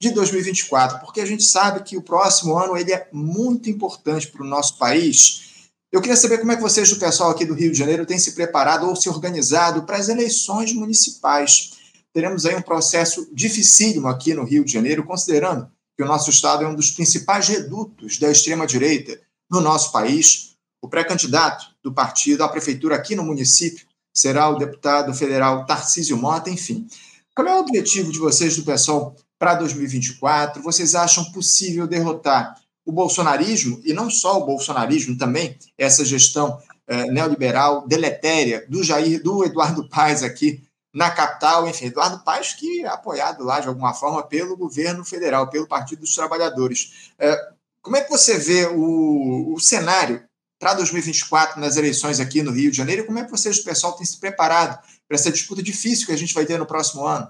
de 0.00 0.10
2024, 0.10 0.98
porque 0.98 1.20
a 1.20 1.26
gente 1.26 1.44
sabe 1.44 1.84
que 1.84 1.96
o 1.96 2.02
próximo 2.02 2.58
ano 2.58 2.76
ele 2.76 2.92
é 2.92 3.06
muito 3.12 3.70
importante 3.70 4.26
para 4.26 4.42
o 4.42 4.46
nosso 4.46 4.78
país. 4.78 5.49
Eu 5.92 6.00
queria 6.00 6.16
saber 6.16 6.38
como 6.38 6.52
é 6.52 6.56
que 6.56 6.62
vocês 6.62 6.88
do 6.88 7.00
pessoal 7.00 7.30
aqui 7.30 7.44
do 7.44 7.52
Rio 7.52 7.72
de 7.72 7.78
Janeiro 7.78 8.06
têm 8.06 8.18
se 8.18 8.32
preparado 8.32 8.86
ou 8.88 8.94
se 8.94 9.08
organizado 9.08 9.82
para 9.82 9.96
as 9.96 10.08
eleições 10.08 10.72
municipais. 10.72 11.72
Teremos 12.12 12.46
aí 12.46 12.54
um 12.54 12.62
processo 12.62 13.28
dificílimo 13.32 14.06
aqui 14.06 14.32
no 14.32 14.44
Rio 14.44 14.64
de 14.64 14.72
Janeiro, 14.72 15.04
considerando 15.04 15.68
que 15.96 16.04
o 16.04 16.06
nosso 16.06 16.30
estado 16.30 16.64
é 16.64 16.68
um 16.68 16.76
dos 16.76 16.92
principais 16.92 17.48
redutos 17.48 18.18
da 18.18 18.30
extrema-direita 18.30 19.20
no 19.50 19.60
nosso 19.60 19.90
país. 19.90 20.54
O 20.80 20.88
pré-candidato 20.88 21.66
do 21.82 21.92
partido 21.92 22.44
à 22.44 22.48
prefeitura 22.48 22.94
aqui 22.94 23.16
no 23.16 23.24
município 23.24 23.84
será 24.14 24.48
o 24.48 24.58
deputado 24.58 25.12
federal 25.12 25.66
Tarcísio 25.66 26.16
Mota, 26.16 26.50
enfim. 26.50 26.86
Qual 27.34 27.48
é 27.48 27.56
o 27.56 27.60
objetivo 27.60 28.12
de 28.12 28.18
vocês 28.20 28.56
do 28.56 28.62
pessoal 28.62 29.16
para 29.36 29.54
2024? 29.54 30.62
Vocês 30.62 30.94
acham 30.94 31.24
possível 31.32 31.88
derrotar 31.88 32.59
o 32.84 32.92
bolsonarismo, 32.92 33.80
e 33.84 33.92
não 33.92 34.10
só 34.10 34.38
o 34.38 34.46
bolsonarismo, 34.46 35.16
também 35.16 35.56
essa 35.76 36.04
gestão 36.04 36.60
eh, 36.86 37.06
neoliberal 37.10 37.86
deletéria 37.86 38.66
do 38.68 38.82
Jair, 38.82 39.22
do 39.22 39.44
Eduardo 39.44 39.88
Paes 39.88 40.22
aqui 40.22 40.62
na 40.92 41.10
capital, 41.10 41.68
enfim, 41.68 41.86
Eduardo 41.86 42.24
Paes 42.24 42.52
que 42.54 42.84
é 42.84 42.88
apoiado 42.88 43.44
lá 43.44 43.60
de 43.60 43.68
alguma 43.68 43.94
forma 43.94 44.22
pelo 44.22 44.56
governo 44.56 45.04
federal, 45.04 45.48
pelo 45.48 45.68
Partido 45.68 46.00
dos 46.00 46.14
Trabalhadores. 46.14 47.12
Eh, 47.18 47.52
como 47.82 47.96
é 47.96 48.02
que 48.02 48.10
você 48.10 48.38
vê 48.38 48.66
o, 48.66 49.54
o 49.54 49.60
cenário 49.60 50.22
para 50.58 50.74
2024 50.74 51.60
nas 51.60 51.76
eleições 51.76 52.20
aqui 52.20 52.42
no 52.42 52.50
Rio 52.50 52.70
de 52.70 52.76
Janeiro? 52.76 53.06
Como 53.06 53.18
é 53.18 53.24
que 53.24 53.30
vocês, 53.30 53.58
o 53.58 53.64
pessoal, 53.64 53.94
têm 53.94 54.04
se 54.04 54.18
preparado 54.18 54.78
para 55.08 55.14
essa 55.14 55.30
disputa 55.30 55.62
difícil 55.62 56.06
que 56.06 56.12
a 56.12 56.18
gente 56.18 56.34
vai 56.34 56.44
ter 56.44 56.58
no 56.58 56.66
próximo 56.66 57.06
ano? 57.06 57.28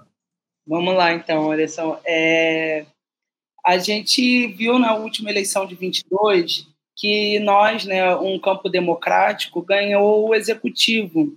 Vamos 0.67 0.95
lá, 0.95 1.13
então, 1.13 1.51
Alessandro. 1.51 1.99
É, 2.05 2.85
a 3.65 3.77
gente 3.77 4.47
viu 4.47 4.79
na 4.79 4.95
última 4.95 5.29
eleição 5.29 5.65
de 5.65 5.75
22 5.75 6.67
que 6.95 7.39
nós, 7.39 7.85
né, 7.85 8.15
um 8.15 8.37
campo 8.39 8.69
democrático, 8.69 9.61
ganhou 9.61 10.29
o 10.29 10.35
executivo 10.35 11.35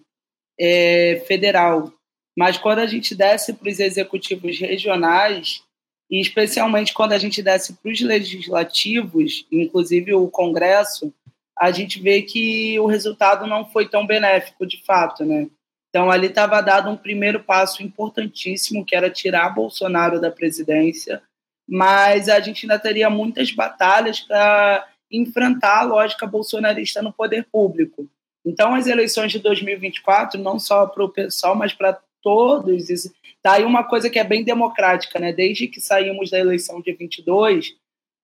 é, 0.58 1.22
federal. 1.26 1.92
Mas 2.37 2.58
quando 2.58 2.80
a 2.80 2.87
gente 2.87 3.14
desce 3.14 3.52
para 3.52 3.70
os 3.70 3.78
executivos 3.78 4.58
regionais, 4.58 5.62
e 6.10 6.20
especialmente 6.20 6.92
quando 6.92 7.12
a 7.12 7.18
gente 7.18 7.42
desce 7.42 7.74
para 7.74 7.90
os 7.90 8.00
legislativos, 8.00 9.46
inclusive 9.50 10.14
o 10.14 10.28
Congresso, 10.28 11.12
a 11.58 11.70
gente 11.70 12.00
vê 12.00 12.20
que 12.22 12.78
o 12.80 12.87
resultado 12.87 13.46
não 13.46 13.64
foi 13.64 13.88
tão 13.88 14.06
benéfico 14.06 14.66
de 14.66 14.82
fato, 14.84 15.24
né? 15.24 15.48
Então, 15.88 16.10
ali 16.10 16.26
estava 16.26 16.60
dado 16.60 16.90
um 16.90 16.96
primeiro 16.96 17.38
passo 17.44 17.80
importantíssimo, 17.80 18.84
que 18.84 18.96
era 18.96 19.08
tirar 19.08 19.55
Bolsonaro 19.55 20.20
da 20.20 20.28
presidência, 20.28 21.22
mas 21.68 22.28
a 22.28 22.40
gente 22.40 22.64
ainda 22.64 22.78
teria 22.78 23.08
muitas 23.08 23.50
batalhas 23.50 24.20
para 24.20 24.86
enfrentar 25.10 25.80
a 25.80 25.84
lógica 25.84 26.26
bolsonarista 26.26 27.02
no 27.02 27.12
poder 27.12 27.46
público. 27.50 28.08
Então, 28.44 28.74
as 28.74 28.86
eleições 28.86 29.32
de 29.32 29.38
2024, 29.38 30.40
não 30.40 30.58
só 30.58 30.86
para 30.86 31.04
o 31.04 31.08
pessoal, 31.08 31.54
mas 31.54 31.72
para 31.72 31.98
todos, 32.22 32.90
está 32.90 33.52
aí 33.52 33.64
uma 33.64 33.84
coisa 33.84 34.10
que 34.10 34.18
é 34.18 34.24
bem 34.24 34.44
democrática, 34.44 35.18
né? 35.18 35.32
Desde 35.32 35.66
que 35.66 35.80
saímos 35.80 36.30
da 36.30 36.38
eleição 36.38 36.80
de 36.80 36.92
22, 36.92 37.74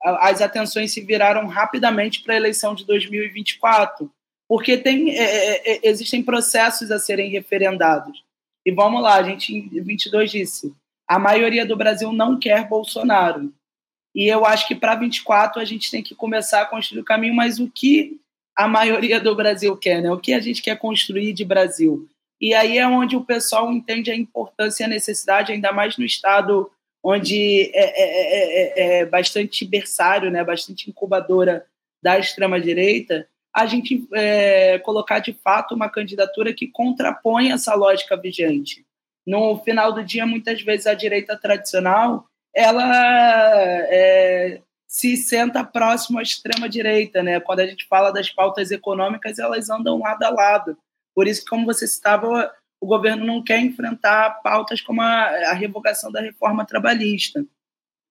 as 0.02 0.40
atenções 0.40 0.92
se 0.92 1.00
viraram 1.00 1.46
rapidamente 1.46 2.22
para 2.22 2.34
a 2.34 2.36
eleição 2.36 2.74
de 2.74 2.84
2024 2.86 4.10
porque 4.50 4.76
tem, 4.76 5.16
é, 5.16 5.22
é, 5.22 5.74
é, 5.74 5.88
existem 5.88 6.24
processos 6.24 6.90
a 6.90 6.98
serem 6.98 7.30
referendados. 7.30 8.24
E 8.66 8.72
vamos 8.72 9.00
lá, 9.00 9.14
a 9.14 9.22
gente 9.22 9.54
em 9.54 9.80
22 9.80 10.28
disse, 10.28 10.74
a 11.10 11.18
maioria 11.18 11.66
do 11.66 11.76
Brasil 11.76 12.12
não 12.12 12.38
quer 12.38 12.68
Bolsonaro. 12.68 13.52
E 14.14 14.28
eu 14.28 14.46
acho 14.46 14.68
que 14.68 14.76
para 14.76 14.94
24 14.94 15.60
a 15.60 15.64
gente 15.64 15.90
tem 15.90 16.04
que 16.04 16.14
começar 16.14 16.62
a 16.62 16.66
construir 16.66 17.00
o 17.00 17.04
caminho, 17.04 17.34
mas 17.34 17.58
o 17.58 17.68
que 17.68 18.20
a 18.56 18.68
maioria 18.68 19.18
do 19.18 19.34
Brasil 19.34 19.76
quer, 19.76 20.00
né? 20.00 20.12
O 20.12 20.20
que 20.20 20.32
a 20.32 20.38
gente 20.38 20.62
quer 20.62 20.78
construir 20.78 21.32
de 21.32 21.44
Brasil? 21.44 22.08
E 22.40 22.54
aí 22.54 22.78
é 22.78 22.86
onde 22.86 23.16
o 23.16 23.24
pessoal 23.24 23.72
entende 23.72 24.08
a 24.08 24.14
importância 24.14 24.84
e 24.84 24.86
a 24.86 24.88
necessidade, 24.88 25.50
ainda 25.50 25.72
mais 25.72 25.96
no 25.96 26.04
estado 26.04 26.70
onde 27.02 27.72
é, 27.74 28.02
é, 28.02 28.98
é, 28.98 29.00
é 29.00 29.04
bastante 29.04 29.64
berçário, 29.64 30.30
né? 30.30 30.44
Bastante 30.44 30.88
incubadora 30.88 31.66
da 32.00 32.20
extrema 32.20 32.60
direita, 32.60 33.26
a 33.52 33.66
gente 33.66 34.06
é, 34.14 34.78
colocar 34.78 35.18
de 35.18 35.32
fato 35.32 35.74
uma 35.74 35.88
candidatura 35.88 36.54
que 36.54 36.68
contrapõe 36.68 37.50
essa 37.50 37.74
lógica 37.74 38.16
vigente. 38.16 38.84
No 39.30 39.56
final 39.60 39.92
do 39.92 40.02
dia, 40.02 40.26
muitas 40.26 40.60
vezes 40.60 40.88
a 40.88 40.94
direita 40.94 41.36
tradicional 41.36 42.26
ela 42.52 42.84
é, 43.88 44.60
se 44.88 45.16
senta 45.16 45.62
próximo 45.62 46.18
à 46.18 46.22
extrema 46.22 46.68
direita, 46.68 47.22
né? 47.22 47.38
Quando 47.38 47.60
a 47.60 47.66
gente 47.66 47.86
fala 47.86 48.10
das 48.10 48.28
pautas 48.28 48.72
econômicas, 48.72 49.38
elas 49.38 49.70
andam 49.70 50.00
lado 50.00 50.24
a 50.24 50.30
lado. 50.30 50.76
Por 51.14 51.28
isso, 51.28 51.44
como 51.48 51.64
você 51.64 51.86
citava, 51.86 52.52
o 52.80 52.86
governo 52.88 53.24
não 53.24 53.40
quer 53.40 53.60
enfrentar 53.60 54.42
pautas 54.42 54.80
como 54.80 55.00
a, 55.00 55.26
a 55.50 55.52
revogação 55.52 56.10
da 56.10 56.20
reforma 56.20 56.66
trabalhista. 56.66 57.44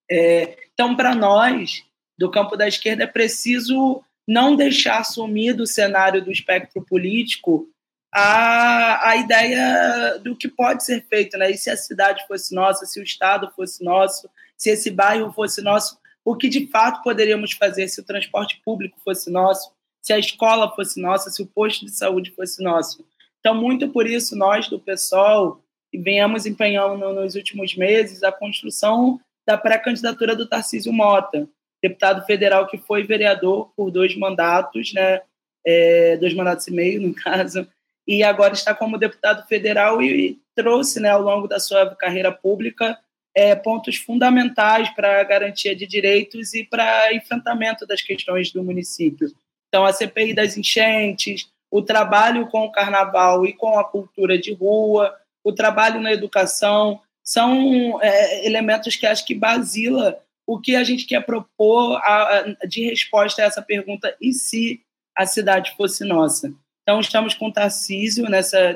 É, 0.09 0.57
então, 0.73 0.95
para 0.95 1.13
nós, 1.13 1.83
do 2.17 2.31
campo 2.31 2.55
da 2.55 2.65
esquerda, 2.65 3.03
é 3.03 3.07
preciso 3.07 4.01
não 4.25 4.55
deixar 4.55 5.03
sumir 5.03 5.53
do 5.53 5.67
cenário 5.67 6.23
do 6.23 6.31
espectro 6.31 6.81
político 6.81 7.67
a, 8.11 9.09
a 9.09 9.15
ideia 9.17 10.19
do 10.19 10.35
que 10.35 10.47
pode 10.47 10.83
ser 10.83 11.05
feito, 11.07 11.37
né? 11.37 11.51
E 11.51 11.57
se 11.57 11.69
a 11.69 11.77
cidade 11.77 12.25
fosse 12.27 12.53
nossa, 12.53 12.85
se 12.85 12.99
o 12.99 13.03
estado 13.03 13.51
fosse 13.55 13.83
nosso, 13.83 14.29
se 14.57 14.69
esse 14.71 14.89
bairro 14.89 15.31
fosse 15.31 15.61
nosso, 15.61 15.97
o 16.25 16.35
que 16.35 16.49
de 16.49 16.67
fato 16.67 17.03
poderíamos 17.03 17.53
fazer 17.53 17.87
se 17.87 17.99
o 18.01 18.05
transporte 18.05 18.61
público 18.63 18.99
fosse 19.03 19.29
nosso, 19.31 19.71
se 20.01 20.13
a 20.13 20.19
escola 20.19 20.73
fosse 20.75 20.99
nossa, 21.01 21.29
se 21.29 21.41
o 21.41 21.47
posto 21.47 21.85
de 21.85 21.91
saúde 21.91 22.31
fosse 22.31 22.63
nosso. 22.63 23.05
Então, 23.39 23.55
muito 23.55 23.89
por 23.89 24.07
isso, 24.07 24.35
nós 24.35 24.67
do 24.67 24.79
PSOL 24.79 25.63
venhamos 25.93 26.45
empenhando 26.45 27.13
nos 27.13 27.35
últimos 27.35 27.75
meses 27.75 28.23
a 28.23 28.31
construção 28.31 29.19
da 29.47 29.57
pré-candidatura 29.57 30.35
do 30.35 30.47
Tarcísio 30.47 30.93
Mota, 30.93 31.47
deputado 31.81 32.25
federal 32.25 32.67
que 32.67 32.77
foi 32.77 33.03
vereador 33.03 33.71
por 33.75 33.89
dois 33.89 34.15
mandatos, 34.15 34.93
né, 34.93 35.21
é, 35.65 36.17
dois 36.17 36.33
mandatos 36.33 36.67
e 36.67 36.71
meio, 36.71 37.01
no 37.01 37.13
caso, 37.15 37.67
e 38.09 38.23
agora 38.23 38.55
está 38.55 38.73
como 38.73 38.97
deputado 38.97 39.45
federal 39.47 40.01
e, 40.01 40.31
e 40.31 40.39
trouxe, 40.55 40.99
né, 40.99 41.11
ao 41.11 41.21
longo 41.21 41.47
da 41.47 41.59
sua 41.59 41.95
carreira 41.95 42.31
pública, 42.31 42.97
é, 43.35 43.53
pontos 43.53 43.97
fundamentais 43.97 44.89
para 44.95 45.21
a 45.21 45.23
garantia 45.23 45.75
de 45.75 45.85
direitos 45.85 46.55
e 46.55 46.63
para 46.63 47.13
enfrentamento 47.13 47.85
das 47.85 48.01
questões 48.01 48.51
do 48.51 48.63
município. 48.63 49.31
Então, 49.67 49.85
a 49.85 49.93
CPI 49.93 50.33
das 50.33 50.57
enchentes, 50.57 51.47
o 51.69 51.83
trabalho 51.83 52.47
com 52.47 52.65
o 52.65 52.71
carnaval 52.71 53.45
e 53.45 53.53
com 53.53 53.77
a 53.77 53.83
cultura 53.83 54.39
de 54.39 54.53
rua, 54.53 55.15
o 55.43 55.53
trabalho 55.53 56.01
na 56.01 56.11
educação, 56.11 56.99
são 57.23 58.01
é, 58.01 58.43
elementos 58.43 58.95
que 58.95 59.05
acho 59.05 59.23
que 59.23 59.35
basila 59.35 60.19
o 60.47 60.59
que 60.59 60.75
a 60.75 60.83
gente 60.83 61.05
quer 61.05 61.23
propor 61.23 61.97
a, 61.97 62.39
a, 62.39 62.65
de 62.65 62.89
resposta 62.89 63.43
a 63.43 63.45
essa 63.45 63.61
pergunta 63.61 64.17
e 64.19 64.33
se 64.33 64.81
a 65.15 65.27
cidade 65.27 65.75
fosse 65.77 66.03
nossa. 66.03 66.51
Então, 66.89 67.01
estamos 67.01 67.35
com 67.35 67.49
o 67.49 67.53
Tarcísio 67.53 68.27
nessa, 68.27 68.73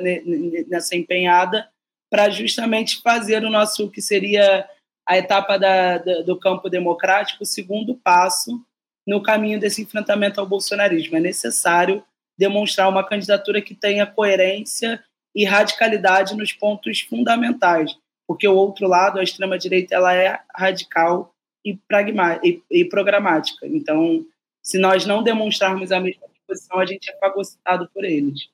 nessa 0.68 0.94
empenhada 0.94 1.68
para 2.08 2.30
justamente 2.30 3.02
fazer 3.02 3.44
o 3.44 3.50
nosso, 3.50 3.90
que 3.90 4.00
seria 4.00 4.64
a 5.04 5.18
etapa 5.18 5.58
da, 5.58 5.98
do 5.98 6.38
campo 6.38 6.70
democrático, 6.70 7.42
o 7.42 7.46
segundo 7.46 7.96
passo 7.96 8.64
no 9.04 9.20
caminho 9.20 9.58
desse 9.58 9.82
enfrentamento 9.82 10.38
ao 10.38 10.46
bolsonarismo. 10.46 11.16
É 11.16 11.20
necessário 11.20 12.04
demonstrar 12.38 12.88
uma 12.88 13.02
candidatura 13.02 13.60
que 13.60 13.74
tenha 13.74 14.06
coerência 14.06 15.02
e 15.34 15.44
radicalidade 15.44 16.36
nos 16.36 16.52
pontos 16.52 17.00
fundamentais, 17.00 17.98
porque 18.28 18.46
o 18.46 18.54
outro 18.54 18.86
lado, 18.86 19.18
a 19.18 19.24
extrema-direita, 19.24 19.92
ela 19.92 20.14
é 20.14 20.38
radical 20.54 21.34
e, 21.66 21.76
e, 22.44 22.62
e 22.70 22.84
programática. 22.84 23.66
Então, 23.66 24.24
se 24.62 24.78
nós 24.78 25.04
não 25.04 25.20
demonstrarmos 25.20 25.90
a 25.90 25.98
mesma 25.98 26.28
posição, 26.46 26.78
a 26.78 26.86
gente 26.86 27.10
é 27.10 27.18
fagocitado 27.18 27.88
por 27.92 28.04
eles. 28.04 28.48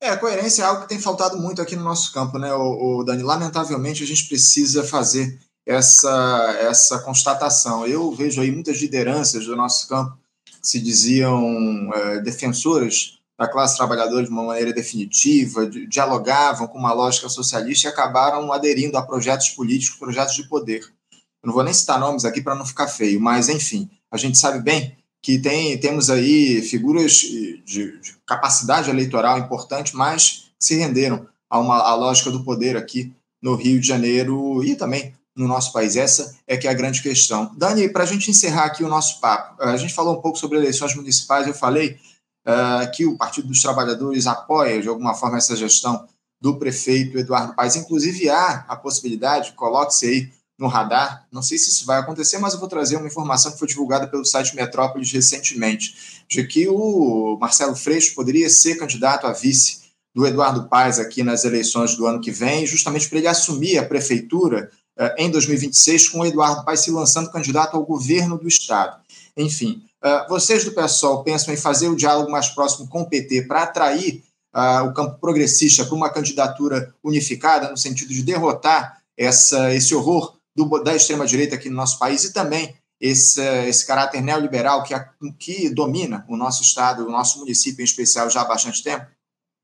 É, 0.00 0.16
coerência 0.16 0.62
é 0.62 0.64
algo 0.64 0.82
que 0.82 0.88
tem 0.88 1.00
faltado 1.00 1.36
muito 1.38 1.60
aqui 1.60 1.74
no 1.74 1.82
nosso 1.82 2.12
campo, 2.12 2.38
né, 2.38 2.52
o, 2.54 2.98
o 2.98 3.04
Dani? 3.04 3.22
Lamentavelmente, 3.22 4.02
a 4.02 4.06
gente 4.06 4.28
precisa 4.28 4.84
fazer 4.84 5.38
essa, 5.66 6.56
essa 6.60 6.98
constatação. 7.00 7.86
Eu 7.86 8.10
vejo 8.12 8.40
aí 8.40 8.50
muitas 8.50 8.78
lideranças 8.78 9.44
do 9.44 9.56
nosso 9.56 9.88
campo 9.88 10.16
que 10.44 10.66
se 10.66 10.80
diziam 10.80 11.92
é, 11.92 12.20
defensoras 12.20 13.18
da 13.38 13.46
classe 13.46 13.76
trabalhadora 13.76 14.24
de 14.24 14.30
uma 14.30 14.42
maneira 14.42 14.72
definitiva, 14.72 15.64
dialogavam 15.66 16.66
com 16.66 16.76
uma 16.76 16.92
lógica 16.92 17.28
socialista 17.28 17.86
e 17.86 17.90
acabaram 17.90 18.52
aderindo 18.52 18.98
a 18.98 19.02
projetos 19.02 19.50
políticos, 19.50 19.96
projetos 19.96 20.34
de 20.34 20.48
poder. 20.48 20.80
Eu 21.12 21.46
não 21.46 21.54
vou 21.54 21.62
nem 21.62 21.72
citar 21.72 22.00
nomes 22.00 22.24
aqui 22.24 22.42
para 22.42 22.56
não 22.56 22.66
ficar 22.66 22.88
feio, 22.88 23.20
mas, 23.20 23.48
enfim, 23.48 23.88
a 24.10 24.16
gente 24.16 24.36
sabe 24.36 24.60
bem 24.60 24.97
que 25.22 25.38
tem, 25.38 25.78
temos 25.78 26.10
aí 26.10 26.62
figuras 26.62 27.12
de, 27.12 27.62
de 27.64 28.00
capacidade 28.26 28.88
eleitoral 28.88 29.38
importante, 29.38 29.94
mas 29.94 30.50
se 30.58 30.76
renderam 30.76 31.26
a 31.50 31.58
uma 31.58 31.78
a 31.78 31.94
lógica 31.94 32.30
do 32.30 32.44
poder 32.44 32.76
aqui 32.76 33.12
no 33.42 33.54
Rio 33.54 33.80
de 33.80 33.86
Janeiro 33.86 34.62
e 34.64 34.74
também 34.74 35.14
no 35.36 35.46
nosso 35.46 35.72
país. 35.72 35.96
Essa 35.96 36.36
é 36.46 36.56
que 36.56 36.66
é 36.66 36.70
a 36.70 36.74
grande 36.74 37.00
questão. 37.00 37.52
Dani, 37.56 37.88
para 37.88 38.02
a 38.02 38.06
gente 38.06 38.30
encerrar 38.30 38.64
aqui 38.64 38.82
o 38.82 38.88
nosso 38.88 39.20
papo, 39.20 39.62
a 39.62 39.76
gente 39.76 39.94
falou 39.94 40.18
um 40.18 40.20
pouco 40.20 40.38
sobre 40.38 40.58
eleições 40.58 40.94
municipais, 40.94 41.46
eu 41.46 41.54
falei 41.54 41.98
uh, 42.46 42.90
que 42.92 43.06
o 43.06 43.16
Partido 43.16 43.48
dos 43.48 43.62
Trabalhadores 43.62 44.26
apoia, 44.26 44.82
de 44.82 44.88
alguma 44.88 45.14
forma, 45.14 45.38
essa 45.38 45.54
gestão 45.54 46.06
do 46.40 46.56
prefeito 46.56 47.18
Eduardo 47.18 47.54
Paes. 47.54 47.76
Inclusive, 47.76 48.28
há 48.28 48.64
a 48.68 48.76
possibilidade, 48.76 49.52
coloque-se 49.52 50.06
aí 50.06 50.32
no 50.58 50.66
radar, 50.66 51.26
não 51.30 51.40
sei 51.40 51.56
se 51.56 51.70
isso 51.70 51.86
vai 51.86 52.00
acontecer, 52.00 52.36
mas 52.38 52.52
eu 52.52 52.58
vou 52.58 52.68
trazer 52.68 52.96
uma 52.96 53.06
informação 53.06 53.52
que 53.52 53.58
foi 53.58 53.68
divulgada 53.68 54.08
pelo 54.08 54.24
site 54.24 54.56
Metrópolis 54.56 55.12
recentemente, 55.12 56.24
de 56.28 56.44
que 56.44 56.66
o 56.66 57.38
Marcelo 57.40 57.76
Freixo 57.76 58.14
poderia 58.14 58.50
ser 58.50 58.74
candidato 58.74 59.26
a 59.26 59.32
vice 59.32 59.88
do 60.12 60.26
Eduardo 60.26 60.68
Paes 60.68 60.98
aqui 60.98 61.22
nas 61.22 61.44
eleições 61.44 61.94
do 61.94 62.06
ano 62.06 62.20
que 62.20 62.32
vem, 62.32 62.66
justamente 62.66 63.08
para 63.08 63.18
ele 63.18 63.28
assumir 63.28 63.78
a 63.78 63.86
prefeitura 63.86 64.68
uh, 64.98 65.10
em 65.16 65.30
2026, 65.30 66.08
com 66.08 66.20
o 66.20 66.26
Eduardo 66.26 66.64
Paes 66.64 66.80
se 66.80 66.90
lançando 66.90 67.30
candidato 67.30 67.76
ao 67.76 67.84
governo 67.84 68.36
do 68.36 68.48
Estado. 68.48 69.00
Enfim, 69.36 69.84
uh, 70.02 70.28
vocês 70.28 70.64
do 70.64 70.72
PSOL 70.72 71.22
pensam 71.22 71.54
em 71.54 71.56
fazer 71.56 71.86
o 71.86 71.94
diálogo 71.94 72.32
mais 72.32 72.48
próximo 72.48 72.88
com 72.88 73.02
o 73.02 73.08
PT 73.08 73.42
para 73.42 73.62
atrair 73.62 74.24
uh, 74.52 74.88
o 74.88 74.92
campo 74.92 75.20
progressista 75.20 75.84
para 75.84 75.94
uma 75.94 76.10
candidatura 76.10 76.92
unificada, 77.04 77.70
no 77.70 77.76
sentido 77.76 78.12
de 78.12 78.24
derrotar 78.24 78.98
essa, 79.16 79.72
esse 79.72 79.94
horror 79.94 80.37
do, 80.58 80.82
da 80.82 80.94
extrema-direita 80.94 81.54
aqui 81.54 81.68
no 81.70 81.76
nosso 81.76 81.98
país 81.98 82.24
e 82.24 82.32
também 82.32 82.74
esse, 83.00 83.40
esse 83.68 83.86
caráter 83.86 84.20
neoliberal 84.20 84.82
que, 84.82 84.94
que 85.38 85.70
domina 85.70 86.24
o 86.28 86.36
nosso 86.36 86.62
estado, 86.62 87.06
o 87.06 87.10
nosso 87.10 87.38
município 87.38 87.80
em 87.80 87.84
especial, 87.84 88.28
já 88.28 88.42
há 88.42 88.44
bastante 88.44 88.82
tempo? 88.82 89.06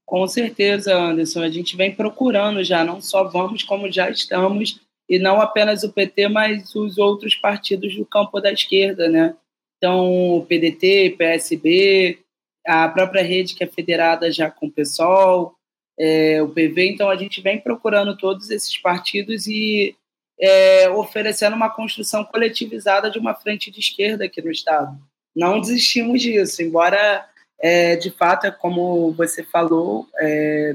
Com 0.06 0.26
certeza, 0.28 0.94
Anderson. 0.94 1.42
A 1.42 1.50
gente 1.50 1.76
vem 1.76 1.94
procurando 1.94 2.62
já, 2.62 2.84
não 2.84 3.00
só 3.00 3.24
vamos, 3.24 3.62
como 3.64 3.90
já 3.90 4.08
estamos, 4.08 4.80
e 5.08 5.18
não 5.18 5.40
apenas 5.40 5.82
o 5.82 5.92
PT, 5.92 6.28
mas 6.28 6.74
os 6.74 6.98
outros 6.98 7.34
partidos 7.34 7.96
do 7.96 8.06
campo 8.06 8.40
da 8.40 8.52
esquerda, 8.52 9.08
né? 9.08 9.34
Então, 9.76 10.36
o 10.36 10.46
PDT, 10.46 11.16
PSB, 11.18 12.18
a 12.66 12.88
própria 12.88 13.22
rede 13.22 13.54
que 13.54 13.64
é 13.64 13.66
federada 13.66 14.30
já 14.30 14.50
com 14.50 14.66
o 14.66 14.70
PSOL, 14.70 15.54
é, 15.98 16.40
o 16.42 16.48
PV. 16.48 16.86
Então, 16.86 17.10
a 17.10 17.16
gente 17.16 17.40
vem 17.40 17.60
procurando 17.60 18.16
todos 18.16 18.50
esses 18.50 18.76
partidos 18.78 19.46
e 19.46 19.96
é, 20.40 20.88
oferecendo 20.90 21.54
uma 21.54 21.70
construção 21.70 22.24
coletivizada 22.24 23.10
de 23.10 23.18
uma 23.18 23.34
frente 23.34 23.70
de 23.70 23.80
esquerda 23.80 24.24
aqui 24.24 24.42
no 24.42 24.50
Estado. 24.50 24.98
Não 25.34 25.60
desistimos 25.60 26.22
disso, 26.22 26.62
embora, 26.62 27.26
é, 27.60 27.96
de 27.96 28.10
fato, 28.10 28.46
é 28.46 28.50
como 28.50 29.12
você 29.12 29.42
falou, 29.42 30.08
é, 30.18 30.74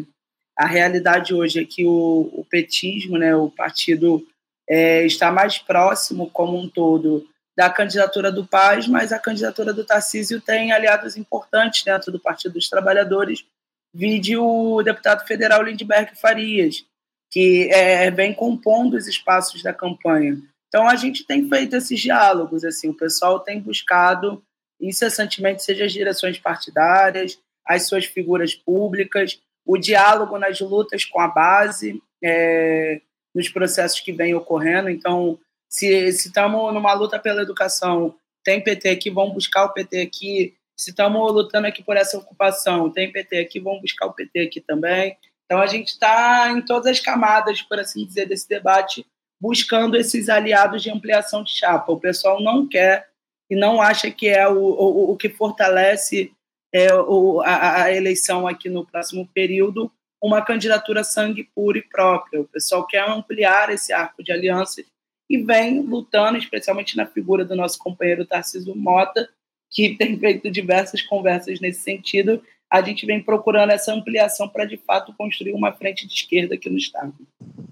a 0.58 0.66
realidade 0.66 1.34
hoje 1.34 1.62
é 1.62 1.66
que 1.66 1.86
o, 1.86 2.30
o 2.34 2.46
petismo, 2.50 3.18
né, 3.18 3.36
o 3.36 3.50
partido, 3.50 4.26
é, 4.70 5.06
está 5.06 5.32
mais 5.32 5.58
próximo, 5.58 6.30
como 6.30 6.58
um 6.58 6.68
todo, 6.68 7.26
da 7.58 7.70
candidatura 7.70 8.32
do 8.32 8.46
Paz, 8.46 8.88
mas 8.88 9.12
a 9.12 9.20
candidatura 9.20 9.74
do 9.74 9.84
Tarcísio 9.84 10.40
tem 10.40 10.72
aliados 10.72 11.18
importantes 11.18 11.84
dentro 11.84 12.12
do 12.12 12.20
Partido 12.20 12.54
dos 12.54 12.70
Trabalhadores, 12.70 13.46
vide 13.94 14.38
o 14.38 14.82
deputado 14.84 15.26
federal 15.26 15.64
Lindbergh 15.64 16.16
Farias, 16.16 16.86
que 17.30 17.70
é, 17.72 18.10
vem 18.10 18.34
compondo 18.34 18.96
os 18.96 19.08
espaços 19.08 19.62
da 19.62 19.74
campanha. 19.74 20.42
Então 20.68 20.88
a 20.88 20.96
gente 20.96 21.26
tem 21.26 21.48
feito 21.48 21.76
esses 21.76 22.00
diálogos, 22.00 22.64
assim, 22.64 22.90
o 22.90 22.98
pessoal 22.98 23.40
tem 23.40 23.60
buscado 23.60 24.44
incessantemente, 24.80 25.64
seja 25.64 25.86
as 25.86 25.92
direções 25.92 26.40
partidárias, 26.40 27.40
as 27.66 27.88
suas 27.88 28.06
figuras 28.06 28.56
públicas, 28.56 29.40
o 29.66 29.78
diálogo 29.78 30.38
nas 30.38 30.60
lutas 30.60 31.06
com 31.06 31.20
a 31.20 31.28
base, 31.28 32.02
é, 32.24 33.02
nos 33.36 33.50
processos 33.50 34.00
que 34.00 34.12
vêm 34.12 34.34
ocorrendo. 34.34 34.90
Então, 34.90 35.40
Se 35.72 35.88
estamos 35.88 36.74
numa 36.74 36.94
luta 36.94 37.20
pela 37.20 37.44
educação, 37.44 38.16
tem 38.44 38.64
PT 38.64 38.90
aqui, 38.90 39.12
vão 39.12 39.30
buscar 39.30 39.66
o 39.66 39.74
PT 39.74 40.02
aqui. 40.02 40.56
Se 40.76 40.90
estamos 40.90 41.32
lutando 41.32 41.68
aqui 41.68 41.84
por 41.84 41.96
essa 41.96 42.18
ocupação, 42.18 42.90
tem 42.90 43.12
PT 43.12 43.38
aqui, 43.38 43.60
vão 43.60 43.80
buscar 43.80 44.08
o 44.08 44.14
PT 44.14 44.40
aqui 44.40 44.60
também. 44.60 45.16
Então 45.50 45.64
a 45.64 45.66
gente 45.66 45.88
está 45.88 46.52
em 46.52 46.62
todas 46.62 46.86
as 46.86 47.00
camadas, 47.00 47.60
por 47.64 47.80
assim 47.80 48.06
dizer, 48.06 48.28
desse 48.28 48.48
debate, 48.48 49.04
buscando 49.42 49.98
esses 49.98 50.30
aliados 50.30 50.84
de 50.84 50.92
ampliação 50.92 51.44
de 51.44 51.52
chapa. 51.52 51.92
O 51.92 52.00
pessoal 52.00 52.40
não 52.40 52.68
quer 52.68 53.10
e 53.50 53.56
não 53.56 53.82
acha 53.82 54.12
que 54.12 54.28
é 54.28 54.48
o, 54.48 54.60
o, 54.60 55.12
o 55.12 55.18
que 55.18 55.28
fortalece 55.28 56.32
é, 56.72 56.94
o, 56.94 57.42
a, 57.42 57.86
a, 57.86 57.96
eleição 57.96 58.48
aqui 58.48 58.70
no 58.70 58.86
próximo 58.86 59.28
período 59.34 59.92
uma 60.22 60.44
candidatura 60.44 61.04
sangue 61.04 61.50
puro 61.56 61.80
e 61.80 61.82
própria. 61.82 62.42
O 62.42 62.48
pessoal 62.48 62.86
quer 62.86 63.10
ampliar 63.10 63.72
esse 63.72 63.92
arco 63.92 64.22
de 64.22 64.32
alianças 64.32 64.86
e 65.28 65.38
vem 65.38 65.82
lutando, 65.82 66.38
especialmente 66.38 66.96
na 66.96 67.08
figura 67.08 67.44
do 67.44 67.56
nosso 67.56 67.80
companheiro 67.80 68.26
Tarcísio 68.26 68.76
Mota, 68.76 69.28
que 69.72 69.96
tem 69.96 70.20
feito 70.20 70.52
diversas 70.52 71.02
conversas 71.02 71.60
nesse 71.60 71.82
sentido. 71.82 72.44
A 72.70 72.82
gente 72.82 73.06
vem 73.06 73.24
procurando 73.24 73.72
essa 73.72 73.94
ampliação 73.94 74.48
para, 74.48 74.66
de 74.66 74.78
fato, 74.78 75.14
construir 75.18 75.54
uma 75.54 75.74
frente 75.74 76.06
de 76.06 76.14
esquerda 76.14 76.56
aqui 76.56 76.70
no 76.70 76.78
Estado. 76.78 77.14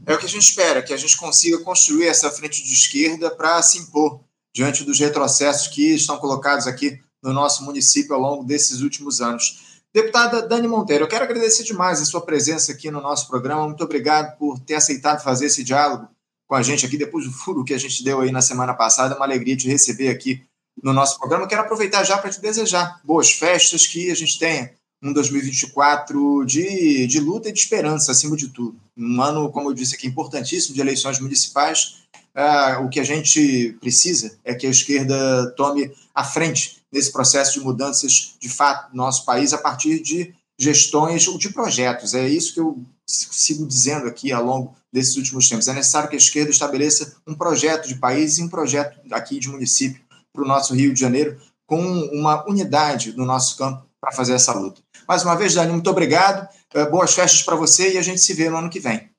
É 0.05 0.13
o 0.13 0.17
que 0.17 0.25
a 0.25 0.29
gente 0.29 0.43
espera, 0.43 0.81
que 0.81 0.93
a 0.93 0.97
gente 0.97 1.15
consiga 1.15 1.59
construir 1.59 2.07
essa 2.07 2.31
frente 2.31 2.63
de 2.63 2.73
esquerda 2.73 3.29
para 3.29 3.61
se 3.61 3.77
impor 3.77 4.21
diante 4.55 4.83
dos 4.83 4.99
retrocessos 4.99 5.67
que 5.67 5.93
estão 5.93 6.17
colocados 6.17 6.65
aqui 6.65 6.99
no 7.21 7.31
nosso 7.31 7.63
município 7.63 8.15
ao 8.15 8.21
longo 8.21 8.43
desses 8.43 8.81
últimos 8.81 9.21
anos. 9.21 9.81
Deputada 9.93 10.41
Dani 10.41 10.67
Monteiro, 10.67 11.03
eu 11.03 11.07
quero 11.07 11.23
agradecer 11.23 11.63
demais 11.63 12.01
a 12.01 12.05
sua 12.05 12.21
presença 12.21 12.71
aqui 12.71 12.89
no 12.89 13.01
nosso 13.01 13.27
programa. 13.27 13.67
Muito 13.67 13.83
obrigado 13.83 14.37
por 14.37 14.59
ter 14.59 14.75
aceitado 14.75 15.23
fazer 15.23 15.45
esse 15.45 15.63
diálogo 15.63 16.07
com 16.47 16.55
a 16.55 16.61
gente 16.63 16.85
aqui 16.85 16.97
depois 16.97 17.25
do 17.25 17.31
furo 17.31 17.63
que 17.63 17.73
a 17.73 17.77
gente 17.77 18.03
deu 18.03 18.21
aí 18.21 18.31
na 18.31 18.41
semana 18.41 18.73
passada. 18.73 19.13
É 19.13 19.17
uma 19.17 19.25
alegria 19.25 19.55
te 19.55 19.67
receber 19.67 20.09
aqui 20.09 20.43
no 20.81 20.93
nosso 20.93 21.19
programa. 21.19 21.47
Quero 21.47 21.61
aproveitar 21.61 22.03
já 22.03 22.17
para 22.17 22.29
te 22.29 22.39
desejar 22.39 23.01
boas 23.03 23.31
festas, 23.31 23.85
que 23.85 24.09
a 24.09 24.15
gente 24.15 24.39
tenha 24.39 24.71
um 25.01 25.13
2024 25.13 26.45
de, 26.45 27.07
de 27.07 27.19
luta 27.19 27.49
e 27.49 27.51
de 27.51 27.59
esperança, 27.59 28.11
acima 28.11 28.35
de 28.35 28.47
tudo. 28.49 28.79
Um 28.97 29.21
ano, 29.21 29.51
como 29.51 29.69
eu 29.69 29.73
disse 29.73 29.95
aqui, 29.95 30.07
importantíssimo 30.07 30.73
de 30.73 30.81
eleições 30.81 31.19
municipais. 31.19 31.97
Uh, 32.35 32.85
o 32.85 32.89
que 32.89 32.99
a 32.99 33.03
gente 33.03 33.75
precisa 33.79 34.37
é 34.43 34.53
que 34.53 34.67
a 34.67 34.69
esquerda 34.69 35.51
tome 35.55 35.91
a 36.13 36.23
frente 36.23 36.77
nesse 36.91 37.11
processo 37.11 37.53
de 37.53 37.59
mudanças 37.59 38.35
de 38.39 38.49
fato 38.49 38.91
no 38.91 38.97
nosso 38.97 39.25
país 39.25 39.53
a 39.53 39.57
partir 39.57 39.99
de 40.01 40.33
gestões 40.59 41.27
ou 41.27 41.37
de 41.37 41.49
projetos. 41.49 42.13
É 42.13 42.27
isso 42.27 42.53
que 42.53 42.59
eu 42.59 42.81
sigo 43.07 43.65
dizendo 43.65 44.07
aqui 44.07 44.31
ao 44.31 44.43
longo 44.43 44.75
desses 44.91 45.15
últimos 45.15 45.47
tempos. 45.47 45.67
É 45.67 45.73
necessário 45.73 46.09
que 46.09 46.15
a 46.15 46.19
esquerda 46.19 46.51
estabeleça 46.51 47.15
um 47.25 47.35
projeto 47.35 47.87
de 47.87 47.95
país 47.95 48.37
e 48.37 48.43
um 48.43 48.49
projeto 48.49 48.99
aqui 49.11 49.39
de 49.39 49.49
município 49.49 50.01
para 50.33 50.43
o 50.43 50.47
nosso 50.47 50.73
Rio 50.73 50.93
de 50.93 50.99
Janeiro, 50.99 51.39
com 51.65 51.81
uma 52.11 52.47
unidade 52.47 53.15
no 53.15 53.25
nosso 53.25 53.57
campo 53.57 53.86
para 54.01 54.11
fazer 54.11 54.33
essa 54.33 54.53
luta. 54.53 54.81
Mais 55.07 55.23
uma 55.23 55.35
vez, 55.35 55.53
Dani, 55.53 55.71
muito 55.71 55.89
obrigado. 55.89 56.47
Eh, 56.73 56.85
boas 56.85 57.13
festas 57.13 57.43
para 57.43 57.55
você 57.55 57.93
e 57.93 57.97
a 57.97 58.01
gente 58.01 58.19
se 58.19 58.33
vê 58.33 58.49
no 58.49 58.57
ano 58.57 58.69
que 58.69 58.79
vem. 58.79 59.09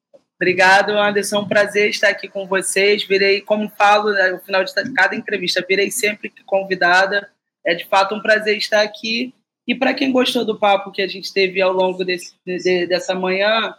Obrigado, 0.41 0.91
Anderson. 0.91 1.41
Um 1.41 1.49
prazer 1.49 1.91
estar 1.91 2.09
aqui 2.09 2.29
com 2.29 2.47
vocês. 2.47 3.05
Virei, 3.05 3.41
como 3.41 3.69
falo 3.77 4.13
né, 4.13 4.31
no 4.31 4.39
final 4.39 4.63
de 4.63 4.73
cada 4.95 5.17
entrevista, 5.17 5.65
virei 5.69 5.91
sempre 5.91 6.33
convidada. 6.47 7.29
É 7.67 7.75
de 7.75 7.87
fato 7.87 8.15
um 8.15 8.23
prazer 8.23 8.57
estar 8.57 8.83
aqui. 8.83 9.35
E 9.67 9.75
para 9.75 9.93
quem 9.93 10.13
gostou 10.13 10.45
do 10.45 10.59
papo 10.59 10.93
que 10.93 11.03
a 11.03 11.09
gente 11.09 11.33
teve 11.33 11.61
ao 11.61 11.73
longo 11.73 12.05
desse, 12.05 12.35
de, 12.47 12.87
dessa 12.87 13.15
manhã, 13.15 13.75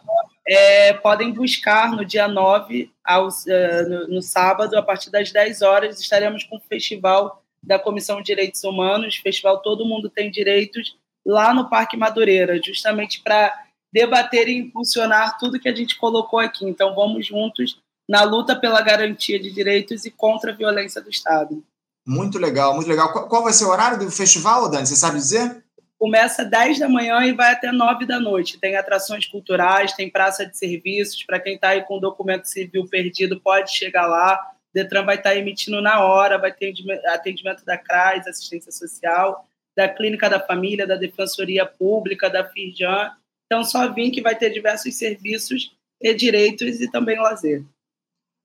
é, 0.46 0.92
podem 0.92 1.32
buscar 1.32 1.90
no 1.90 2.04
dia 2.04 2.28
9, 2.28 2.90
aos, 3.04 3.44
uh, 3.46 3.88
no, 3.88 4.08
no, 4.08 4.22
sábado, 4.22 4.76
a 4.76 4.82
partir 4.82 5.10
das 5.10 5.32
10 5.32 5.62
horas, 5.62 5.98
estaremos 5.98 6.44
com 6.44 6.56
o 6.56 6.62
festival 6.68 7.39
da 7.62 7.78
Comissão 7.78 8.18
de 8.18 8.26
Direitos 8.26 8.64
Humanos, 8.64 9.16
festival 9.16 9.60
Todo 9.60 9.84
Mundo 9.84 10.08
Tem 10.08 10.30
Direitos, 10.30 10.96
lá 11.24 11.52
no 11.52 11.68
Parque 11.68 11.96
Madureira, 11.96 12.60
justamente 12.62 13.20
para 13.22 13.52
debater 13.92 14.48
e 14.48 14.56
impulsionar 14.56 15.38
tudo 15.38 15.58
que 15.60 15.68
a 15.68 15.74
gente 15.74 15.98
colocou 15.98 16.38
aqui. 16.38 16.64
Então, 16.64 16.94
vamos 16.94 17.26
juntos 17.26 17.78
na 18.08 18.22
luta 18.22 18.56
pela 18.56 18.80
garantia 18.80 19.38
de 19.38 19.52
direitos 19.52 20.04
e 20.04 20.10
contra 20.10 20.52
a 20.52 20.54
violência 20.54 21.00
do 21.00 21.10
Estado. 21.10 21.62
Muito 22.06 22.38
legal, 22.38 22.74
muito 22.74 22.88
legal. 22.88 23.12
Qual 23.28 23.44
vai 23.44 23.52
ser 23.52 23.64
o 23.64 23.68
horário 23.68 23.98
do 23.98 24.10
festival, 24.10 24.68
Dani? 24.70 24.86
Você 24.86 24.96
sabe 24.96 25.16
dizer? 25.16 25.62
Começa 25.98 26.44
10 26.44 26.78
da 26.78 26.88
manhã 26.88 27.24
e 27.26 27.32
vai 27.32 27.52
até 27.52 27.70
9 27.70 28.06
da 28.06 28.18
noite. 28.18 28.58
Tem 28.58 28.74
atrações 28.74 29.26
culturais, 29.26 29.92
tem 29.92 30.10
praça 30.10 30.46
de 30.46 30.56
serviços. 30.56 31.22
Para 31.24 31.38
quem 31.38 31.54
está 31.56 31.68
aí 31.68 31.82
com 31.82 32.00
documento 32.00 32.46
civil 32.46 32.86
perdido, 32.88 33.40
pode 33.40 33.76
chegar 33.76 34.06
lá. 34.06 34.49
Detran 34.74 35.04
vai 35.04 35.16
estar 35.16 35.30
tá 35.30 35.36
emitindo 35.36 35.80
na 35.80 36.04
hora, 36.04 36.38
vai 36.38 36.52
ter 36.52 36.72
atendimento 37.06 37.64
da 37.64 37.76
CRAS, 37.76 38.26
assistência 38.26 38.70
social, 38.70 39.46
da 39.76 39.88
Clínica 39.88 40.28
da 40.28 40.40
Família, 40.40 40.86
da 40.86 40.96
Defensoria 40.96 41.66
Pública, 41.66 42.30
da 42.30 42.44
Firjan 42.48 43.10
então, 43.50 43.64
só 43.64 43.92
vim 43.92 44.12
que 44.12 44.22
vai 44.22 44.38
ter 44.38 44.50
diversos 44.50 44.96
serviços 44.96 45.76
e 46.00 46.14
direitos 46.14 46.80
e 46.80 46.88
também 46.88 47.18
lazer. 47.18 47.66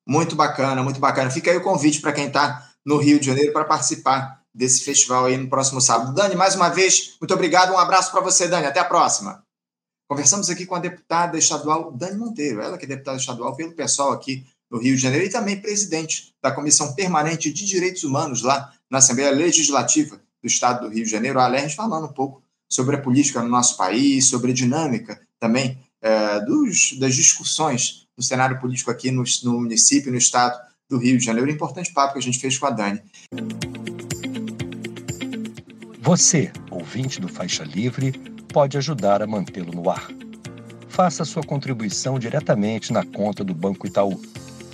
Muito 0.07 0.35
bacana, 0.35 0.81
muito 0.81 0.99
bacana. 0.99 1.29
Fica 1.29 1.51
aí 1.51 1.57
o 1.57 1.63
convite 1.63 2.01
para 2.01 2.11
quem 2.11 2.25
está 2.25 2.71
no 2.83 2.97
Rio 2.97 3.19
de 3.19 3.27
Janeiro 3.27 3.53
para 3.53 3.65
participar 3.65 4.41
desse 4.51 4.83
festival 4.83 5.25
aí 5.25 5.37
no 5.37 5.47
próximo 5.47 5.79
sábado. 5.79 6.13
Dani, 6.15 6.35
mais 6.35 6.55
uma 6.55 6.69
vez, 6.69 7.17
muito 7.21 7.33
obrigado. 7.35 7.71
Um 7.71 7.77
abraço 7.77 8.11
para 8.11 8.21
você, 8.21 8.47
Dani. 8.47 8.65
Até 8.65 8.79
a 8.79 8.85
próxima. 8.85 9.43
Conversamos 10.09 10.49
aqui 10.49 10.65
com 10.65 10.73
a 10.73 10.79
deputada 10.79 11.37
estadual 11.37 11.91
Dani 11.91 12.17
Monteiro, 12.17 12.61
ela 12.61 12.77
que 12.77 12.85
é 12.85 12.87
deputada 12.87 13.17
estadual 13.17 13.55
pelo 13.55 13.73
pessoal 13.73 14.11
aqui 14.11 14.43
no 14.71 14.79
Rio 14.79 14.95
de 14.95 15.01
Janeiro 15.01 15.25
e 15.25 15.29
também 15.29 15.59
presidente 15.59 16.33
da 16.41 16.51
Comissão 16.51 16.93
Permanente 16.93 17.51
de 17.51 17.65
Direitos 17.65 18.03
Humanos 18.03 18.41
lá 18.41 18.71
na 18.89 18.97
Assembleia 18.97 19.31
Legislativa 19.31 20.19
do 20.41 20.47
Estado 20.47 20.87
do 20.87 20.93
Rio 20.93 21.03
de 21.03 21.09
Janeiro, 21.09 21.39
a 21.39 21.57
gente 21.57 21.75
falando 21.75 22.05
um 22.05 22.13
pouco 22.13 22.43
sobre 22.69 22.95
a 22.95 23.01
política 23.01 23.41
no 23.41 23.49
nosso 23.49 23.77
país, 23.77 24.27
sobre 24.27 24.51
a 24.51 24.53
dinâmica 24.53 25.19
também 25.39 25.77
é, 26.01 26.39
dos, 26.41 26.97
das 26.99 27.15
discussões 27.15 28.05
no 28.17 28.23
cenário 28.23 28.59
político 28.59 28.91
aqui 28.91 29.11
no, 29.11 29.23
no 29.43 29.59
município, 29.61 30.11
no 30.11 30.17
estado 30.17 30.59
do 30.89 30.97
Rio 30.97 31.17
de 31.17 31.25
Janeiro. 31.25 31.49
Importante 31.49 31.93
papo 31.93 32.13
que 32.13 32.19
a 32.19 32.21
gente 32.21 32.39
fez 32.39 32.57
com 32.57 32.67
a 32.67 32.69
Dani. 32.69 33.01
Você, 36.01 36.51
ouvinte 36.69 37.19
do 37.19 37.27
Faixa 37.27 37.63
Livre, 37.63 38.11
pode 38.53 38.77
ajudar 38.77 39.21
a 39.21 39.27
mantê-lo 39.27 39.73
no 39.73 39.89
ar. 39.89 40.07
Faça 40.87 41.25
sua 41.25 41.43
contribuição 41.43 42.19
diretamente 42.19 42.93
na 42.93 43.03
conta 43.03 43.43
do 43.43 43.53
Banco 43.53 43.87
Itaú, 43.87 44.21